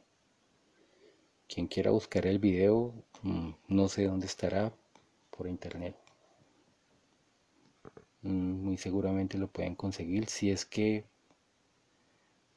Quien 1.47 1.65
quiera 1.65 1.89
buscar 1.89 2.27
el 2.27 2.37
video, 2.37 2.93
mm, 3.23 3.49
no 3.69 3.87
sé 3.87 4.05
dónde 4.05 4.27
estará, 4.27 4.71
por 5.31 5.47
internet. 5.47 5.95
Mm, 8.21 8.65
muy 8.65 8.77
seguramente 8.77 9.39
lo 9.39 9.47
pueden 9.47 9.73
conseguir 9.73 10.29
si 10.29 10.51
es 10.51 10.63
que 10.63 11.05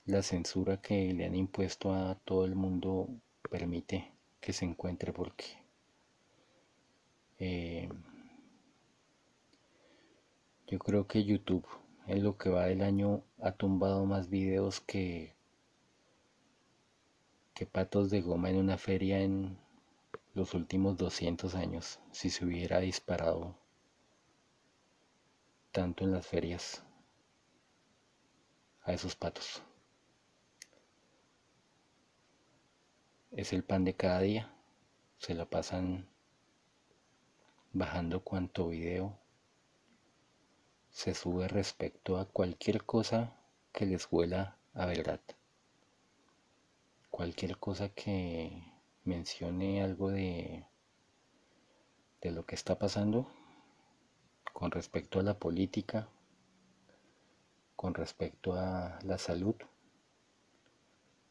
la 0.04 0.22
censura 0.22 0.82
que 0.82 1.14
le 1.14 1.24
han 1.24 1.34
impuesto 1.34 1.94
a 1.94 2.16
todo 2.16 2.44
el 2.44 2.54
mundo 2.54 3.08
permite 3.48 4.12
que 4.40 4.52
se 4.52 4.64
encuentre 4.64 5.12
porque 5.12 5.46
eh, 7.38 7.88
yo 10.66 10.78
creo 10.78 11.06
que 11.06 11.24
YouTube 11.24 11.66
en 12.06 12.22
lo 12.22 12.36
que 12.36 12.50
va 12.50 12.66
del 12.66 12.82
año 12.82 13.22
ha 13.40 13.52
tumbado 13.52 14.04
más 14.04 14.28
videos 14.28 14.80
que, 14.80 15.34
que 17.54 17.66
patos 17.66 18.10
de 18.10 18.20
goma 18.20 18.50
en 18.50 18.56
una 18.56 18.78
feria 18.78 19.20
en 19.20 19.58
los 20.34 20.54
últimos 20.54 20.96
200 20.96 21.54
años, 21.54 21.98
si 22.12 22.30
se 22.30 22.44
hubiera 22.44 22.80
disparado 22.80 23.56
tanto 25.72 26.04
en 26.04 26.12
las 26.12 26.26
ferias 26.26 26.82
a 28.82 28.92
esos 28.92 29.14
patos. 29.14 29.62
Es 33.30 33.52
el 33.52 33.62
pan 33.62 33.84
de 33.84 33.94
cada 33.94 34.20
día. 34.20 34.52
Se 35.18 35.34
la 35.34 35.44
pasan 35.44 36.08
bajando 37.72 38.24
cuanto 38.24 38.68
video 38.68 39.16
se 40.90 41.14
sube 41.14 41.46
respecto 41.46 42.18
a 42.18 42.24
cualquier 42.24 42.84
cosa 42.84 43.32
que 43.72 43.86
les 43.86 44.08
huela 44.10 44.58
a 44.74 44.86
verdad. 44.86 45.20
Cualquier 47.10 47.58
cosa 47.58 47.90
que 47.90 48.64
mencione 49.04 49.82
algo 49.82 50.10
de, 50.10 50.66
de 52.20 52.30
lo 52.32 52.44
que 52.44 52.56
está 52.56 52.78
pasando 52.78 53.30
con 54.52 54.72
respecto 54.72 55.20
a 55.20 55.22
la 55.22 55.38
política, 55.38 56.08
con 57.76 57.94
respecto 57.94 58.54
a 58.54 58.98
la 59.02 59.18
salud, 59.18 59.54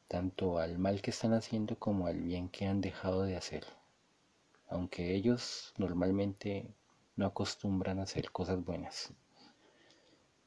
tanto 0.10 0.60
al 0.60 0.78
mal 0.78 1.01
que 1.01 1.12
están 1.12 1.34
haciendo 1.34 1.80
como 1.80 2.07
al 2.07 2.20
bien 2.20 2.49
que 2.49 2.68
han 2.68 2.82
dejado 2.82 3.24
de 3.24 3.38
hacer. 3.38 3.66
Aunque 4.68 5.16
ellos 5.16 5.74
normalmente 5.78 6.74
no 7.16 7.26
acostumbran 7.28 7.99
a 7.99 8.03
hacer 8.03 8.32
cosas 8.32 8.64
buenas. 8.66 9.14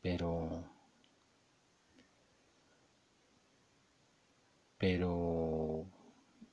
Pero 0.02 0.64
pero 4.78 5.86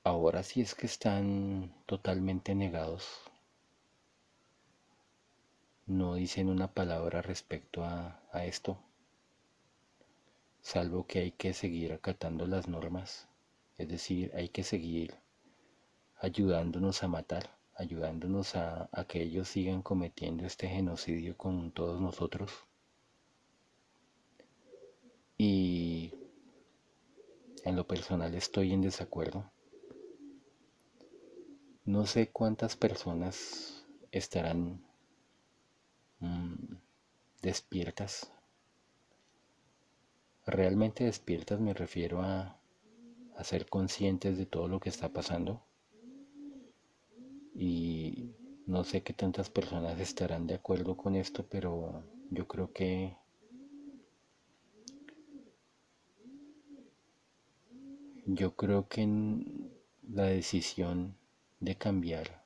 ahora 0.04 0.44
sí 0.44 0.62
es 0.62 0.76
que 0.76 0.86
están 0.86 1.74
totalmente 1.86 2.56
negados 2.56 3.30
no 5.90 6.14
dicen 6.14 6.50
una 6.50 6.68
palabra 6.72 7.22
respecto 7.24 7.84
a, 7.84 8.22
esto, 8.46 8.78
salvo 10.62 11.06
que 11.06 11.20
hay 11.20 11.32
que 11.32 11.54
seguir 11.54 11.94
acatando 11.94 12.46
las 12.48 12.68
normas, 12.68 13.28
es 13.78 13.88
decir, 13.88 14.32
hay 14.36 14.50
que 14.50 14.64
seguir 14.64 15.16
ayudándonos 16.20 17.04
a 17.04 17.08
matar, 17.08 17.58
ayudándonos 17.76 18.56
a, 18.56 18.90
que 19.08 19.22
ellos 19.22 19.48
sigan 19.48 19.82
cometiendo 19.82 20.46
este 20.46 20.68
genocidio 20.68 21.38
con 21.38 21.72
todos 21.72 22.02
nosotros. 22.02 22.52
Y 25.38 26.14
en 27.64 27.76
lo 27.76 27.88
personal 27.88 28.36
estoy 28.36 28.74
en 28.74 28.82
desacuerdo. 28.82 29.50
No 31.86 32.06
sé 32.06 32.30
cuántas 32.30 32.76
personas 32.76 33.86
estarán 34.12 34.82
Mm, 36.22 36.76
despiertas. 37.42 38.30
Realmente 40.50 41.04
despiertas 41.04 41.60
me 41.60 41.76
refiero 41.76 42.24
a, 42.24 42.56
ser 43.44 43.68
conscientes 43.68 44.36
de 44.36 44.48
todo 44.48 44.68
lo 44.68 44.80
que 44.80 44.90
está 44.90 45.10
pasando. 45.10 45.62
Y 47.54 48.32
no 48.66 48.84
sé 48.84 49.04
qué 49.04 49.14
tantas 49.14 49.52
personas 49.52 50.00
estarán 50.00 50.48
de 50.48 50.56
acuerdo 50.56 50.98
con 50.98 51.16
esto, 51.16 51.46
pero 51.48 52.04
yo 52.32 52.48
creo 52.48 52.74
que 52.74 53.16
yo 58.26 58.56
creo 58.56 58.88
que 58.88 59.04
en 59.04 59.72
la 60.12 60.24
decisión 60.24 61.16
de 61.60 61.76
cambiar 61.76 62.44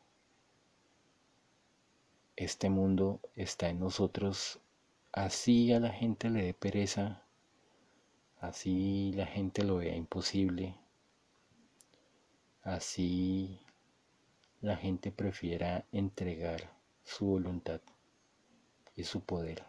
este 2.35 2.69
mundo 2.69 3.21
está 3.35 3.69
en 3.69 3.79
nosotros, 3.79 4.59
así 5.13 5.71
a 5.71 5.79
la 5.79 5.89
gente 5.89 6.29
le 6.29 6.43
dé 6.43 6.53
pereza, 6.53 7.22
así 8.43 9.13
la 9.13 9.25
gente 9.25 9.63
lo 9.63 9.77
vea 9.77 9.95
imposible, 9.95 10.75
así 12.61 13.61
la 14.59 14.75
gente 14.75 15.13
prefiera 15.13 15.85
entregar 15.93 16.69
su 17.05 17.25
voluntad 17.25 17.79
y 18.97 19.05
su 19.05 19.21
poder 19.21 19.63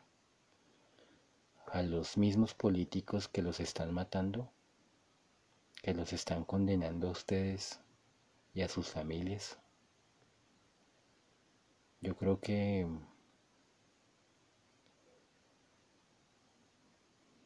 a 1.69 1.83
los 1.83 2.19
mismos 2.19 2.55
políticos 2.55 3.29
que 3.29 3.43
los 3.43 3.61
están 3.61 3.95
matando, 3.95 4.51
que 5.81 5.95
los 5.95 6.13
están 6.13 6.45
condenando 6.45 7.07
a 7.07 7.13
ustedes 7.13 7.81
y 8.55 8.63
a 8.63 8.69
sus 8.69 8.89
familias. 8.89 9.57
Yo 12.01 12.17
creo 12.17 12.41
que 12.41 12.89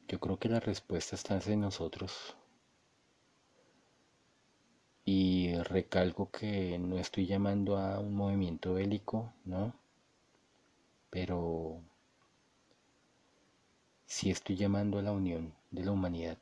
yo 0.08 0.18
creo 0.20 0.38
que 0.38 0.48
la 0.48 0.60
respuesta 0.60 1.14
está 1.14 1.38
en 1.46 1.60
nosotros. 1.60 2.34
Y 5.04 5.54
recalco 5.62 6.30
que 6.30 6.78
no 6.78 6.98
estoy 6.98 7.26
llamando 7.26 7.78
a 7.78 8.00
un 8.00 8.14
movimiento 8.14 8.74
bélico, 8.74 9.32
¿no? 9.44 9.74
Pero 11.10 11.80
sí 14.06 14.30
estoy 14.30 14.56
llamando 14.56 14.98
a 14.98 15.02
la 15.02 15.12
unión 15.12 15.54
de 15.70 15.84
la 15.84 15.92
humanidad. 15.92 16.38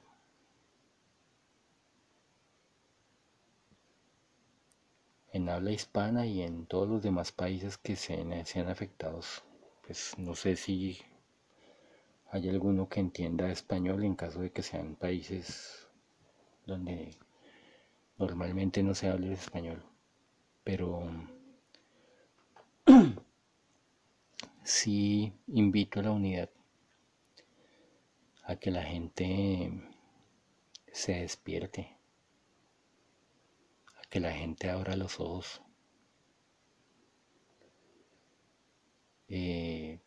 en 5.36 5.50
habla 5.50 5.70
hispana 5.70 6.24
y 6.26 6.40
en 6.40 6.64
todos 6.64 6.88
los 6.88 7.02
demás 7.02 7.30
países 7.30 7.76
que 7.76 7.94
sean, 7.94 8.46
sean 8.46 8.68
afectados. 8.68 9.44
Pues 9.86 10.14
no 10.16 10.34
sé 10.34 10.56
si 10.56 10.98
hay 12.30 12.48
alguno 12.48 12.88
que 12.88 13.00
entienda 13.00 13.50
español 13.50 14.04
en 14.04 14.14
caso 14.14 14.40
de 14.40 14.52
que 14.52 14.62
sean 14.62 14.96
países 14.96 15.88
donde 16.66 17.16
normalmente 18.18 18.82
no 18.82 18.94
se 18.94 19.08
hable 19.08 19.32
español. 19.32 19.82
Pero 20.64 21.08
sí 24.64 25.32
invito 25.48 26.00
a 26.00 26.04
la 26.04 26.10
unidad, 26.12 26.50
a 28.44 28.56
que 28.56 28.70
la 28.70 28.82
gente 28.82 29.72
se 30.92 31.14
despierte 31.14 31.96
que 34.10 34.20
la 34.20 34.32
gente 34.32 34.70
abra 34.70 34.96
los 34.96 35.20
ojos. 35.20 35.60
Eh, 39.28 39.98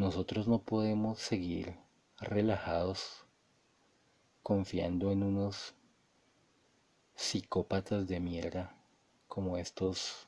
nosotros 0.00 0.48
no 0.48 0.62
podemos 0.62 1.18
seguir 1.18 1.76
relajados 2.18 3.24
confiando 4.42 5.12
en 5.12 5.22
unos 5.22 5.74
psicópatas 7.14 8.08
de 8.08 8.18
mierda 8.18 8.74
como 9.28 9.56
estos 9.58 10.26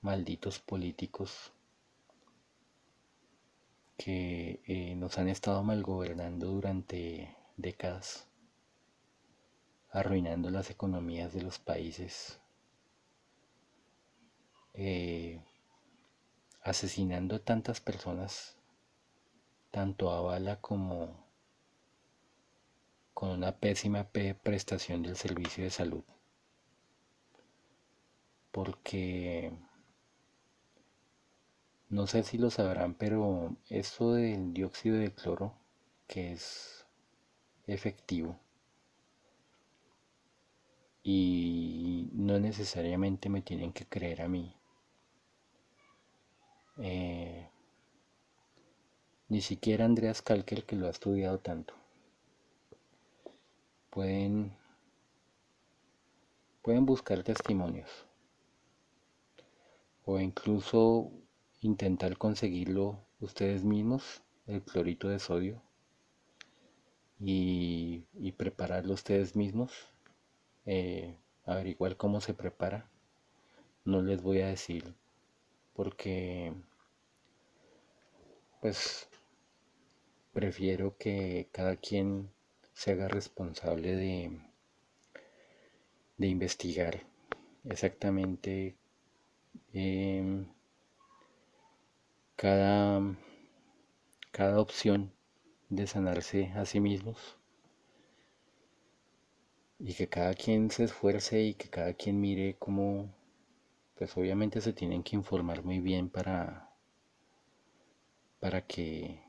malditos 0.00 0.58
políticos 0.58 1.52
que 3.96 4.62
eh, 4.66 4.94
nos 4.96 5.18
han 5.18 5.28
estado 5.28 5.62
malgobernando 5.62 6.48
durante 6.48 7.36
décadas 7.56 8.26
arruinando 9.92 10.50
las 10.50 10.70
economías 10.70 11.34
de 11.34 11.42
los 11.42 11.58
países, 11.58 12.40
eh, 14.72 15.38
asesinando 16.62 17.36
a 17.36 17.38
tantas 17.40 17.80
personas, 17.80 18.56
tanto 19.72 20.12
a 20.12 20.60
como 20.60 21.26
con 23.14 23.30
una 23.30 23.52
pésima 23.52 24.04
prestación 24.12 25.02
del 25.02 25.16
servicio 25.16 25.64
de 25.64 25.70
salud. 25.70 26.04
Porque 28.52 29.50
no 31.88 32.06
sé 32.06 32.22
si 32.22 32.38
lo 32.38 32.50
sabrán, 32.50 32.94
pero 32.94 33.56
eso 33.70 34.12
del 34.12 34.52
dióxido 34.52 34.98
de 34.98 35.12
cloro, 35.12 35.54
que 36.06 36.32
es 36.32 36.84
efectivo, 37.66 38.38
y 41.02 42.10
no 42.12 42.38
necesariamente 42.38 43.28
me 43.28 43.42
tienen 43.42 43.72
que 43.72 43.86
creer 43.86 44.22
a 44.22 44.28
mí. 44.28 44.54
Eh, 46.78 47.48
ni 49.32 49.40
siquiera 49.40 49.86
Andreas 49.86 50.20
Kalker 50.20 50.66
que 50.66 50.76
lo 50.76 50.86
ha 50.86 50.90
estudiado 50.90 51.38
tanto. 51.38 51.72
Pueden, 53.88 54.54
pueden 56.60 56.84
buscar 56.84 57.22
testimonios 57.22 57.88
o 60.04 60.20
incluso 60.20 61.10
intentar 61.62 62.18
conseguirlo 62.18 62.98
ustedes 63.20 63.64
mismos 63.64 64.20
el 64.46 64.60
clorito 64.60 65.08
de 65.08 65.18
sodio 65.18 65.62
y, 67.18 68.04
prepararlo 68.36 68.92
ustedes 68.92 69.34
mismos. 69.34 69.72
Eh, 70.66 71.16
averiguar 71.46 71.96
cómo 71.96 72.20
se 72.20 72.34
prepara. 72.34 72.86
No 73.86 74.02
les 74.02 74.20
voy 74.20 74.42
a 74.42 74.48
decir 74.48 74.94
porque 75.72 76.52
pues 78.60 79.08
prefiero 80.32 80.96
que 80.96 81.48
cada 81.52 81.76
quien 81.76 82.30
se 82.72 82.92
haga 82.92 83.08
responsable 83.08 83.94
de, 83.94 84.40
de 86.16 86.26
investigar 86.26 87.00
exactamente 87.64 88.76
em, 89.72 90.46
cada, 92.36 93.16
cada 94.30 94.60
opción 94.60 95.12
de 95.68 95.86
sanarse 95.86 96.52
a 96.56 96.64
sí 96.64 96.80
mismos 96.80 97.36
y 99.78 99.94
que 99.94 100.08
cada 100.08 100.34
quien 100.34 100.70
se 100.70 100.84
esfuerce 100.84 101.42
y 101.42 101.54
que 101.54 101.68
cada 101.68 101.92
quien 101.94 102.20
mire 102.20 102.56
cómo, 102.58 103.12
pues 103.96 104.16
obviamente 104.16 104.60
se 104.60 104.72
tienen 104.72 105.02
que 105.02 105.16
informar 105.16 105.62
muy 105.64 105.80
bien 105.80 106.08
para, 106.08 106.70
para 108.38 108.66
que 108.66 109.20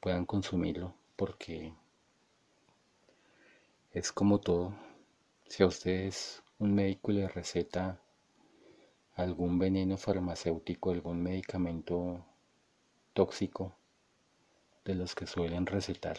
puedan 0.00 0.26
consumirlo, 0.26 0.94
porque 1.16 1.72
es 3.92 4.12
como 4.12 4.40
todo. 4.40 4.74
Si 5.48 5.62
a 5.62 5.66
ustedes 5.66 6.42
un 6.58 6.74
médico 6.74 7.10
le 7.10 7.26
receta 7.26 8.00
algún 9.14 9.58
veneno 9.58 9.96
farmacéutico, 9.96 10.90
algún 10.90 11.22
medicamento 11.22 12.24
tóxico 13.12 13.74
de 14.84 14.94
los 14.94 15.14
que 15.14 15.26
suelen 15.26 15.66
recetar, 15.66 16.18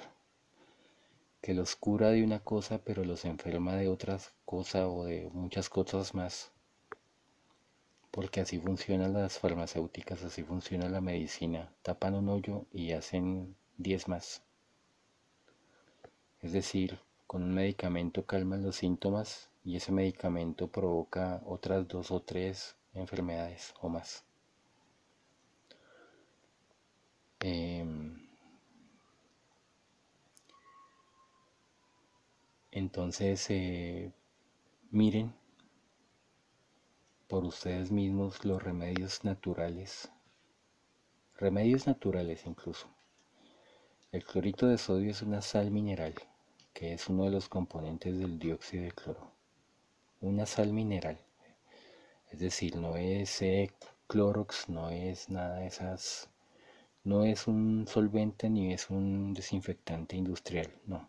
que 1.41 1.53
los 1.53 1.75
cura 1.75 2.09
de 2.09 2.23
una 2.23 2.39
cosa 2.39 2.83
pero 2.83 3.05
los 3.05 3.23
enferma 3.23 3.75
de 3.75 3.87
otras 3.87 4.33
cosas 4.45 4.87
o 4.89 5.05
de 5.05 5.29
muchas 5.31 5.69
cosas 5.69 6.13
más, 6.13 6.51
porque 8.11 8.41
así 8.41 8.59
funcionan 8.59 9.13
las 9.13 9.39
farmacéuticas, 9.39 10.23
así 10.23 10.43
funciona 10.43 10.89
la 10.89 10.99
medicina, 10.99 11.71
tapan 11.81 12.15
un 12.15 12.27
hoyo 12.27 12.65
y 12.73 12.91
hacen 12.91 13.55
10 13.79 14.09
más. 14.09 14.43
Es 16.41 16.51
decir, 16.51 16.99
con 17.27 17.43
un 17.43 17.53
medicamento 17.53 18.25
calman 18.25 18.61
los 18.61 18.75
síntomas 18.75 19.49
y 19.63 19.77
ese 19.77 19.93
medicamento 19.93 20.67
provoca 20.67 21.41
otras 21.45 21.87
dos 21.87 22.11
o 22.11 22.21
tres 22.21 22.75
enfermedades 22.93 23.73
o 23.79 23.87
más. 23.87 24.25
Em, 27.39 28.19
entonces, 32.71 33.45
eh, 33.49 34.11
miren 34.91 35.33
por 37.29 37.45
ustedes 37.45 37.91
mismos 37.91 38.43
los 38.43 38.61
remedios 38.61 39.23
naturales, 39.23 40.11
remedios 41.37 41.87
naturales 41.87 42.45
incluso. 42.45 42.89
El 44.11 44.25
clorito 44.25 44.65
de 44.65 44.79
sodio 44.79 45.11
es 45.11 45.21
una 45.21 45.39
sal 45.43 45.69
mineral, 45.69 46.15
que 46.73 46.93
es 46.93 47.09
uno 47.09 47.25
de 47.25 47.29
los 47.29 47.47
componentes 47.47 48.17
del 48.17 48.39
dióxido 48.39 48.85
de 48.85 48.91
cloro. 48.91 49.33
Una 50.19 50.47
sal 50.47 50.73
mineral. 50.73 51.19
Es 52.31 52.39
decir, 52.39 52.75
no 52.75 52.97
es 52.97 53.39
eh, 53.43 53.71
clorox, 54.07 54.67
no 54.67 54.89
es 54.89 55.29
nada 55.29 55.57
de 55.57 55.67
esas, 55.67 56.27
no 57.03 57.23
es 57.23 57.45
un 57.45 57.85
solvente 57.87 58.49
ni 58.49 58.73
es 58.73 58.89
un 58.89 59.35
desinfectante 59.35 60.15
industrial, 60.15 60.73
no. 60.87 61.07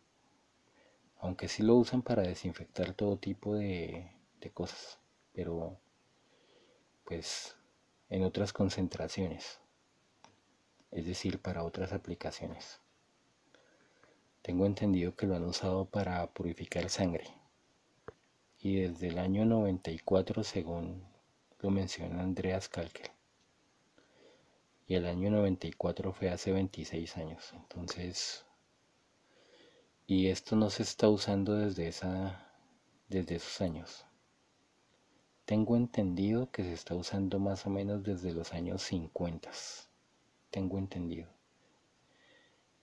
Aunque 1.20 1.48
sí 1.48 1.62
lo 1.62 1.76
usan 1.76 2.03
para 2.03 2.20
desinfectar 2.20 2.92
todo 2.92 3.16
tipo 3.16 3.55
de, 3.55 4.12
de 4.42 4.51
cosas, 4.51 4.98
pero 5.32 5.78
pues 7.05 7.57
en 8.11 8.24
otras 8.24 8.53
concentraciones, 8.53 9.59
es 10.90 11.07
decir, 11.07 11.40
para 11.40 11.64
otras 11.64 11.94
aplicaciones. 11.94 12.79
Tengo 14.43 14.64
entendido 14.64 15.14
que 15.14 15.26
lo 15.26 15.36
han 15.36 15.45
usado 15.45 15.84
para 15.84 16.26
purificar 16.32 16.88
sangre. 16.88 17.24
Y 18.59 18.76
desde 18.76 19.09
el 19.09 19.18
año 19.18 19.45
94, 19.45 20.45
según 20.45 21.05
lo 21.59 21.70
menciona 21.70 22.22
Andreas 22.22 22.68
Kalker. 22.70 23.11
Y 24.86 24.95
el 24.95 25.07
año 25.07 25.30
94 25.30 26.12
fue 26.14 26.30
hace 26.30 26.53
26 26.53 27.18
años. 27.18 27.53
Entonces, 27.53 28.47
y 30.07 30.28
esto 30.28 30.57
no 30.57 30.70
se 30.70 30.84
está 30.84 31.09
usando 31.11 31.55
desde, 31.55 31.88
esa, 31.88 32.51
desde 33.09 33.36
esos 33.36 33.61
años. 33.61 34.07
Tengo 35.45 35.76
entendido 35.76 36.51
que 36.51 36.64
se 36.64 36.72
está 36.72 36.95
usando 36.95 37.38
más 37.38 37.66
o 37.66 37.70
menos 37.70 38.03
desde 38.03 38.32
los 38.32 38.55
años 38.55 38.82
50. 38.82 39.51
Tengo 40.51 40.78
entendido 40.78 41.39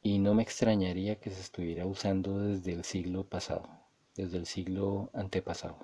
y 0.08 0.20
no 0.20 0.34
me 0.34 0.41
extrañaría 0.41 1.20
que 1.20 1.32
se 1.32 1.41
estuviera 1.41 1.86
usando 1.86 2.39
desde 2.39 2.72
el 2.72 2.86
siglo 2.86 3.26
pasado, 3.26 3.68
desde 4.16 4.38
el 4.38 4.45
siglo 4.45 5.10
antepasado, 5.14 5.78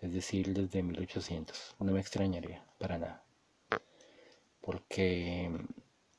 es 0.00 0.12
decir, 0.12 0.52
desde 0.52 0.82
1800. 0.82 1.76
No 1.78 1.92
me 1.92 2.00
extrañaría 2.00 2.66
para 2.78 2.98
nada, 2.98 3.24
porque 4.60 5.52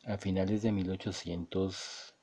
a 0.05 0.17
finales 0.17 0.61
de 0.61 0.71
1800 0.71 2.15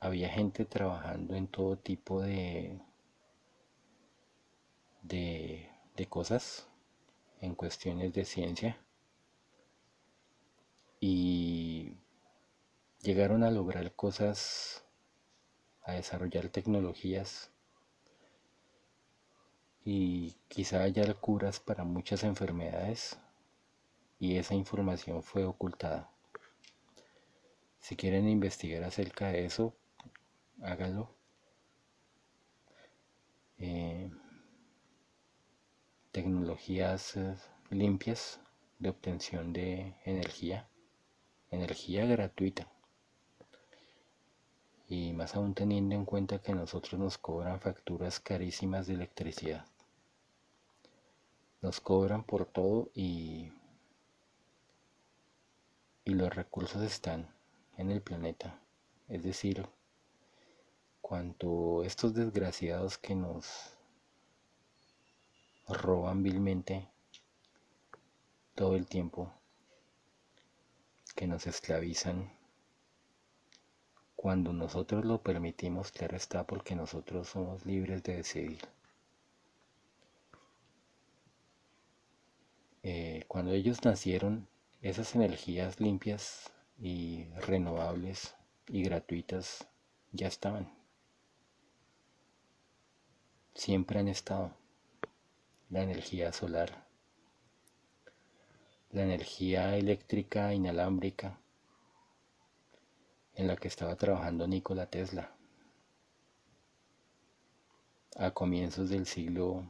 había 0.00 0.28
gente 0.28 0.64
trabajando 0.64 1.36
en 1.36 1.46
todo 1.46 1.78
tipo 1.78 2.20
de, 2.20 2.80
de, 5.02 6.06
cosas, 6.08 6.66
en 7.40 7.54
cuestiones 7.54 8.12
de 8.12 8.24
ciencia, 8.24 8.76
y 10.98 11.94
llegaron 13.06 13.44
a 13.44 13.52
lograr 13.52 13.94
cosas, 13.94 14.84
a 15.84 15.92
desarrollar 15.92 16.48
tecnologías 16.48 17.52
y 19.84 20.34
quizá 20.48 20.80
hallar 20.80 21.14
curas 21.20 21.60
para 21.60 21.84
muchas 21.84 22.24
enfermedades 22.24 23.16
y 24.18 24.38
esa 24.38 24.56
información 24.56 25.22
fue 25.22 25.44
ocultada. 25.44 26.10
Si 27.78 27.94
quieren 27.94 28.28
investigar 28.28 28.82
acerca 28.82 29.28
de 29.28 29.44
eso, 29.44 29.72
háganlo. 30.60 31.14
Eh, 33.58 34.10
tecnologías 36.10 37.16
eh, 37.16 37.36
limpias 37.70 38.40
de 38.80 38.88
obtención 38.88 39.52
de 39.52 39.94
energía, 40.04 40.68
energía 41.52 42.04
gratuita 42.04 42.68
y 44.88 45.12
más 45.12 45.34
aún 45.34 45.54
teniendo 45.54 45.94
en 45.94 46.04
cuenta 46.04 46.40
que 46.40 46.54
nosotros 46.54 47.00
nos 47.00 47.18
cobran 47.18 47.60
facturas 47.60 48.20
carísimas 48.20 48.86
de 48.86 48.94
electricidad. 48.94 49.66
Nos 51.60 51.80
cobran 51.80 52.22
por 52.22 52.46
todo 52.46 52.90
y, 52.94 53.50
y 56.04 56.14
los 56.14 56.34
recursos 56.34 56.82
están 56.82 57.28
en 57.76 57.90
el 57.90 58.00
planeta. 58.00 58.60
Es 59.08 59.24
decir, 59.24 59.66
cuanto 61.00 61.82
estos 61.82 62.14
desgraciados 62.14 62.98
que 62.98 63.14
nos 63.14 63.76
roban 65.68 66.22
vilmente 66.22 66.88
todo 68.54 68.76
el 68.76 68.86
tiempo, 68.86 69.32
que 71.16 71.26
nos 71.26 71.46
esclavizan 71.46 72.30
cuando 74.26 74.52
nosotros 74.52 75.04
lo 75.04 75.22
permitimos, 75.22 75.92
claro 75.92 76.16
está, 76.16 76.44
porque 76.48 76.74
nosotros 76.74 77.28
somos 77.28 77.64
libres 77.64 78.02
de 78.02 78.16
decidir. 78.16 78.58
Eh, 82.82 83.22
cuando 83.28 83.52
ellos 83.52 83.84
nacieron, 83.84 84.48
esas 84.82 85.14
energías 85.14 85.78
limpias 85.78 86.50
y 86.76 87.26
renovables 87.46 88.34
y 88.66 88.82
gratuitas 88.82 89.68
ya 90.10 90.26
estaban. 90.26 90.74
Siempre 93.54 94.00
han 94.00 94.08
estado. 94.08 94.50
La 95.70 95.84
energía 95.84 96.32
solar, 96.32 96.84
la 98.90 99.04
energía 99.04 99.76
eléctrica 99.76 100.52
inalámbrica, 100.52 101.38
en 103.36 103.46
la 103.46 103.56
que 103.56 103.68
estaba 103.68 103.96
trabajando 103.96 104.46
Nikola 104.46 104.86
Tesla 104.86 105.30
a 108.16 108.30
comienzos 108.30 108.88
del 108.88 109.06
siglo 109.06 109.62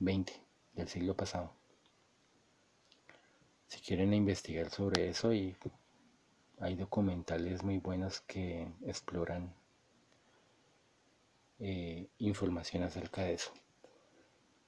XX, 0.00 0.32
del 0.72 0.88
siglo 0.88 1.14
pasado. 1.14 1.52
si 3.68 3.80
quieren 3.80 4.14
investigar 4.14 4.70
sobre 4.70 5.08
eso 5.08 5.34
y 5.34 5.56
hay 6.58 6.74
documentales 6.74 7.62
muy 7.62 7.78
buenos 7.78 8.20
que 8.22 8.66
exploran 8.86 9.54
eh, 11.58 12.08
información 12.18 12.82
acerca 12.82 13.22
de 13.24 13.34
eso 13.34 13.52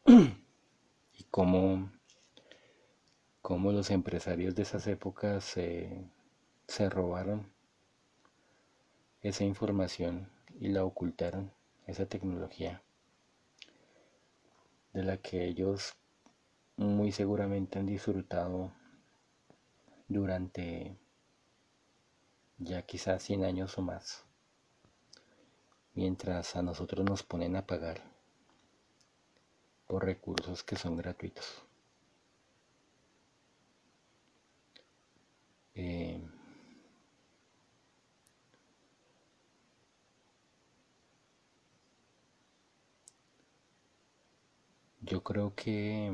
y 0.07 1.25
cómo, 1.31 1.91
cómo, 3.41 3.73
los 3.73 3.91
empresarios 3.91 4.55
de 4.55 4.63
esas 4.63 4.87
épocas 4.87 5.57
se 6.69 6.91
robaron 6.91 7.51
esa 9.23 9.43
información 9.43 10.31
y 10.61 10.69
la 10.69 10.85
ocultaron, 10.85 11.51
esa 11.87 12.07
tecnología 12.07 12.83
de 14.93 15.03
la 15.03 15.17
que 15.17 15.47
ellos 15.47 15.97
muy 16.77 17.11
seguramente 17.11 17.79
han 17.79 17.87
disfrutado 17.87 18.73
durante 20.09 20.97
ya 22.59 22.83
quizás 22.83 23.23
100 23.23 23.45
años 23.45 23.77
o 23.79 23.83
más, 23.83 24.25
mientras 25.95 26.55
a 26.55 26.63
nosotros 26.63 27.05
nos 27.05 27.23
ponen 27.23 27.57
a 27.57 27.67
pagar 27.67 28.03
por 29.87 30.05
recursos 30.05 30.63
que 30.63 30.77
son 30.77 30.97
gratuitos. 30.97 31.65
Eh, 35.75 36.21
yo 45.09 45.23
creo 45.23 45.55
que 45.55 46.13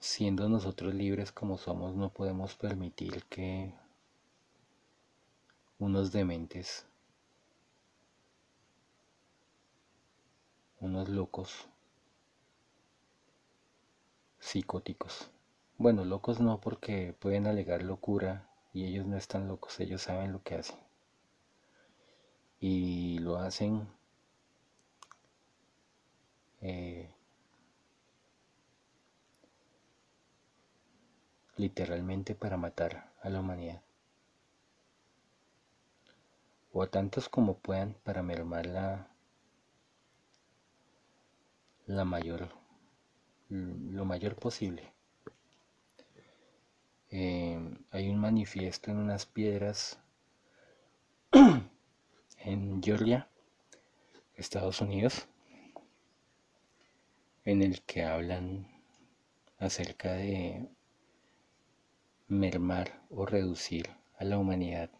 siendo 0.00 0.48
nosotros 0.48 0.92
libres 0.94 1.30
como 1.30 1.58
somos, 1.58 1.94
no 1.94 2.12
podemos 2.12 2.56
permitir 2.56 3.24
que 3.26 3.72
unos 5.78 6.10
dementes, 6.10 6.86
unos 10.80 11.08
locos, 11.08 11.68
psicóticos. 14.40 15.30
Bueno, 15.78 16.04
locos 16.04 16.40
no 16.40 16.60
porque 16.60 17.14
pueden 17.20 17.46
alegar 17.46 17.82
locura 17.82 18.50
y 18.72 18.86
ellos 18.86 19.06
no 19.06 19.16
están 19.16 19.46
locos, 19.46 19.78
ellos 19.78 20.02
saben 20.02 20.32
lo 20.32 20.42
que 20.42 20.56
hacen. 20.56 20.78
Y 22.58 23.20
lo 23.20 23.36
hacen 23.38 23.88
eh, 26.60 27.10
literalmente 31.56 32.34
para 32.34 32.56
matar 32.56 33.12
a 33.22 33.28
la 33.28 33.40
humanidad. 33.40 33.82
O 36.72 36.82
a 36.82 36.86
tantos 36.86 37.28
como 37.28 37.58
puedan 37.58 37.94
para 38.04 38.22
mermar 38.22 38.66
la, 38.66 39.08
la 41.86 42.04
mayor, 42.04 42.48
lo 43.48 44.04
mayor 44.04 44.36
posible. 44.36 44.92
Eh, 47.10 47.58
hay 47.90 48.08
un 48.08 48.18
manifiesto 48.18 48.90
en 48.92 48.98
unas 48.98 49.26
piedras 49.26 49.98
en 52.38 52.82
Georgia, 52.82 53.28
Estados 54.36 54.80
Unidos, 54.80 55.26
en 57.44 57.62
el 57.62 57.82
que 57.82 58.04
hablan 58.04 58.68
acerca 59.58 60.12
de 60.12 60.68
mermar 62.28 63.02
o 63.08 63.24
reducir 63.24 63.88
a 64.18 64.24
la 64.24 64.38
humanidad 64.38 64.90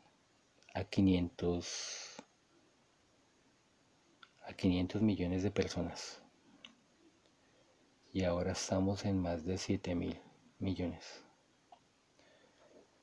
a 0.73 0.85
500 0.85 2.17
a 4.47 4.55
500 4.55 5.03
millones 5.03 5.43
de 5.43 5.51
personas. 5.51 6.23
Y 8.12 8.25
ahora 8.25 8.53
estamos 8.53 9.05
en 9.05 9.21
más 9.21 9.45
de 9.45 9.59
7 9.59 9.95
mil 9.95 10.19
millones. 10.59 11.23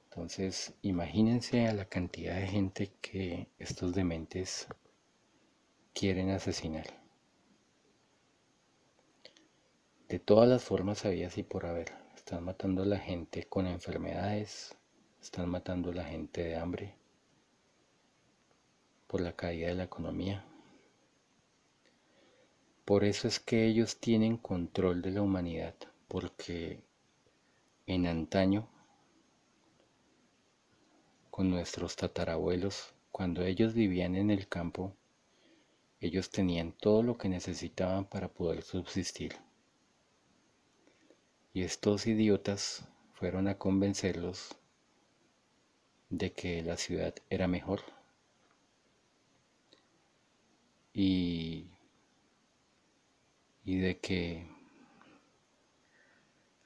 Entonces 0.05 0.73
imagínense 0.81 1.67
a 1.67 1.73
la 1.73 1.85
cantidad 1.85 2.35
de 2.35 2.47
gente 2.47 2.91
que 3.01 3.47
estos 3.59 3.93
dementes 3.93 4.67
quieren 5.93 6.31
asesinar 6.31 7.06
de 10.09 10.19
todas 10.19 10.47
las 10.47 10.63
formas 10.63 11.05
había 11.05 11.27
así 11.27 11.43
por 11.43 11.65
haber 11.65 11.93
están 12.27 12.43
matando 12.43 12.83
a 12.83 12.85
la 12.85 12.99
gente 12.99 13.45
con 13.45 13.67
enfermedades, 13.67 14.75
están 15.21 15.49
matando 15.49 15.91
a 15.91 15.93
la 15.93 16.03
gente 16.03 16.43
de 16.43 16.57
hambre, 16.57 16.93
por 19.07 19.21
la 19.21 19.33
caída 19.33 19.69
de 19.69 19.75
la 19.75 19.85
economía. 19.85 20.43
Por 22.83 23.05
eso 23.05 23.29
es 23.29 23.39
que 23.39 23.65
ellos 23.65 24.01
tienen 24.01 24.35
control 24.35 25.01
de 25.01 25.11
la 25.11 25.21
humanidad, 25.21 25.73
porque 26.09 26.83
en 27.85 28.07
antaño, 28.07 28.67
con 31.31 31.49
nuestros 31.49 31.95
tatarabuelos, 31.95 32.93
cuando 33.09 33.45
ellos 33.45 33.73
vivían 33.73 34.15
en 34.15 34.31
el 34.31 34.49
campo, 34.49 34.93
ellos 36.01 36.29
tenían 36.29 36.73
todo 36.73 37.03
lo 37.03 37.17
que 37.17 37.29
necesitaban 37.29 38.03
para 38.03 38.27
poder 38.27 38.63
subsistir. 38.63 39.46
Y 41.57 41.63
estos 41.63 42.05
idiotas 42.05 42.87
fueron 43.13 43.47
a 43.47 43.57
convencerlos 43.57 44.55
de 46.07 46.31
que 46.31 46.61
la 46.61 46.77
ciudad 46.77 47.15
era 47.31 47.47
mejor. 47.47 47.81
Y, 50.93 51.65
de 53.65 53.97
que 53.97 54.45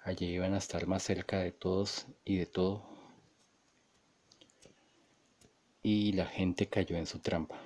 allí 0.04 0.26
iban 0.26 0.56
a 0.56 0.58
estar 0.58 0.86
más 0.88 1.04
cerca 1.04 1.40
de 1.40 1.54
todos 1.54 2.06
y 2.26 2.36
de 2.36 2.46
todo. 2.48 2.84
Y 5.84 6.12
la 6.12 6.26
gente 6.26 6.68
cayó 6.68 6.98
en 6.98 7.06
su 7.06 7.20
trampa. 7.20 7.58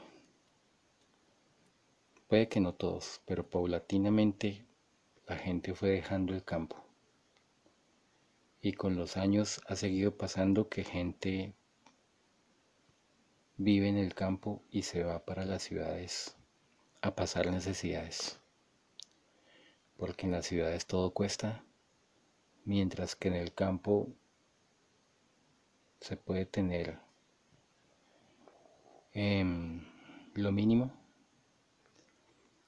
Puede 2.28 2.48
que 2.48 2.60
no 2.60 2.76
todos, 2.76 3.20
pero 3.26 3.50
paulatinamente 3.50 4.64
la 5.26 5.38
gente 5.38 5.74
fue 5.74 5.90
dejando 5.90 6.32
el 6.32 6.44
campo 6.44 6.85
y 8.66 8.74
con 8.74 8.96
los 8.96 9.16
años 9.16 9.62
ha 9.68 9.76
seguido 9.76 10.18
pasando 10.18 10.70
que 10.70 10.84
gente 10.84 11.54
vive 13.58 13.90
en 13.90 13.98
el 13.98 14.16
campo 14.16 14.64
y 14.72 14.82
se 14.82 15.04
va 15.04 15.24
para 15.24 15.46
las 15.46 15.62
ciudades 15.62 16.36
a 17.04 17.14
pasar 17.14 17.52
necesidades. 17.52 18.40
Porque 19.98 20.26
en 20.26 20.32
las 20.32 20.48
ciudades 20.48 20.88
todo 20.88 21.14
cuesta, 21.14 21.64
mientras 22.64 23.16
que 23.16 23.28
en 23.28 23.36
el 23.36 23.54
campo 23.54 24.08
se 26.02 26.18
puede 26.18 26.48
tener 26.48 26.98
em, 29.14 29.86
lo 30.34 30.52
mínimo, 30.52 30.92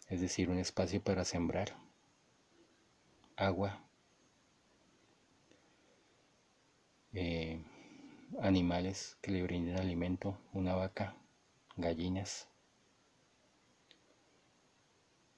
es 0.09 0.21
decir, 0.21 0.51
un 0.51 0.59
espacio 0.59 1.01
para 1.01 1.25
sembrar, 1.25 1.75
agua, 3.35 3.86
Eh, 7.19 7.59
animales 8.41 9.17
que 9.21 9.31
le 9.31 9.41
brinden 9.41 9.79
alimento, 9.79 10.37
una 10.53 10.75
vaca, 10.75 11.15
gallinas 11.75 12.47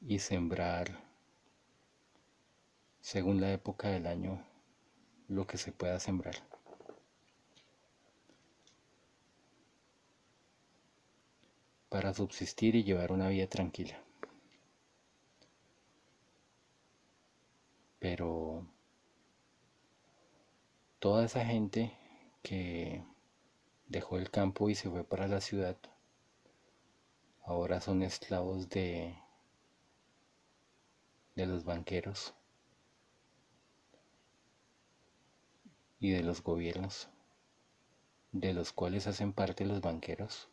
y 0.02 0.20
sembrar 0.20 1.02
según 3.00 3.40
la 3.40 3.54
época 3.54 3.88
del 3.88 4.08
año 4.08 4.46
lo 5.30 5.48
que 5.48 5.58
se 5.58 5.72
pueda 5.72 6.02
sembrar. 6.02 6.36
para 11.88 12.14
subsistir 12.14 12.76
y 12.76 12.84
llevar 12.84 13.14
una 13.14 13.30
vida 13.30 13.48
tranquila. 13.48 14.04
Pero 18.00 18.68
toda 21.00 21.26
esa 21.26 21.46
gente 21.46 21.94
que 22.44 23.04
dejó 23.88 24.18
el 24.18 24.30
campo 24.30 24.70
y 24.70 24.76
se 24.76 24.90
fue 24.90 25.04
para 25.04 25.28
la 25.28 25.40
ciudad, 25.42 25.78
ahora 27.44 27.80
son 27.80 28.04
esclavos 28.04 28.70
de, 28.70 29.16
de 31.36 31.46
los 31.46 31.64
banqueros 31.64 32.34
y 36.02 36.12
de 36.12 36.22
los 36.22 36.44
gobiernos, 36.44 37.08
de 38.34 38.54
los 38.54 38.74
cuales 38.74 39.08
hacen 39.08 39.32
parte 39.34 39.66
los 39.66 39.82
banqueros. 39.82 40.50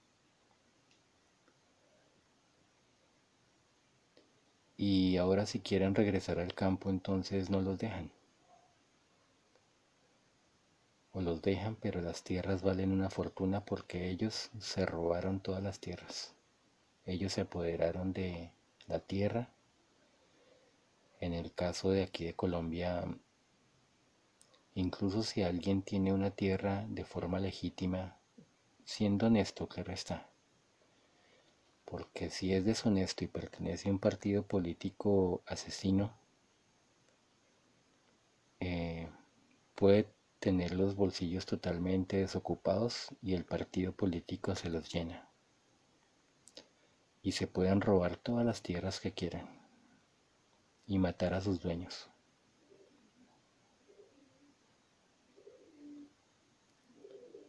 Y 4.77 5.17
ahora 5.17 5.47
si 5.47 5.61
quieren 5.61 5.95
regresar 5.95 6.39
al 6.39 6.55
campo 6.55 6.91
entonces 6.91 7.51
no 7.51 7.63
los 7.63 7.79
dejan 7.79 8.16
o 11.17 11.23
los 11.23 11.41
dejan, 11.41 11.77
pero 11.77 12.03
las 12.03 12.23
tierras 12.25 12.63
valen 12.63 12.93
una 12.93 13.09
fortuna 13.09 13.65
porque 13.65 14.11
ellos 14.11 14.51
se 14.61 14.85
robaron 14.85 15.41
todas 15.41 15.63
las 15.63 15.81
tierras. 15.81 16.35
Ellos 17.07 17.33
se 17.33 17.41
apoderaron 17.41 18.13
de 18.13 18.53
la 18.87 18.99
tierra. 19.01 19.49
En 21.19 21.33
el 21.33 21.55
caso 21.55 21.89
de 21.89 22.03
aquí 22.03 22.27
de 22.27 22.35
Colombia, 22.35 23.07
incluso 24.75 25.23
si 25.23 25.43
alguien 25.43 25.81
tiene 25.81 26.13
una 26.13 26.33
tierra 26.33 26.85
de 26.87 27.07
forma 27.07 27.41
legítima, 27.41 28.19
siendo 28.85 29.29
honesto, 29.29 29.69
claro 29.69 29.95
está. 29.95 30.29
Porque 31.87 32.29
si 32.29 32.53
es 32.53 32.67
deshonesto 32.67 33.25
y 33.25 33.29
pertenece 33.29 33.89
a 33.89 33.93
un 33.93 34.01
partido 34.01 34.43
político 34.43 35.43
asesino, 35.47 36.15
eh, 38.61 39.09
puede 39.75 40.15
tener 40.39 40.75
los 40.75 40.95
bolsillos 40.97 41.47
totalmente 41.47 42.19
desocupados 42.19 43.09
y 43.23 43.35
el 43.35 43.45
partido 43.45 43.93
político 43.93 44.55
se 44.55 44.71
los 44.71 44.93
llena. 44.93 45.29
Y 47.23 47.33
se 47.33 47.47
pueden 47.47 47.81
robar 47.81 48.17
todas 48.17 48.45
las 48.45 48.63
tierras 48.63 49.01
que 49.01 49.13
quieran 49.13 49.49
y 50.87 50.99
matar 50.99 51.35
a 51.35 51.41
sus 51.41 51.61
dueños. 51.61 52.09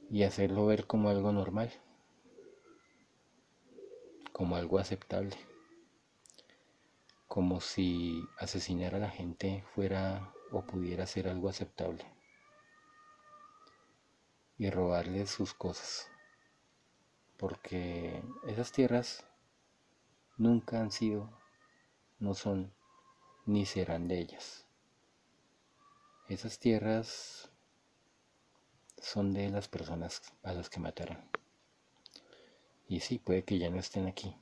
Y 0.10 0.24
hacerlo 0.24 0.66
ver 0.66 0.88
como 0.88 1.10
algo 1.10 1.32
normal, 1.34 1.72
como 4.32 4.56
algo 4.56 4.80
aceptable, 4.80 5.36
como 7.28 7.60
si 7.60 8.24
asesinar 8.40 8.96
a 8.96 9.00
la 9.00 9.10
gente 9.10 9.64
fuera 9.76 10.34
o 10.52 10.62
pudiera 10.62 11.06
ser 11.06 11.28
algo 11.28 11.50
aceptable 11.50 12.17
y 14.58 14.70
robarles 14.70 15.30
sus 15.30 15.54
cosas. 15.54 16.10
Porque 17.38 18.22
esas 18.48 18.72
tierras 18.72 19.26
nunca 20.38 20.82
han 20.82 20.92
sido, 20.92 21.30
no 22.20 22.34
son, 22.34 22.74
ni 23.46 23.66
serán 23.66 24.08
de 24.08 24.20
ellas. 24.20 24.66
Esas 26.28 26.60
tierras 26.60 27.50
son 28.98 29.34
de 29.34 29.50
las 29.50 29.68
personas 29.68 30.22
a 30.44 30.54
las 30.54 30.70
que 30.70 30.80
mataron. 30.80 31.18
Y 32.88 33.02
sí, 33.02 33.20
puede 33.20 33.44
que 33.44 33.60
ya 33.60 33.70
no 33.70 33.80
estén 33.80 34.08
aquí. 34.08 34.36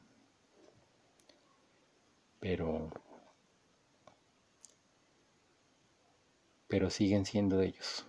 Pero 2.40 2.90
pero 6.68 6.90
siguen 6.90 7.26
siendo 7.26 7.62
ellos. 7.62 8.06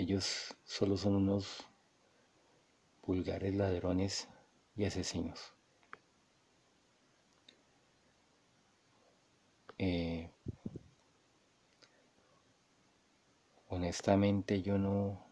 Ellos 0.00 0.56
solo 0.64 0.96
son 0.96 1.14
unos 1.14 1.66
vulgares 3.02 3.54
ladrones 3.54 4.28
y 4.74 4.86
asesinos. 4.86 5.52
Eh, 9.76 10.30
honestamente 13.68 14.62
yo 14.62 14.78
no 14.78 15.22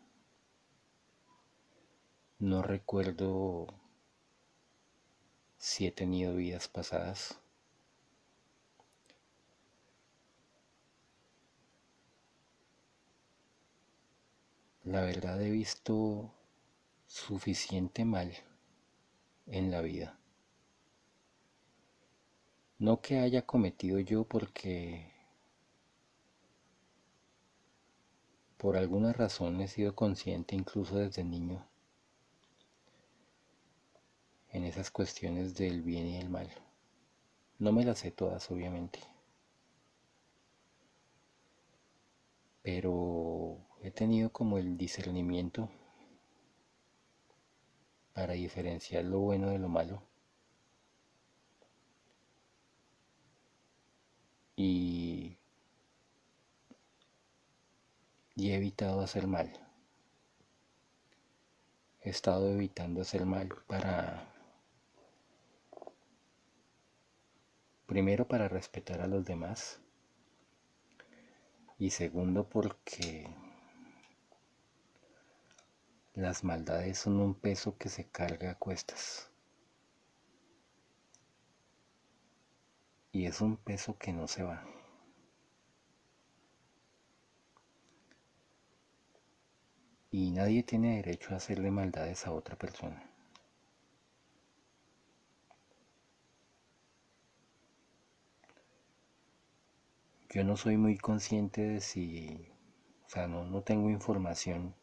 no 2.38 2.60
recuerdo 2.60 3.68
si 5.56 5.86
he 5.86 5.92
tenido 5.92 6.34
vidas 6.34 6.68
pasadas 6.68 7.40
La 14.89 15.02
verdad 15.02 15.39
he 15.43 15.51
visto 15.51 16.32
suficiente 17.06 18.06
mal 18.06 18.32
en 19.44 19.70
la 19.70 19.82
vida. 19.82 20.19
No 22.78 23.02
que 23.02 23.19
haya 23.19 23.44
cometido 23.44 23.98
yo 23.98 24.24
porque 24.24 25.12
por 28.56 28.78
alguna 28.78 29.12
razón 29.12 29.60
he 29.60 29.69
sido 29.69 29.94
consciente 29.94 30.56
incluso 30.56 30.97
desde 30.97 31.23
niño 31.23 31.69
en 34.52 34.65
esas 34.65 34.90
cuestiones 34.90 35.55
del 35.55 35.82
bien 35.82 36.06
y 36.06 36.16
el 36.16 36.31
mal. 36.31 36.51
No 37.59 37.73
me 37.73 37.85
las 37.85 37.98
sé 37.98 38.10
todas, 38.10 38.51
obviamente. 38.51 39.01
Pero 42.62 43.67
he 43.82 43.90
tenido 43.90 44.30
como 44.32 44.59
el 44.59 44.76
discernimiento 44.76 45.70
para 48.12 48.32
diferenciar 48.32 49.05
lo 49.05 49.20
bueno 49.20 49.50
de 49.50 49.59
lo 49.59 49.68
malo. 49.68 50.02
Y, 54.56 55.36
he 58.36 58.55
evitado 58.55 59.00
hacer 59.02 59.26
mal. 59.28 59.52
He 62.00 62.10
estado 62.10 62.50
evitando 62.50 63.02
hacer 63.02 63.24
mal 63.24 63.48
para, 63.68 64.32
primero 67.86 68.26
para 68.26 68.48
respetar 68.48 69.00
a 69.00 69.06
los 69.06 69.24
demás 69.24 69.80
y 71.78 71.90
segundo 71.90 72.48
porque 72.48 73.28
las 76.18 76.42
maldades 76.42 76.98
son 76.98 77.20
un 77.20 77.32
peso 77.34 77.78
que 77.78 77.88
se 77.88 78.08
carga 78.10 78.50
a 78.50 78.54
cuestas. 78.58 79.30
Y 83.12 83.26
es 83.26 83.40
un 83.40 83.56
peso 83.56 83.96
que 83.98 84.12
no 84.12 84.26
se 84.26 84.42
va. 84.42 84.64
Y 90.10 90.32
nadie 90.32 90.64
tiene 90.64 90.96
derecho 90.96 91.32
a 91.32 91.36
hacerle 91.36 91.70
maldades 91.70 92.26
a 92.26 92.32
otra 92.32 92.56
persona. 92.56 93.00
Yo 100.30 100.42
no 100.44 100.56
soy 100.56 100.76
muy 100.76 100.96
consciente 100.96 101.60
de 101.62 101.80
si, 101.80 102.48
o 103.04 103.08
sea, 103.08 103.26
no, 103.26 103.44
no 103.44 103.62
tengo 103.62 103.90
información 103.90 104.74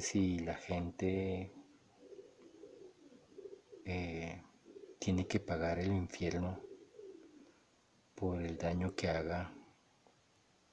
si 0.00 0.38
la 0.40 0.54
gente 0.54 1.52
eh, 3.84 4.42
tiene 4.98 5.26
que 5.26 5.40
pagar 5.40 5.78
el 5.78 5.92
infierno 5.92 6.60
por 8.14 8.40
el 8.42 8.56
daño 8.56 8.94
que 8.94 9.08
haga 9.08 9.52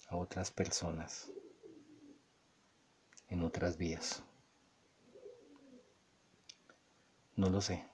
a 0.08 0.16
otras 0.16 0.52
personas 0.52 1.32
en 3.28 3.44
otras 3.44 3.78
vías. 3.78 4.24
No 7.36 7.50
lo 7.50 7.62
sé. 7.62 7.86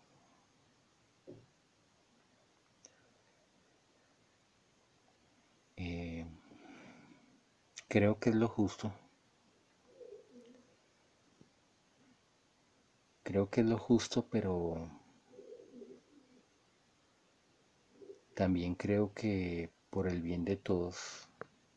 Eh, 5.78 6.26
creo 7.88 8.20
que 8.20 8.30
es 8.30 8.36
lo 8.36 8.48
justo. 8.48 8.92
Creo 13.26 13.50
que 13.50 13.62
es 13.62 13.68
lo 13.68 13.80
justo, 13.80 14.28
pero 14.30 14.88
también 18.36 18.76
creo 18.76 19.16
que 19.16 19.72
por 19.90 20.08
el 20.08 20.22
bien 20.22 20.46
de 20.46 20.58
todos, 20.58 21.28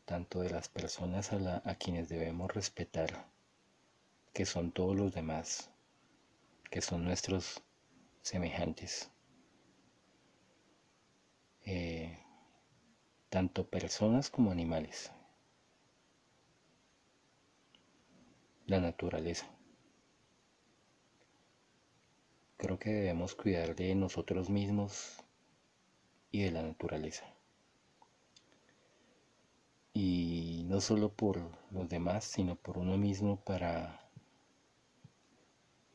tanto 0.04 0.40
de 0.40 0.50
las 0.50 0.68
personas 0.68 1.32
a, 1.32 1.74
quienes 1.76 2.10
debemos 2.10 2.52
respetar, 2.52 3.30
que 4.34 4.44
son 4.44 4.72
todos 4.72 4.94
los 4.94 5.14
demás, 5.14 5.70
que 6.70 6.82
son 6.82 7.02
nuestros 7.02 7.62
semejantes, 8.20 9.10
eh, 11.64 12.18
tanto 13.30 13.66
personas 13.70 14.28
como 14.28 14.50
animales, 14.50 15.10
la 18.66 18.80
naturaleza. 18.80 19.57
Creo 22.58 22.76
que 22.76 22.90
debemos 22.90 23.36
cuidar 23.36 23.76
de 23.76 23.94
nosotros 23.94 24.50
mismos 24.50 25.22
y 26.32 26.42
de 26.42 26.50
la 26.50 26.62
naturaleza. 26.62 27.24
Y 29.94 30.64
no 30.66 30.80
solo 30.80 31.12
por 31.12 31.38
los 31.70 31.88
demás, 31.88 32.24
sino 32.24 32.56
por 32.56 32.78
uno 32.78 32.96
mismo 32.96 33.36
para 33.44 34.10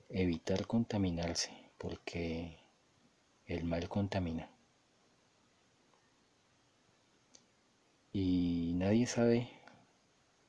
evitar 0.07 0.65
contaminarse, 0.65 1.51
porque 1.77 2.57
el 3.45 3.65
mal 3.65 3.89
contamina. 3.89 4.49
Y 8.13 8.71
nadie 8.75 9.05
sabe 9.05 9.49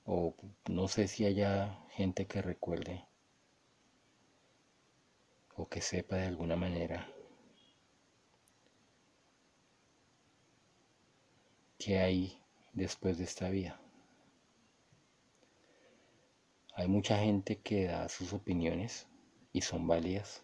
o 0.05 0.33
no 0.69 0.87
sé 0.87 1.09
si 1.09 1.27
haya 1.27 1.77
gente 1.91 2.27
que 2.27 2.41
recuerde 2.41 3.05
o 5.57 5.69
que 5.69 5.81
sepa 5.81 6.17
de 6.17 6.27
alguna 6.27 6.57
manera 6.57 7.09
qué 11.79 11.99
hay 11.99 12.43
después 12.73 13.19
de 13.19 13.25
esta 13.25 13.51
vida. 13.51 13.81
Hay 16.75 16.89
mucha 16.89 17.19
gente 17.19 17.61
que 17.61 17.87
da 17.87 18.09
sus 18.09 18.33
opiniones 18.33 19.07
y 19.53 19.61
son 19.61 19.87
válidas, 19.87 20.43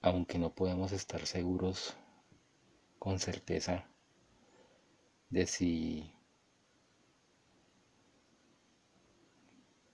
aunque 0.00 0.38
no 0.38 0.54
podemos 0.54 0.92
estar 0.92 1.26
seguros 1.26 1.96
con 2.98 3.18
certeza 3.18 3.86
de 5.28 5.46
si, 5.46 6.14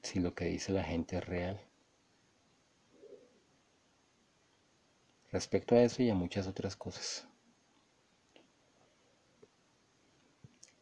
si 0.02 0.20
lo 0.20 0.34
que 0.34 0.44
dice 0.44 0.72
la 0.72 0.84
gente 0.84 1.16
es 1.16 1.26
real. 1.26 1.67
Respecto 5.30 5.74
a 5.74 5.82
eso 5.82 6.02
y 6.02 6.10
a 6.10 6.14
muchas 6.14 6.46
otras 6.46 6.76
cosas. 6.76 7.28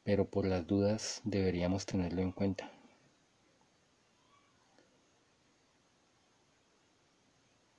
pero 0.06 0.24
por 0.24 0.46
las 0.46 0.64
dudas 0.68 1.20
deberíamos 1.24 1.84
tenerlo 1.84 2.22
en 2.22 2.30
cuenta. 2.30 2.70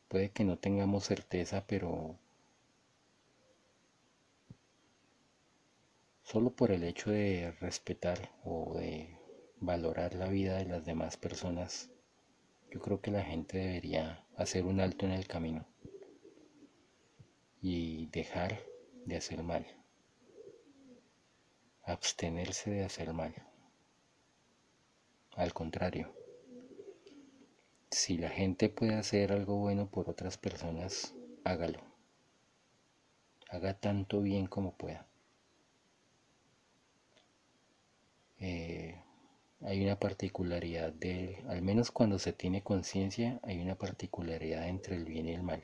Puede 0.10 0.30
que 0.32 0.44
no 0.44 0.58
tengamos 0.58 1.06
certeza, 1.06 1.64
pero 1.66 2.18
solo 6.24 6.50
por 6.50 6.72
el 6.72 6.84
hecho 6.84 7.12
de 7.12 7.56
respetar 7.62 8.30
o 8.44 8.78
de 8.78 9.18
valorar 9.62 10.14
la 10.14 10.28
vida 10.28 10.58
de 10.58 10.66
las 10.66 10.84
demás 10.86 11.16
personas, 11.16 11.90
yo 12.70 12.82
creo 12.82 13.00
que 13.00 13.12
la 13.12 13.24
gente 13.24 13.58
debería 13.58 14.26
hacer 14.36 14.66
un 14.66 14.82
alto 14.82 15.06
en 15.06 15.14
el 15.14 15.28
camino 15.28 15.66
y 17.62 18.08
dejar 18.08 18.60
de 19.06 19.18
hacer 19.18 19.44
mal 19.44 19.66
abstenerse 21.88 22.70
de 22.70 22.84
hacer 22.84 23.14
mal. 23.14 23.34
Al 25.36 25.54
contrario, 25.54 26.14
si 27.90 28.18
la 28.18 28.30
gente 28.30 28.68
puede 28.68 28.96
hacer 28.96 29.32
algo 29.32 29.56
bueno 29.56 29.90
por 29.90 30.10
otras 30.10 30.38
personas, 30.38 31.16
hágalo. 31.46 31.80
Haga 33.50 33.74
tanto 33.74 34.22
bien 34.22 34.48
como 34.48 34.76
pueda. 34.76 35.08
Eh, 38.40 39.02
hay 39.62 39.82
una 39.84 39.98
particularidad 39.98 40.92
de, 40.92 41.42
al 41.48 41.62
menos 41.62 41.92
cuando 41.92 42.20
se 42.20 42.34
tiene 42.34 42.64
conciencia, 42.64 43.40
hay 43.44 43.60
una 43.62 43.76
particularidad 43.76 44.68
entre 44.68 44.98
el 44.98 45.06
bien 45.06 45.28
y 45.28 45.34
el 45.34 45.44
mal. 45.44 45.64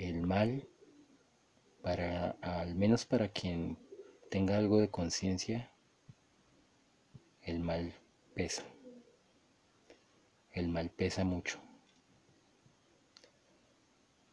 El 0.00 0.22
mal 0.22 0.66
para 1.82 2.30
al 2.40 2.74
menos 2.74 3.04
para 3.04 3.28
quien 3.28 3.76
tenga 4.30 4.56
algo 4.56 4.80
de 4.80 4.88
conciencia, 4.88 5.70
el 7.42 7.60
mal 7.60 7.92
pesa. 8.34 8.64
El 10.52 10.68
mal 10.68 10.88
pesa 10.88 11.24
mucho. 11.24 11.60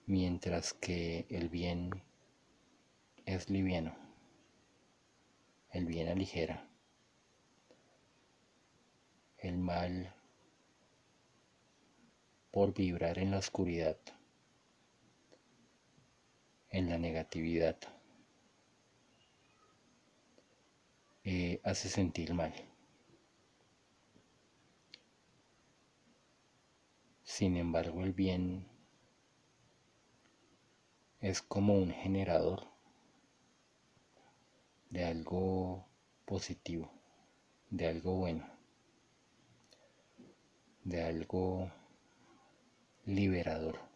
Mientras 0.06 0.72
que 0.72 1.26
el 1.30 1.50
bien 1.50 2.02
es 3.26 3.50
liviano. 3.50 3.94
El 5.72 5.86
bien 5.86 6.08
aligera. 6.08 6.66
El 9.38 9.58
mal 9.58 10.16
por 12.52 12.74
vibrar 12.74 13.20
en 13.20 13.32
la 13.32 13.40
oscuridad 13.40 13.98
en 16.70 16.90
la 16.90 16.98
negatividad 16.98 17.78
eh, 21.24 21.60
hace 21.64 21.90
sentir 21.90 22.34
mal. 22.34 22.54
Sin 27.24 27.58
embargo, 27.58 28.04
el 28.04 28.14
bien 28.14 28.66
es 31.20 31.42
como 31.42 31.74
un 31.76 31.92
generador 31.92 32.68
de 34.90 35.04
algo 35.04 35.86
positivo, 36.26 36.92
de 37.70 37.88
algo 37.88 38.16
bueno, 38.16 38.48
de 40.84 41.04
algo 41.04 41.70
liberador. 43.06 43.87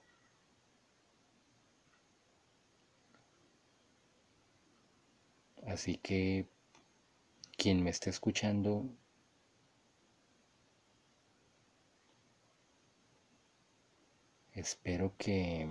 Así 5.66 5.98
que 5.98 6.48
quien 7.58 7.84
me 7.84 7.92
esté 7.92 8.10
escuchando, 8.10 8.90
espero 14.54 15.16
que 15.18 15.68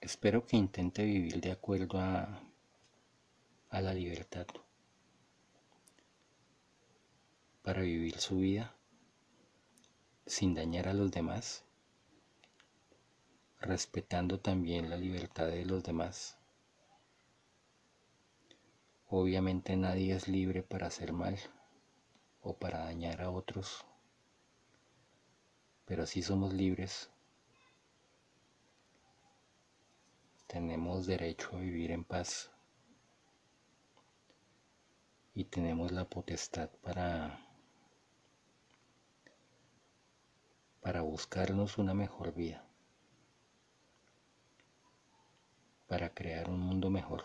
espero 0.00 0.46
que 0.46 0.56
intente 0.56 1.04
vivir 1.04 1.40
de 1.40 1.52
acuerdo 1.52 1.98
a, 1.98 2.40
a 3.70 3.80
la 3.80 3.92
libertad 3.92 4.46
para 7.62 7.82
vivir 7.82 8.18
su 8.18 8.38
vida 8.38 8.75
sin 10.26 10.54
dañar 10.54 10.88
a 10.88 10.94
los 10.94 11.12
demás, 11.12 11.64
respetando 13.60 14.40
también 14.40 14.90
la 14.90 14.96
libertad 14.96 15.46
de 15.46 15.64
los 15.64 15.84
demás. 15.84 16.36
Obviamente 19.08 19.76
nadie 19.76 20.14
es 20.14 20.26
libre 20.26 20.64
para 20.64 20.88
hacer 20.88 21.12
mal 21.12 21.38
o 22.42 22.56
para 22.56 22.80
dañar 22.80 23.22
a 23.22 23.30
otros, 23.30 23.84
pero 25.84 26.06
sí 26.06 26.22
somos 26.22 26.52
libres. 26.52 27.08
Tenemos 30.48 31.06
derecho 31.06 31.50
a 31.56 31.60
vivir 31.60 31.92
en 31.92 32.04
paz 32.04 32.50
y 35.34 35.44
tenemos 35.44 35.92
la 35.92 36.04
potestad 36.08 36.70
para 36.82 37.45
para 40.86 41.00
buscarnos 41.00 41.78
una 41.78 41.94
mejor 41.94 42.32
vida, 42.32 42.64
para 45.88 46.14
crear 46.14 46.48
un 46.48 46.60
mundo 46.60 46.90
mejor. 46.90 47.24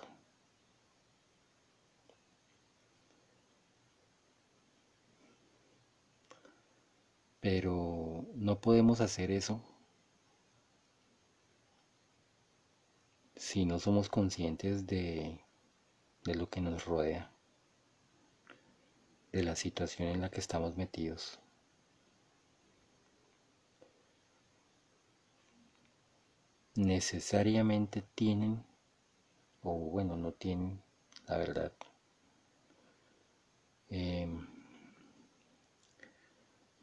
Pero 7.40 8.26
no 8.34 8.60
podemos 8.60 9.00
hacer 9.00 9.30
eso 9.30 9.64
si 13.36 13.66
no 13.66 13.78
somos 13.78 14.10
conscientes 14.10 14.88
de, 14.88 15.40
de 16.24 16.34
lo 16.34 16.50
que 16.50 16.62
nos 16.62 16.86
rodea, 16.86 17.32
de 19.32 19.44
la 19.44 19.56
situación 19.56 20.08
en 20.08 20.22
la 20.22 20.32
que 20.32 20.40
estamos 20.40 20.76
metidos. 20.76 21.41
Necesariamente 26.76 28.04
tienen, 28.16 28.64
o 29.64 29.74
bueno, 29.74 30.16
no 30.16 30.32
tienen, 30.32 30.82
la 31.28 31.38
verdad. 31.38 31.74
Em, 33.90 34.48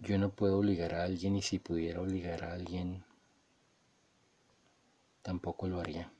yo 0.01 0.19
no 0.19 0.31
puedo 0.31 0.59
obligar 0.59 0.95
a 0.95 1.05
alguien 1.05 1.37
y 1.37 1.43
si 1.43 1.59
pudiera 1.59 2.01
obligar 2.01 2.45
a 2.45 2.53
alguien, 2.53 3.05
tampoco 5.23 5.69
lo 5.69 5.81
haría. 5.81 6.13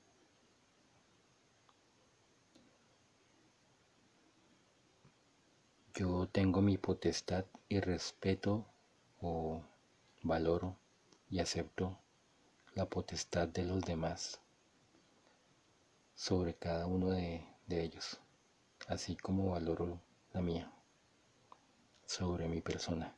Yo 5.95 6.29
tengo 6.29 6.63
mi 6.63 6.79
potestad 6.79 7.45
y 7.69 7.81
respeto 7.81 8.67
o 9.21 9.63
valoro 10.23 10.77
y 11.29 11.41
acepto 11.41 11.99
la 12.79 12.87
potestad 12.87 13.49
de 13.49 13.65
los 13.65 13.83
demás 13.83 14.41
sobre 16.15 16.55
cada 16.55 16.87
uno 16.87 17.11
de, 17.11 17.45
ellos, 17.69 18.21
así 18.87 19.17
como 19.17 19.51
valoro 19.51 20.01
la 20.33 20.41
mía 20.43 20.71
sobre 22.07 22.47
mi 22.47 22.61
persona. 22.61 23.17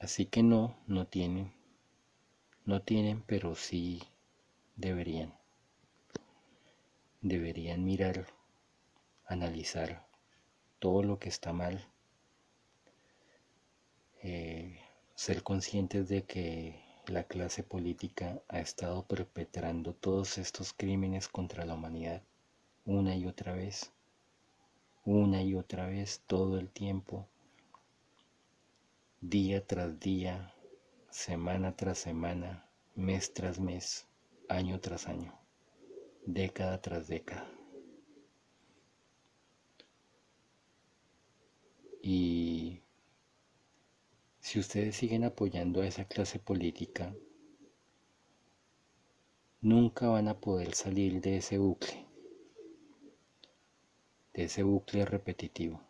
Así 0.00 0.24
que 0.24 0.42
no, 0.42 0.78
no 0.86 1.06
tienen. 1.06 1.52
No 2.64 2.80
tienen, 2.80 3.20
pero 3.20 3.54
sí 3.54 4.02
deberían. 4.76 5.34
Deberían 7.20 7.84
mirar, 7.84 8.26
analizar 9.26 10.06
todo 10.78 11.02
lo 11.02 11.18
que 11.18 11.28
está 11.28 11.52
mal. 11.52 11.86
Eh, 14.22 14.85
ser 15.16 15.42
conscientes 15.42 16.08
de 16.08 16.24
que 16.24 16.80
la 17.08 17.24
clase 17.24 17.64
política 17.64 18.40
ha 18.48 18.60
estado 18.60 19.04
perpetrando 19.06 19.94
todos 19.94 20.38
estos 20.38 20.72
crímenes 20.72 21.26
contra 21.26 21.64
la 21.64 21.74
humanidad 21.74 22.22
una 22.86 23.16
y 23.16 23.26
otra 23.26 23.52
vez, 23.52 23.92
una 25.04 25.42
y 25.42 25.56
otra 25.56 25.88
vez, 25.88 26.22
todo 26.28 26.58
el 26.58 26.70
tiempo, 26.70 27.26
día 29.20 29.66
tras 29.66 29.98
día, 29.98 30.54
semana 31.10 31.74
tras 31.76 31.98
semana, 31.98 32.68
mes 32.94 33.34
tras 33.34 33.58
mes, 33.58 34.06
año 34.48 34.78
tras 34.78 35.08
año, 35.08 35.36
década 36.26 36.80
tras 36.80 37.08
década. 37.08 37.50
Y 42.02 42.82
si 44.46 44.60
ustedes 44.60 44.94
siguen 44.94 45.24
apoyando 45.24 45.80
a 45.80 45.88
esa 45.88 46.04
clase 46.04 46.38
política, 46.38 47.12
nunca 49.60 50.06
van 50.06 50.28
a 50.28 50.38
poder 50.38 50.72
salir 50.72 51.20
de 51.20 51.38
ese 51.38 51.58
bucle, 51.58 52.06
de 54.34 54.44
ese 54.44 54.62
bucle 54.62 55.04
repetitivo, 55.04 55.80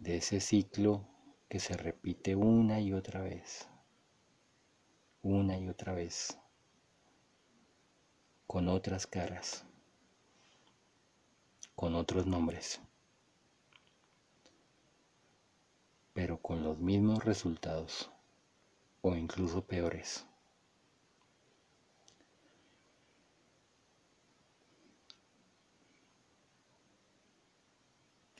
de 0.00 0.16
ese 0.16 0.40
ciclo 0.40 1.06
que 1.48 1.60
se 1.60 1.76
repite 1.76 2.34
una 2.34 2.80
y 2.80 2.92
otra 2.92 3.22
vez, 3.22 3.68
una 5.22 5.56
y 5.60 5.68
otra 5.68 5.94
vez, 5.94 6.36
con 8.48 8.66
otras 8.66 9.06
caras, 9.06 9.64
con 11.76 11.94
otros 11.94 12.26
nombres. 12.26 12.80
Pero 16.16 16.38
con 16.40 16.64
los 16.64 16.78
mismos 16.78 17.26
resultados 17.26 18.10
o 19.02 19.14
incluso 19.14 19.66
peores. 19.66 20.24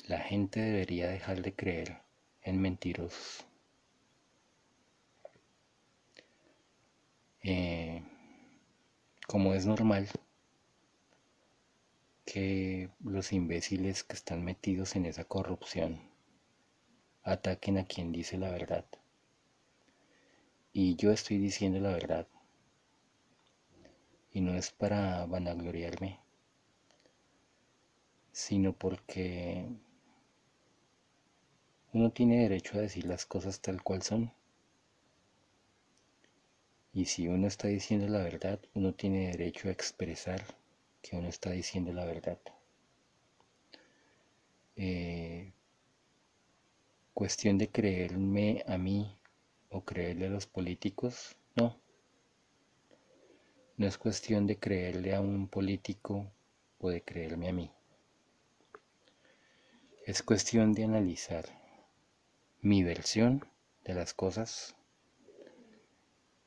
La 0.09 0.21
gente 0.21 0.59
debería 0.59 1.09
dejar 1.09 1.43
de 1.43 1.55
creer 1.55 2.01
en 2.41 2.63
mentirosos. 2.63 3.45
Eh, 7.43 8.03
como 9.27 9.53
es 9.53 9.67
normal 9.67 10.09
que 12.25 12.89
los 13.05 13.35
imbéciles 13.35 14.03
que 14.03 14.15
están 14.15 14.43
metidos 14.43 14.97
en 14.97 15.05
esa 15.05 15.25
corrupción 15.25 16.16
ataquen 17.27 17.77
a 17.79 17.85
quien 17.85 18.13
dice 18.13 18.39
la 18.39 18.51
verdad. 18.51 18.85
Y 20.73 20.95
yo 20.95 21.11
estoy 21.11 21.39
diciendo 21.39 21.81
la 21.81 21.91
verdad. 21.91 22.29
Y 24.33 24.41
no 24.41 24.55
es 24.55 24.71
para 24.71 25.27
vanagloriarme, 25.27 26.21
sino 28.31 28.73
porque 28.73 29.67
uno 31.93 32.13
tiene 32.13 32.43
derecho 32.43 32.79
a 32.79 32.83
decir 32.83 33.07
las 33.07 33.27
cosas 33.27 33.61
tal 33.61 33.83
cual 33.83 34.03
son. 34.03 34.31
Y 36.93 37.07
si 37.07 37.27
uno 37.27 37.49
está 37.49 37.67
diciendo 37.67 38.07
la 38.07 38.23
verdad, 38.23 38.61
uno 38.75 38.95
tiene 38.95 39.29
derecho 39.33 39.69
a 39.69 39.73
expresar 39.73 40.45
que 41.03 41.17
uno 41.17 41.29
está 41.29 41.51
diciendo 41.51 41.93
la 41.93 42.05
verdad. 42.05 42.39
Eh, 44.77 45.53
cuestión 47.17 47.57
de 47.57 47.71
creerme 47.71 48.63
a 48.69 48.77
mí 48.77 49.19
o 49.71 49.81
creerle 49.81 50.27
a 50.27 50.29
los 50.29 50.47
políticos, 50.47 51.35
no. 51.55 51.81
No 53.79 53.87
es 53.87 53.97
cuestión 53.97 54.47
de 54.47 54.59
creerle 54.59 55.15
a 55.15 55.23
un 55.23 55.49
político 55.49 56.31
o 56.79 56.91
de 56.91 57.01
creerme 57.01 57.49
a 57.49 57.55
mí. 57.55 57.73
Es 60.05 60.23
cuestión 60.23 60.75
de 60.75 60.85
analizar 60.85 61.47
mi 62.61 62.85
versión 62.85 63.49
de 63.85 63.95
las 63.95 64.13
cosas 64.13 64.77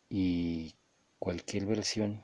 y 0.08 0.76
cualquier 1.18 1.66
versión 1.66 2.22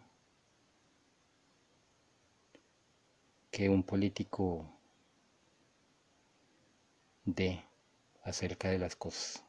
que 3.49 3.69
un 3.69 3.81
político 3.81 4.69
dé 7.25 7.63
acerca 8.25 8.69
de 8.69 8.79
las 8.79 8.95
cosas 8.95 9.43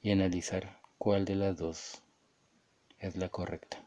y 0.00 0.10
analizar 0.10 0.80
cuál 0.98 1.24
de 1.24 1.34
las 1.36 1.56
dos 1.56 2.02
es 2.98 3.16
la 3.16 3.28
correcta. 3.28 3.86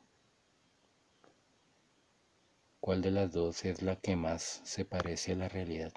¿Cuál 2.80 3.02
de 3.02 3.12
las 3.12 3.34
dos 3.34 3.66
es 3.66 3.82
la 3.82 3.98
que 3.98 4.16
más 4.16 4.62
se 4.64 4.86
parece 4.86 5.34
a 5.34 5.36
la 5.36 5.50
realidad? 5.50 5.92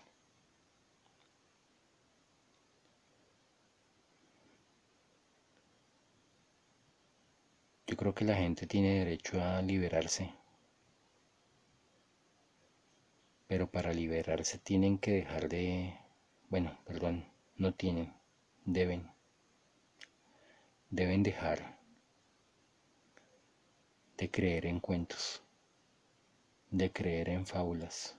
Yo 7.86 7.96
creo 7.96 8.14
que 8.14 8.24
la 8.24 8.36
gente 8.36 8.66
tiene 8.66 9.00
derecho 9.00 9.42
a 9.42 9.60
liberarse, 9.62 10.32
pero 13.46 13.70
para 13.70 13.92
liberarse 13.92 14.58
tienen 14.58 14.98
que 14.98 15.12
dejar 15.12 15.48
de 15.48 15.98
bueno, 16.50 16.76
perdón, 16.84 17.24
no 17.56 17.72
tienen, 17.72 18.12
deben, 18.64 19.08
deben 20.90 21.22
dejar 21.22 21.78
de 24.16 24.28
creer 24.28 24.66
en 24.66 24.80
cuentos, 24.80 25.42
de 26.70 26.92
creer 26.92 27.28
en 27.28 27.46
fábulas, 27.46 28.16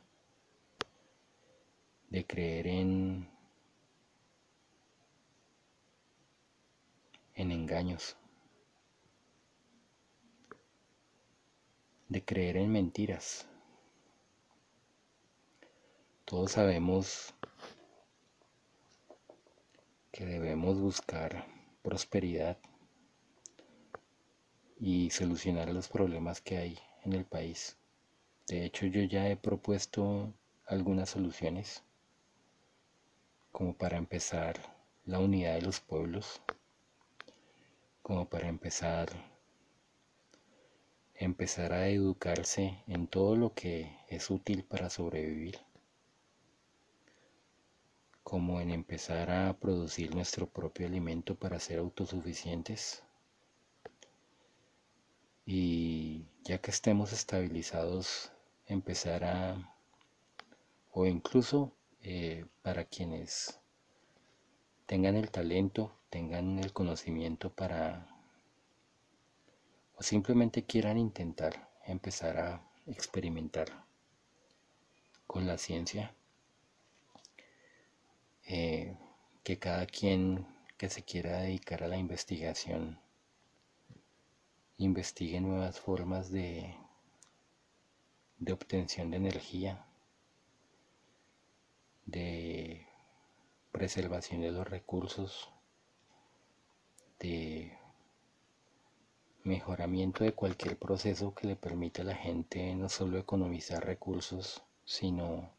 de 2.10 2.26
creer 2.26 2.68
en, 2.68 3.30
en 7.36 7.52
engaños, 7.52 8.16
de 12.08 12.24
creer 12.24 12.56
en 12.56 12.72
mentiras. 12.72 13.46
Todos 16.24 16.54
sabemos 16.54 17.34
que 20.12 20.26
debemos 20.26 20.80
buscar 20.80 21.46
prosperidad 21.82 22.58
y 24.78 25.10
solucionar 25.10 25.70
los 25.70 25.88
problemas 25.88 26.42
que 26.42 26.58
hay 26.58 26.80
en 27.04 27.14
el 27.14 27.26
país. 27.26 27.78
De 28.48 28.66
hecho, 28.66 28.86
yo 28.88 29.04
ya 29.04 29.30
he 29.30 29.38
propuesto 29.38 30.34
algunas 30.66 31.10
soluciones, 31.10 31.84
como 33.52 33.74
para 33.74 33.98
empezar 33.98 34.60
la 35.06 35.20
unidad 35.20 35.56
de 35.56 35.62
los 35.62 35.80
pueblos, 35.80 36.42
como 38.02 38.28
para 38.28 38.48
empezar 38.48 39.10
empezar 41.16 41.72
a 41.72 41.88
educarse 41.88 42.84
en 42.88 43.06
todo 43.06 43.36
lo 43.36 43.54
que 43.54 43.96
es 44.08 44.32
útil 44.32 44.64
para 44.64 44.90
sobrevivir 44.90 45.60
como 48.32 48.62
en 48.62 48.72
empezar 48.72 49.30
a 49.30 49.52
producir 49.60 50.16
nuestro 50.16 50.48
propio 50.48 50.88
alimento 50.88 51.36
para 51.36 51.60
ser 51.60 51.80
autosuficientes. 51.80 53.04
Y 55.46 56.24
ya 56.46 56.58
que 56.60 56.72
estemos 56.72 57.12
estabilizados, 57.12 58.32
empezar 58.68 59.26
a, 59.26 59.76
o 60.94 61.06
incluso 61.06 61.74
eh, 62.04 62.46
para 62.62 62.86
quienes 62.86 63.60
tengan 64.86 65.18
el 65.18 65.30
talento, 65.30 65.94
tengan 66.10 66.58
el 66.58 66.72
conocimiento 66.72 67.52
para, 67.52 68.08
o 69.98 70.04
simplemente 70.04 70.64
quieran 70.64 70.98
intentar 70.98 71.70
empezar 71.86 72.38
a 72.38 72.62
experimentar 72.88 73.86
con 75.28 75.46
la 75.46 75.58
ciencia 75.58 76.16
eh, 78.48 78.96
que 79.44 79.60
cada 79.60 79.86
quien 79.86 80.46
que 80.78 80.90
se 80.90 81.04
quiera 81.04 81.40
dedicar 81.40 81.84
a 81.84 81.88
la 81.88 81.98
investigación 81.98 83.00
investigue 84.78 85.40
nuevas 85.40 85.80
formas 85.80 86.32
de, 86.32 86.76
de 88.40 88.54
obtención 88.54 89.12
de 89.12 89.18
energía, 89.18 89.86
de 92.06 92.88
preservación 93.72 94.42
de 94.42 94.52
los 94.52 94.68
recursos, 94.68 95.50
de 97.20 97.78
mejoramiento 99.44 100.24
de 100.24 100.34
cualquier 100.34 100.78
proceso 100.78 101.34
que 101.36 101.48
le 101.48 101.56
permita 101.56 102.02
a 102.02 102.06
la 102.06 102.16
gente 102.16 102.76
no 102.76 102.90
solo 102.90 103.18
economizar 103.20 103.86
recursos, 103.86 104.64
sino 104.86 105.52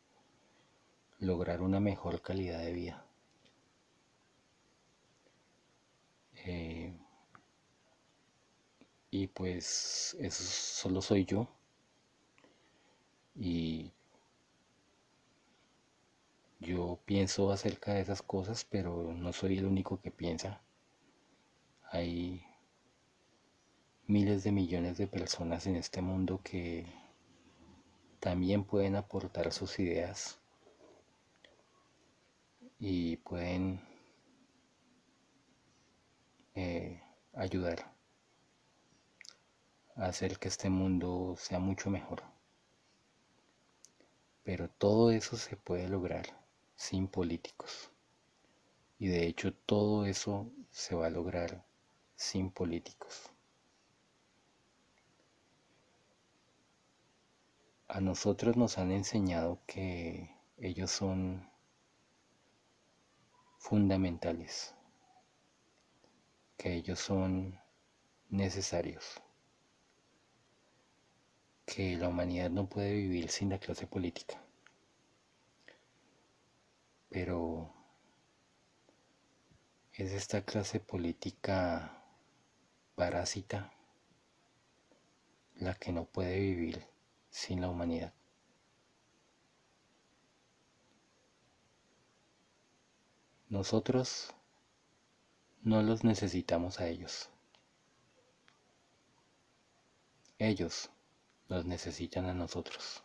lograr 1.22 1.62
una 1.62 1.78
mejor 1.80 2.20
calidad 2.20 2.58
de 2.60 2.72
vida. 2.72 3.06
Eh, 6.44 6.92
y 9.10 9.28
pues 9.28 10.16
eso 10.18 10.42
solo 10.42 11.00
soy 11.00 11.24
yo. 11.24 11.48
Y 13.36 13.92
yo 16.58 16.98
pienso 17.04 17.52
acerca 17.52 17.94
de 17.94 18.00
esas 18.00 18.22
cosas, 18.22 18.66
pero 18.68 19.14
no 19.14 19.32
soy 19.32 19.58
el 19.58 19.66
único 19.66 20.00
que 20.00 20.10
piensa. 20.10 20.60
Hay 21.92 22.44
miles 24.06 24.42
de 24.42 24.52
millones 24.52 24.98
de 24.98 25.06
personas 25.06 25.66
en 25.66 25.76
este 25.76 26.02
mundo 26.02 26.40
que 26.42 26.86
también 28.18 28.64
pueden 28.64 28.96
aportar 28.96 29.52
sus 29.52 29.78
ideas 29.78 30.41
y 32.84 33.16
pueden 33.18 33.80
eh, 36.56 37.00
ayudar 37.32 37.94
a 39.94 40.06
hacer 40.06 40.36
que 40.40 40.48
este 40.48 40.68
mundo 40.68 41.36
sea 41.38 41.60
mucho 41.60 41.90
mejor. 41.90 42.24
Pero 44.42 44.68
todo 44.68 45.12
eso 45.12 45.36
se 45.36 45.56
puede 45.56 45.88
lograr 45.88 46.26
sin 46.74 47.06
políticos. 47.06 47.92
Y 48.98 49.06
de 49.06 49.28
hecho 49.28 49.54
todo 49.54 50.04
eso 50.04 50.50
se 50.72 50.96
va 50.96 51.06
a 51.06 51.10
lograr 51.10 51.64
sin 52.16 52.50
políticos. 52.50 53.30
A 57.86 58.00
nosotros 58.00 58.56
nos 58.56 58.76
han 58.76 58.90
enseñado 58.90 59.60
que 59.68 60.34
ellos 60.56 60.90
son 60.90 61.51
fundamentales, 63.62 64.74
que 66.56 66.74
ellos 66.74 67.00
son 67.00 67.58
necesarios, 68.30 69.22
que 71.64 71.96
la 71.96 72.08
humanidad 72.08 72.50
no 72.50 72.68
puede 72.68 72.92
vivir 72.92 73.30
sin 73.30 73.50
la 73.50 73.58
clase 73.58 73.86
política 73.86 74.42
pero 77.12 77.70
es 79.92 80.12
esta 80.12 80.42
clase 80.42 80.80
política 80.80 82.02
parásita 82.94 83.70
la 85.56 85.74
que 85.74 85.92
no 85.92 86.06
puede 86.06 86.40
vivir 86.40 86.86
sin 87.28 87.60
la 87.60 87.68
humanidad. 87.68 88.14
Nosotros 93.52 94.32
no 95.60 95.82
los 95.82 96.04
necesitamos 96.04 96.80
a 96.80 96.88
ellos. 96.88 97.28
Ellos 100.38 100.88
los 101.48 101.66
necesitan 101.66 102.24
a 102.24 102.32
nosotros. 102.32 103.04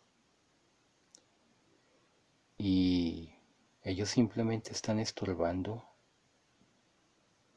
Y 2.56 3.34
ellos 3.82 4.08
simplemente 4.08 4.72
están 4.72 4.98
estorbando 5.00 5.84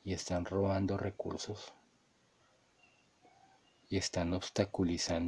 y 0.04 0.12
están 0.12 0.44
robando 0.44 0.98
recursos 0.98 1.74
y 3.88 3.96
están 3.96 4.34
obstaculizando 4.34 5.20